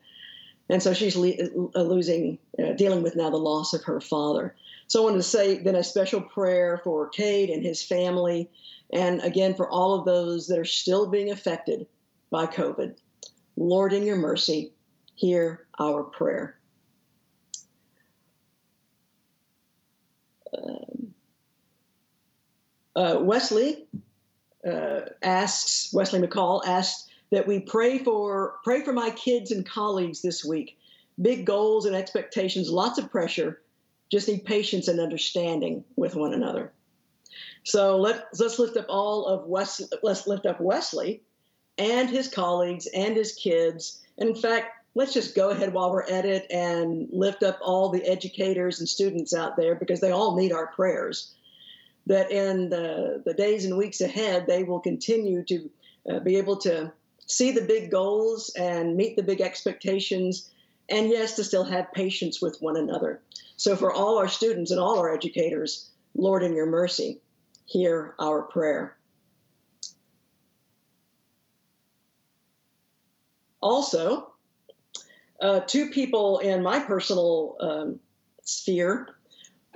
And 0.68 0.82
so 0.82 0.95
she's 0.95 1.16
le- 1.16 1.34
losing, 1.74 2.38
dealing 2.76 3.03
with 3.03 3.16
now 3.16 3.30
the 3.30 3.36
loss 3.36 3.74
of 3.74 3.84
her 3.84 4.01
father. 4.01 4.55
So 4.87 5.01
I 5.01 5.05
wanted 5.05 5.16
to 5.18 5.22
say 5.22 5.59
then 5.59 5.74
a 5.74 5.85
special 5.85 6.20
prayer 6.20 6.80
for 6.85 7.09
Cade 7.09 7.51
and 7.51 7.64
his 7.64 7.82
family, 7.82 8.51
and 8.93 9.20
again 9.22 9.55
for 9.55 9.68
all 9.68 9.95
of 9.95 10.05
those 10.05 10.47
that 10.49 10.59
are 10.59 10.64
still 10.64 11.09
being 11.09 11.30
affected 11.30 11.87
by 12.30 12.47
COVID. 12.47 12.97
Lord, 13.57 13.93
in 13.93 14.05
your 14.05 14.16
mercy, 14.16 14.72
hear 15.14 15.66
our 15.78 16.03
prayer. 16.03 16.59
Um, 20.57 21.14
uh, 22.97 23.18
Wesley 23.20 23.87
uh, 24.66 25.01
asks, 25.22 25.93
Wesley 25.93 26.20
McCall 26.20 26.62
asked 26.66 27.11
that 27.30 27.47
we 27.47 27.61
pray 27.61 27.99
for 27.99 28.57
pray 28.64 28.82
for 28.82 28.93
my 28.93 29.11
kids 29.11 29.51
and 29.51 29.66
colleagues 29.66 30.22
this 30.22 30.45
week. 30.45 30.78
Big 31.20 31.45
goals 31.45 31.87
and 31.87 31.95
expectations, 31.95 32.70
lots 32.70 32.99
of 32.99 33.11
pressure. 33.11 33.61
Just 34.11 34.28
need 34.28 34.44
patience 34.44 34.88
and 34.88 35.00
understanding 35.00 35.84
with 35.96 36.14
one 36.14 36.34
another. 36.34 36.72
So 37.64 37.96
let, 37.96 38.28
let's 38.38 38.59
lift 38.59 38.76
up 38.76 38.86
all 38.88 39.26
of 39.26 39.46
Wesley. 39.46 39.86
Let's 40.02 40.26
lift 40.26 40.46
up 40.46 40.61
Wesley 40.61 41.22
and 41.78 42.09
his 42.09 42.28
colleagues 42.28 42.86
and 42.86 43.16
his 43.16 43.32
kids. 43.32 44.02
And 44.18 44.28
in 44.28 44.36
fact, 44.36 44.68
let's 44.94 45.12
just 45.12 45.34
go 45.34 45.50
ahead 45.50 45.72
while 45.72 45.90
we're 45.90 46.05
at 46.05 46.24
it 46.24 46.46
and 46.50 47.09
lift 47.11 47.42
up 47.42 47.59
all 47.61 47.88
the 47.88 48.05
educators 48.05 48.78
and 48.78 48.88
students 48.88 49.34
out 49.34 49.57
there 49.57 49.74
because 49.74 50.00
they 50.00 50.12
all 50.12 50.36
need 50.36 50.52
our 50.52 50.68
prayers. 50.68 51.34
That 52.07 52.30
in 52.30 52.68
the, 52.68 53.22
the 53.24 53.32
days 53.32 53.64
and 53.64 53.78
weeks 53.78 54.02
ahead, 54.02 54.46
they 54.46 54.62
will 54.62 54.80
continue 54.80 55.42
to 55.44 55.70
uh, 56.11 56.18
be 56.20 56.36
able 56.36 56.59
to 56.59 56.92
see 57.26 57.50
the 57.50 57.62
big 57.62 57.90
goals 57.90 58.52
and 58.59 58.94
meet 58.94 59.16
the 59.16 59.22
big 59.22 59.40
expectations, 59.40 60.50
and 60.89 61.09
yes, 61.09 61.37
to 61.37 61.45
still 61.45 61.64
have 61.64 61.93
patience 61.93 62.41
with 62.41 62.61
one 62.61 62.76
another. 62.76 63.20
So, 63.57 63.76
for 63.76 63.93
all 63.93 64.18
our 64.18 64.28
students 64.28 64.70
and 64.70 64.80
all 64.80 64.99
our 64.99 65.12
educators, 65.14 65.91
Lord, 66.14 66.43
in 66.43 66.55
your 66.55 66.66
mercy, 66.66 67.20
hear 67.66 68.14
our 68.18 68.43
prayer. 68.43 68.97
Also, 73.61 74.30
uh, 75.41 75.61
two 75.61 75.89
people 75.89 76.39
in 76.39 76.62
my 76.62 76.80
personal 76.80 77.57
um, 77.61 78.01
sphere 78.43 79.09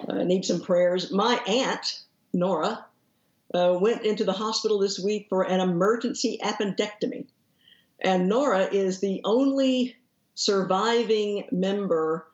uh, 0.06 0.22
need 0.24 0.44
some 0.44 0.60
prayers. 0.60 1.10
My 1.10 1.40
aunt, 1.46 2.02
Nora, 2.32 2.84
uh, 3.54 3.78
went 3.80 4.04
into 4.04 4.24
the 4.24 4.32
hospital 4.32 4.78
this 4.78 4.98
week 4.98 5.26
for 5.28 5.42
an 5.42 5.60
emergency 5.60 6.38
appendectomy. 6.42 7.26
And 8.00 8.28
Nora 8.28 8.64
is 8.64 9.00
the 9.00 9.22
only 9.24 9.96
surviving 10.38 11.44
member 11.50 12.28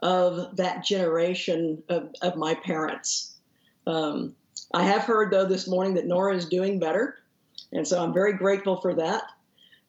of 0.00 0.56
that 0.56 0.82
generation 0.82 1.82
of, 1.90 2.08
of 2.22 2.34
my 2.34 2.54
parents. 2.54 3.36
Um, 3.86 4.34
I 4.72 4.84
have 4.84 5.02
heard, 5.02 5.30
though, 5.30 5.44
this 5.44 5.68
morning 5.68 5.92
that 5.94 6.06
Nora 6.06 6.34
is 6.34 6.46
doing 6.48 6.78
better. 6.78 7.18
And 7.70 7.86
so 7.86 8.02
I'm 8.02 8.14
very 8.14 8.32
grateful 8.32 8.80
for 8.80 8.94
that. 8.94 9.24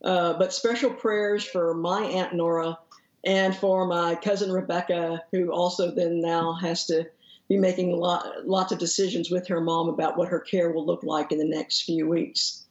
Uh, 0.03 0.33
but 0.33 0.51
special 0.51 0.89
prayers 0.89 1.45
for 1.45 1.73
my 1.73 2.01
Aunt 2.01 2.33
Nora 2.33 2.77
and 3.23 3.55
for 3.55 3.87
my 3.87 4.15
cousin 4.15 4.51
Rebecca, 4.51 5.23
who 5.31 5.53
also 5.53 5.89
then 5.89 6.19
now 6.19 6.51
has 6.55 6.85
to 6.87 7.07
be 7.47 7.57
making 7.57 7.97
lot, 7.97 8.45
lots 8.45 8.73
of 8.73 8.77
decisions 8.77 9.31
with 9.31 9.47
her 9.47 9.61
mom 9.61 9.87
about 9.87 10.17
what 10.17 10.27
her 10.27 10.41
care 10.41 10.71
will 10.71 10.85
look 10.85 11.03
like 11.03 11.31
in 11.31 11.37
the 11.37 11.45
next 11.45 11.83
few 11.83 12.09
weeks. 12.09 12.65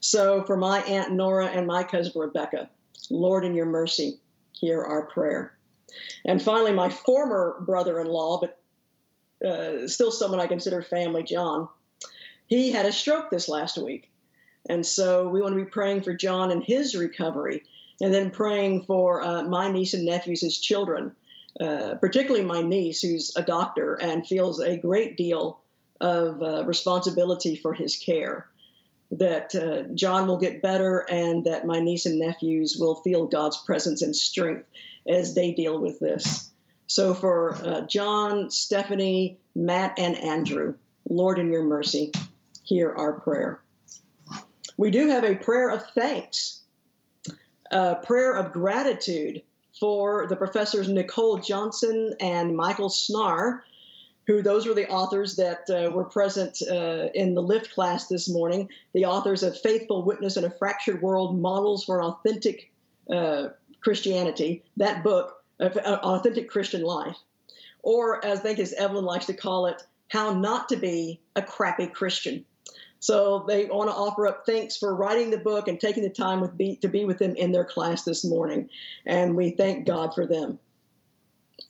So 0.00 0.44
for 0.44 0.58
my 0.58 0.80
Aunt 0.80 1.12
Nora 1.12 1.46
and 1.46 1.66
my 1.66 1.82
cousin 1.82 2.12
Rebecca, 2.14 2.68
Lord, 3.08 3.42
in 3.46 3.54
your 3.54 3.66
mercy, 3.66 4.20
hear 4.58 4.82
our 4.82 5.06
prayer. 5.06 5.56
And 6.24 6.42
finally, 6.42 6.72
my 6.72 6.88
former 6.88 7.56
brother 7.60 8.00
in 8.00 8.08
law, 8.08 8.40
but 8.40 8.58
uh, 9.46 9.86
still 9.88 10.10
someone 10.10 10.40
I 10.40 10.46
consider 10.46 10.82
family, 10.82 11.22
John, 11.22 11.68
he 12.46 12.72
had 12.72 12.86
a 12.86 12.92
stroke 12.92 13.30
this 13.30 13.48
last 13.48 13.78
week. 13.78 14.10
And 14.68 14.84
so 14.84 15.28
we 15.28 15.40
want 15.40 15.54
to 15.56 15.64
be 15.64 15.70
praying 15.70 16.02
for 16.02 16.14
John 16.14 16.50
and 16.50 16.62
his 16.62 16.96
recovery, 16.96 17.62
and 18.00 18.12
then 18.12 18.30
praying 18.30 18.84
for 18.84 19.22
uh, 19.22 19.42
my 19.44 19.70
niece 19.70 19.94
and 19.94 20.04
nephews, 20.04 20.40
his 20.40 20.58
children, 20.58 21.14
uh, 21.60 21.94
particularly 22.00 22.44
my 22.44 22.62
niece, 22.62 23.00
who's 23.00 23.34
a 23.36 23.42
doctor 23.42 23.94
and 23.94 24.26
feels 24.26 24.60
a 24.60 24.76
great 24.76 25.16
deal 25.16 25.60
of 26.00 26.42
uh, 26.42 26.64
responsibility 26.66 27.56
for 27.56 27.72
his 27.72 27.96
care. 27.96 28.48
That 29.10 29.54
uh, 29.54 29.94
John 29.94 30.26
will 30.26 30.38
get 30.38 30.62
better, 30.62 31.06
and 31.10 31.44
that 31.44 31.66
my 31.66 31.80
niece 31.80 32.06
and 32.06 32.18
nephews 32.18 32.76
will 32.78 32.96
feel 32.96 33.26
God's 33.26 33.56
presence 33.58 34.02
and 34.02 34.14
strength 34.14 34.66
as 35.08 35.34
they 35.34 35.52
deal 35.52 35.78
with 35.80 36.00
this. 36.00 36.50
So 36.88 37.14
for 37.14 37.54
uh, 37.56 37.80
John, 37.82 38.50
Stephanie, 38.50 39.38
Matt, 39.54 39.98
and 39.98 40.16
Andrew, 40.16 40.74
Lord, 41.08 41.38
in 41.38 41.52
your 41.52 41.64
mercy, 41.64 42.12
hear 42.64 42.92
our 42.92 43.20
prayer. 43.20 43.60
We 44.76 44.90
do 44.90 45.08
have 45.08 45.24
a 45.24 45.36
prayer 45.36 45.70
of 45.70 45.84
thanks, 45.94 46.62
a 47.70 47.96
prayer 47.96 48.34
of 48.34 48.52
gratitude 48.52 49.42
for 49.78 50.26
the 50.26 50.36
professors 50.36 50.88
Nicole 50.88 51.38
Johnson 51.38 52.14
and 52.20 52.56
Michael 52.56 52.88
Snar, 52.88 53.60
who 54.26 54.42
those 54.42 54.66
were 54.66 54.74
the 54.74 54.88
authors 54.88 55.36
that 55.36 55.70
uh, 55.70 55.90
were 55.90 56.04
present 56.04 56.58
uh, 56.68 57.08
in 57.14 57.34
the 57.34 57.42
lift 57.42 57.72
class 57.72 58.08
this 58.08 58.28
morning, 58.28 58.68
the 58.92 59.04
authors 59.04 59.42
of 59.42 59.58
Faithful 59.60 60.04
Witness 60.04 60.36
in 60.36 60.44
a 60.44 60.50
Fractured 60.50 61.00
World 61.00 61.38
Models 61.38 61.84
for 61.84 62.02
Authentic 62.02 62.72
uh, 63.10 63.48
Christianity, 63.80 64.64
that 64.76 65.04
book, 65.04 65.44
uh, 65.60 65.68
Authentic 65.68 66.50
Christian 66.50 66.82
Life. 66.82 67.16
Or, 67.82 68.24
as 68.24 68.40
I 68.40 68.42
think 68.42 68.58
as 68.58 68.72
Evelyn 68.72 69.04
likes 69.04 69.26
to 69.26 69.34
call 69.34 69.66
it, 69.66 69.82
How 70.08 70.32
Not 70.32 70.68
to 70.70 70.76
Be 70.76 71.20
a 71.36 71.42
Crappy 71.42 71.86
Christian. 71.86 72.44
So 72.98 73.44
they 73.46 73.66
want 73.66 73.90
to 73.90 73.94
offer 73.94 74.26
up 74.26 74.44
thanks 74.44 74.76
for 74.76 74.96
writing 74.96 75.30
the 75.30 75.38
book 75.38 75.68
and 75.68 75.78
taking 75.78 76.02
the 76.02 76.10
time 76.10 76.40
with 76.40 76.58
be, 76.58 76.76
to 76.76 76.88
be 76.88 77.04
with 77.04 77.18
them 77.18 77.36
in 77.36 77.52
their 77.52 77.64
class 77.64 78.02
this 78.02 78.24
morning. 78.24 78.70
And 79.04 79.36
we 79.36 79.50
thank 79.50 79.86
God 79.86 80.14
for 80.14 80.26
them. 80.26 80.58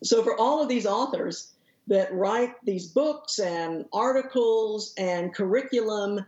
So 0.02 0.22
for 0.22 0.38
all 0.40 0.62
of 0.62 0.68
these 0.68 0.86
authors 0.86 1.52
that 1.88 2.12
write 2.12 2.54
these 2.64 2.86
books 2.86 3.38
and 3.38 3.84
articles 3.92 4.92
and 4.98 5.34
curriculum 5.34 6.24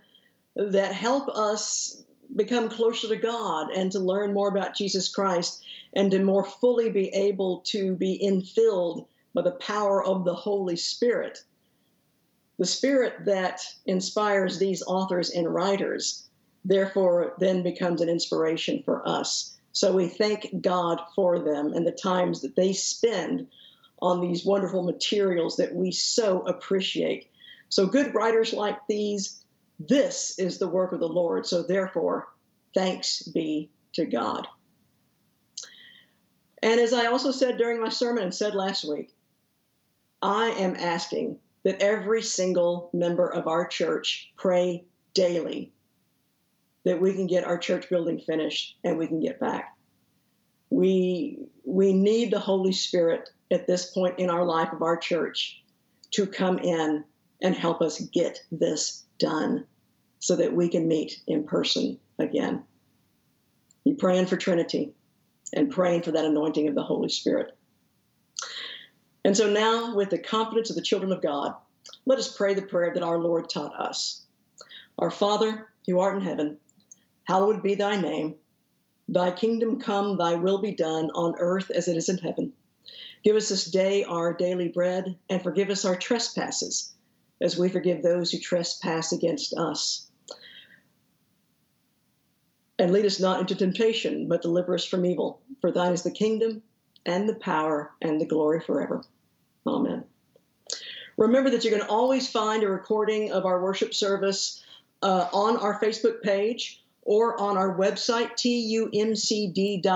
that 0.55 0.93
help 0.93 1.29
us 1.29 2.03
become 2.37 2.69
closer 2.69 3.09
to 3.09 3.17
God 3.17 3.71
and 3.71 3.91
to 3.93 3.99
learn 3.99 4.35
more 4.35 4.49
about 4.49 4.77
Jesus 4.77 5.09
Christ 5.09 5.65
and 5.95 6.11
to 6.11 6.23
more 6.23 6.45
fully 6.45 6.91
be 6.91 7.09
able 7.09 7.61
to 7.67 7.97
be 7.97 8.21
infilled 8.23 9.07
by 9.35 9.43
the 9.43 9.53
power 9.53 10.05
of 10.05 10.25
the 10.25 10.35
Holy 10.35 10.77
Spirit 10.77 11.43
the 12.59 12.67
spirit 12.67 13.25
that 13.25 13.61
inspires 13.87 14.59
these 14.59 14.83
authors 14.83 15.31
and 15.31 15.53
writers, 15.53 16.29
therefore, 16.65 17.35
then 17.39 17.63
becomes 17.63 18.01
an 18.01 18.09
inspiration 18.09 18.83
for 18.85 19.09
us. 19.09 19.57
So 19.73 19.93
we 19.93 20.09
thank 20.09 20.61
God 20.61 21.01
for 21.15 21.39
them 21.39 21.73
and 21.73 21.87
the 21.87 21.93
times 21.93 22.41
that 22.43 22.57
they 22.57 22.73
spend 22.73 23.47
on 24.01 24.21
these 24.21 24.45
wonderful 24.45 24.83
materials 24.83 25.57
that 25.57 25.75
we 25.75 25.91
so 25.91 26.41
appreciate. 26.43 27.31
So, 27.69 27.87
good 27.87 28.15
writers 28.15 28.53
like 28.53 28.79
these, 28.89 29.45
this 29.79 30.39
is 30.39 30.59
the 30.59 30.69
work 30.69 30.93
of 30.93 31.01
the 31.01 31.09
Lord. 31.09 31.47
So, 31.47 31.63
therefore, 31.63 32.29
thanks 32.75 33.23
be 33.23 33.71
to 33.95 34.07
God. 34.07 34.47
And 36.63 36.81
as 36.81 36.93
I 36.93 37.07
also 37.07 37.31
said 37.31 37.59
during 37.59 37.81
my 37.81 37.89
sermon 37.89 38.25
and 38.25 38.35
said 38.35 38.55
last 38.55 38.85
week, 38.85 39.15
I 40.21 40.49
am 40.51 40.75
asking 40.77 41.39
that 41.65 41.83
every 41.83 42.23
single 42.23 42.91
member 42.93 43.29
of 43.29 43.47
our 43.47 43.67
church 43.67 44.33
pray 44.37 44.85
daily 45.15 45.73
that 46.85 47.01
we 47.01 47.13
can 47.13 47.27
get 47.27 47.45
our 47.45 47.59
church 47.59 47.89
building 47.89 48.19
finished 48.19 48.77
and 48.83 48.99
we 48.99 49.07
can 49.07 49.21
get 49.21 49.39
back. 49.39 49.77
We, 50.71 51.39
we 51.65 51.93
need 51.93 52.31
the 52.31 52.39
Holy 52.39 52.73
Spirit 52.73 53.29
at 53.51 53.67
this 53.67 53.91
point 53.91 54.19
in 54.19 54.31
our 54.31 54.45
life 54.45 54.73
of 54.73 54.83
our 54.83 54.97
church 54.97 55.63
to 56.13 56.27
come 56.27 56.59
in 56.59 57.05
and 57.43 57.55
help 57.55 57.81
us 57.81 58.01
get 58.01 58.43
this 58.51 59.05
done 59.19 59.65
so 60.19 60.37
that 60.37 60.53
we 60.53 60.69
can 60.69 60.89
meet 60.89 61.21
in 61.27 61.45
person 61.45 61.99
again. 62.19 62.65
You're 63.85 63.97
praying 63.97 64.27
for 64.27 64.37
Trinity 64.37 64.93
and 65.55 65.71
praying 65.71 66.03
for 66.03 66.13
that 66.13 66.25
anointing 66.25 66.69
of 66.69 66.75
the 66.75 66.83
Holy 66.83 67.09
Spirit. 67.09 67.57
And 69.25 69.37
so 69.37 69.51
now, 69.51 69.95
with 69.95 70.11
the 70.11 70.19
confidence 70.19 70.71
of 70.71 70.77
the 70.77 70.83
children 70.83 71.13
of 71.13 71.23
God, 71.23 71.55
let 72.07 72.19
us 72.19 72.35
pray 72.35 72.55
the 72.55 72.63
prayer 72.63 72.93
that 72.95 73.03
our 73.03 73.19
Lord 73.19 73.49
taught 73.49 73.79
us. 73.79 74.23
Our 74.99 75.11
Father, 75.11 75.69
who 75.87 76.01
art 76.01 76.17
in 76.17 76.23
heaven, 76.23 76.59
hallowed 77.25 77.63
be 77.63 77.75
thy 77.75 78.01
name. 78.01 78.35
Thy 79.09 79.31
kingdom 79.31 79.81
come, 79.81 80.19
thy 80.19 80.35
will 80.35 80.59
be 80.59 80.73
done 80.73 81.11
on 81.15 81.35
earth 81.39 81.71
as 81.71 81.89
it 81.89 81.97
is 81.97 82.09
in 82.09 82.19
heaven. 82.19 82.53
Give 83.25 83.37
us 83.37 83.49
this 83.49 83.65
day 83.65 84.05
our 84.05 84.33
daily 84.33 84.69
bread, 84.69 85.17
and 85.29 85.43
forgive 85.43 85.71
us 85.71 85.85
our 85.85 85.97
trespasses, 85.97 86.95
as 87.41 87.59
we 87.59 87.69
forgive 87.69 88.03
those 88.03 88.31
who 88.31 88.39
trespass 88.39 89.13
against 89.13 89.55
us. 89.55 90.09
And 92.79 92.93
lead 92.93 93.07
us 93.07 93.19
not 93.19 93.41
into 93.41 93.57
temptation, 93.57 94.29
but 94.29 94.43
deliver 94.43 94.75
us 94.75 94.85
from 94.85 95.05
evil. 95.05 95.41
For 95.61 95.73
thine 95.73 95.93
is 95.93 96.05
the 96.05 96.11
kingdom, 96.11 96.63
and 97.07 97.29
the 97.29 97.35
power, 97.35 97.93
and 98.03 98.21
the 98.21 98.27
glory 98.27 98.61
forever. 98.61 99.03
Amen. 99.67 100.05
Remember 101.17 101.51
that 101.51 101.65
you 101.65 101.71
can 101.71 101.83
always 101.83 102.31
find 102.31 102.63
a 102.63 102.69
recording 102.69 103.33
of 103.33 103.45
our 103.45 103.61
worship 103.61 103.93
service 103.93 104.63
uh, 105.03 105.29
on 105.33 105.57
our 105.57 105.81
Facebook 105.81 106.23
page 106.23 106.85
or 107.09 107.41
on 107.41 107.57
our 107.57 107.75
website, 107.75 108.33
tumcd.org, 108.33 109.87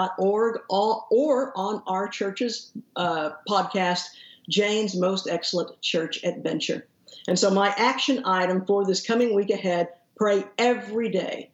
or 0.70 1.52
on 1.54 1.82
our 1.86 2.08
church's 2.08 2.72
uh, 2.96 3.32
podcast, 3.46 4.06
Jane's 4.48 4.96
Most 4.96 5.28
Excellent 5.28 5.78
Church 5.82 6.24
Adventure. 6.24 6.86
And 7.28 7.38
so, 7.38 7.50
my 7.50 7.68
action 7.76 8.22
item 8.24 8.64
for 8.64 8.86
this 8.86 9.06
coming 9.06 9.34
week 9.34 9.50
ahead 9.50 9.90
pray 10.16 10.44
every 10.56 11.10
day 11.10 11.50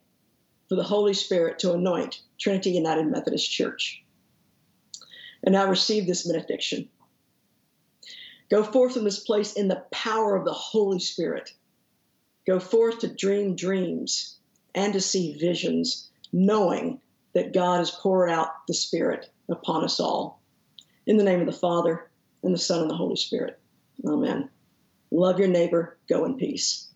for 0.69 0.75
the 0.75 0.83
Holy 0.83 1.13
Spirit 1.13 1.59
to 1.59 1.73
anoint 1.73 2.21
Trinity 2.39 2.71
United 2.71 3.07
Methodist 3.07 3.51
Church. 3.51 4.01
And 5.43 5.51
now 5.51 5.67
receive 5.67 6.07
this 6.07 6.25
benediction. 6.25 6.87
Go 8.49 8.63
forth 8.63 8.93
from 8.93 9.03
this 9.03 9.19
place 9.19 9.53
in 9.53 9.67
the 9.67 9.83
power 9.91 10.37
of 10.37 10.45
the 10.45 10.53
Holy 10.53 10.99
Spirit. 10.99 11.51
Go 12.47 12.61
forth 12.61 12.99
to 12.99 13.13
dream 13.13 13.57
dreams 13.57 14.38
and 14.75 14.93
to 14.93 15.01
see 15.01 15.37
visions, 15.37 16.09
knowing 16.31 16.99
that 17.33 17.53
God 17.53 17.77
has 17.77 17.91
poured 17.91 18.29
out 18.29 18.67
the 18.67 18.73
Spirit 18.73 19.31
upon 19.49 19.83
us 19.83 19.99
all. 19.99 20.41
In 21.05 21.17
the 21.17 21.23
name 21.23 21.39
of 21.39 21.45
the 21.45 21.51
Father, 21.51 22.09
and 22.43 22.53
the 22.53 22.59
Son, 22.59 22.81
and 22.81 22.89
the 22.89 22.95
Holy 22.95 23.15
Spirit. 23.15 23.59
Amen. 24.05 24.49
Love 25.11 25.39
your 25.39 25.47
neighbor. 25.47 25.97
Go 26.07 26.25
in 26.25 26.35
peace. 26.35 26.88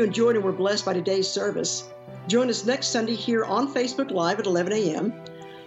You 0.00 0.06
enjoyed 0.06 0.34
and 0.34 0.44
were 0.44 0.52
blessed 0.52 0.86
by 0.86 0.94
today's 0.94 1.28
service. 1.28 1.90
Join 2.26 2.48
us 2.48 2.64
next 2.64 2.86
Sunday 2.86 3.14
here 3.14 3.44
on 3.44 3.72
Facebook 3.74 4.10
Live 4.10 4.40
at 4.40 4.46
11 4.46 4.72
a.m. 4.72 5.12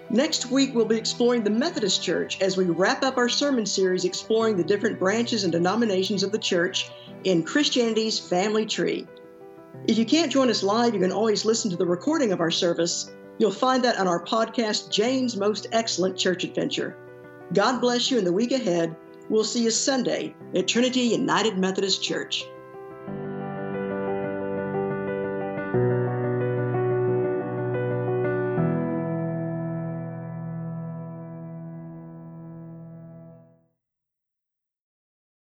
Next 0.09 0.47
week, 0.47 0.73
we'll 0.73 0.85
be 0.85 0.97
exploring 0.97 1.43
the 1.43 1.51
Methodist 1.51 2.01
Church 2.01 2.41
as 2.41 2.57
we 2.57 2.65
wrap 2.65 3.03
up 3.03 3.17
our 3.17 3.29
sermon 3.29 3.65
series 3.65 4.05
exploring 4.05 4.57
the 4.57 4.63
different 4.63 4.97
branches 4.97 5.43
and 5.43 5.51
denominations 5.51 6.23
of 6.23 6.31
the 6.31 6.39
church 6.39 6.89
in 7.25 7.43
Christianity's 7.43 8.19
family 8.19 8.65
tree. 8.65 9.07
If 9.87 9.99
you 9.99 10.05
can't 10.05 10.31
join 10.31 10.49
us 10.49 10.63
live, 10.63 10.95
you 10.95 10.99
can 10.99 11.11
always 11.11 11.45
listen 11.45 11.69
to 11.69 11.77
the 11.77 11.85
recording 11.85 12.31
of 12.31 12.41
our 12.41 12.51
service. 12.51 13.11
You'll 13.37 13.51
find 13.51 13.83
that 13.83 13.99
on 13.99 14.07
our 14.07 14.23
podcast, 14.23 14.91
Jane's 14.91 15.37
Most 15.37 15.67
Excellent 15.71 16.17
Church 16.17 16.43
Adventure. 16.43 16.97
God 17.53 17.79
bless 17.81 18.09
you 18.09 18.17
in 18.17 18.25
the 18.25 18.33
week 18.33 18.51
ahead. 18.51 18.95
We'll 19.29 19.43
see 19.43 19.63
you 19.63 19.69
Sunday 19.69 20.35
at 20.55 20.67
Trinity 20.67 21.01
United 21.01 21.59
Methodist 21.59 22.01
Church. 22.01 22.45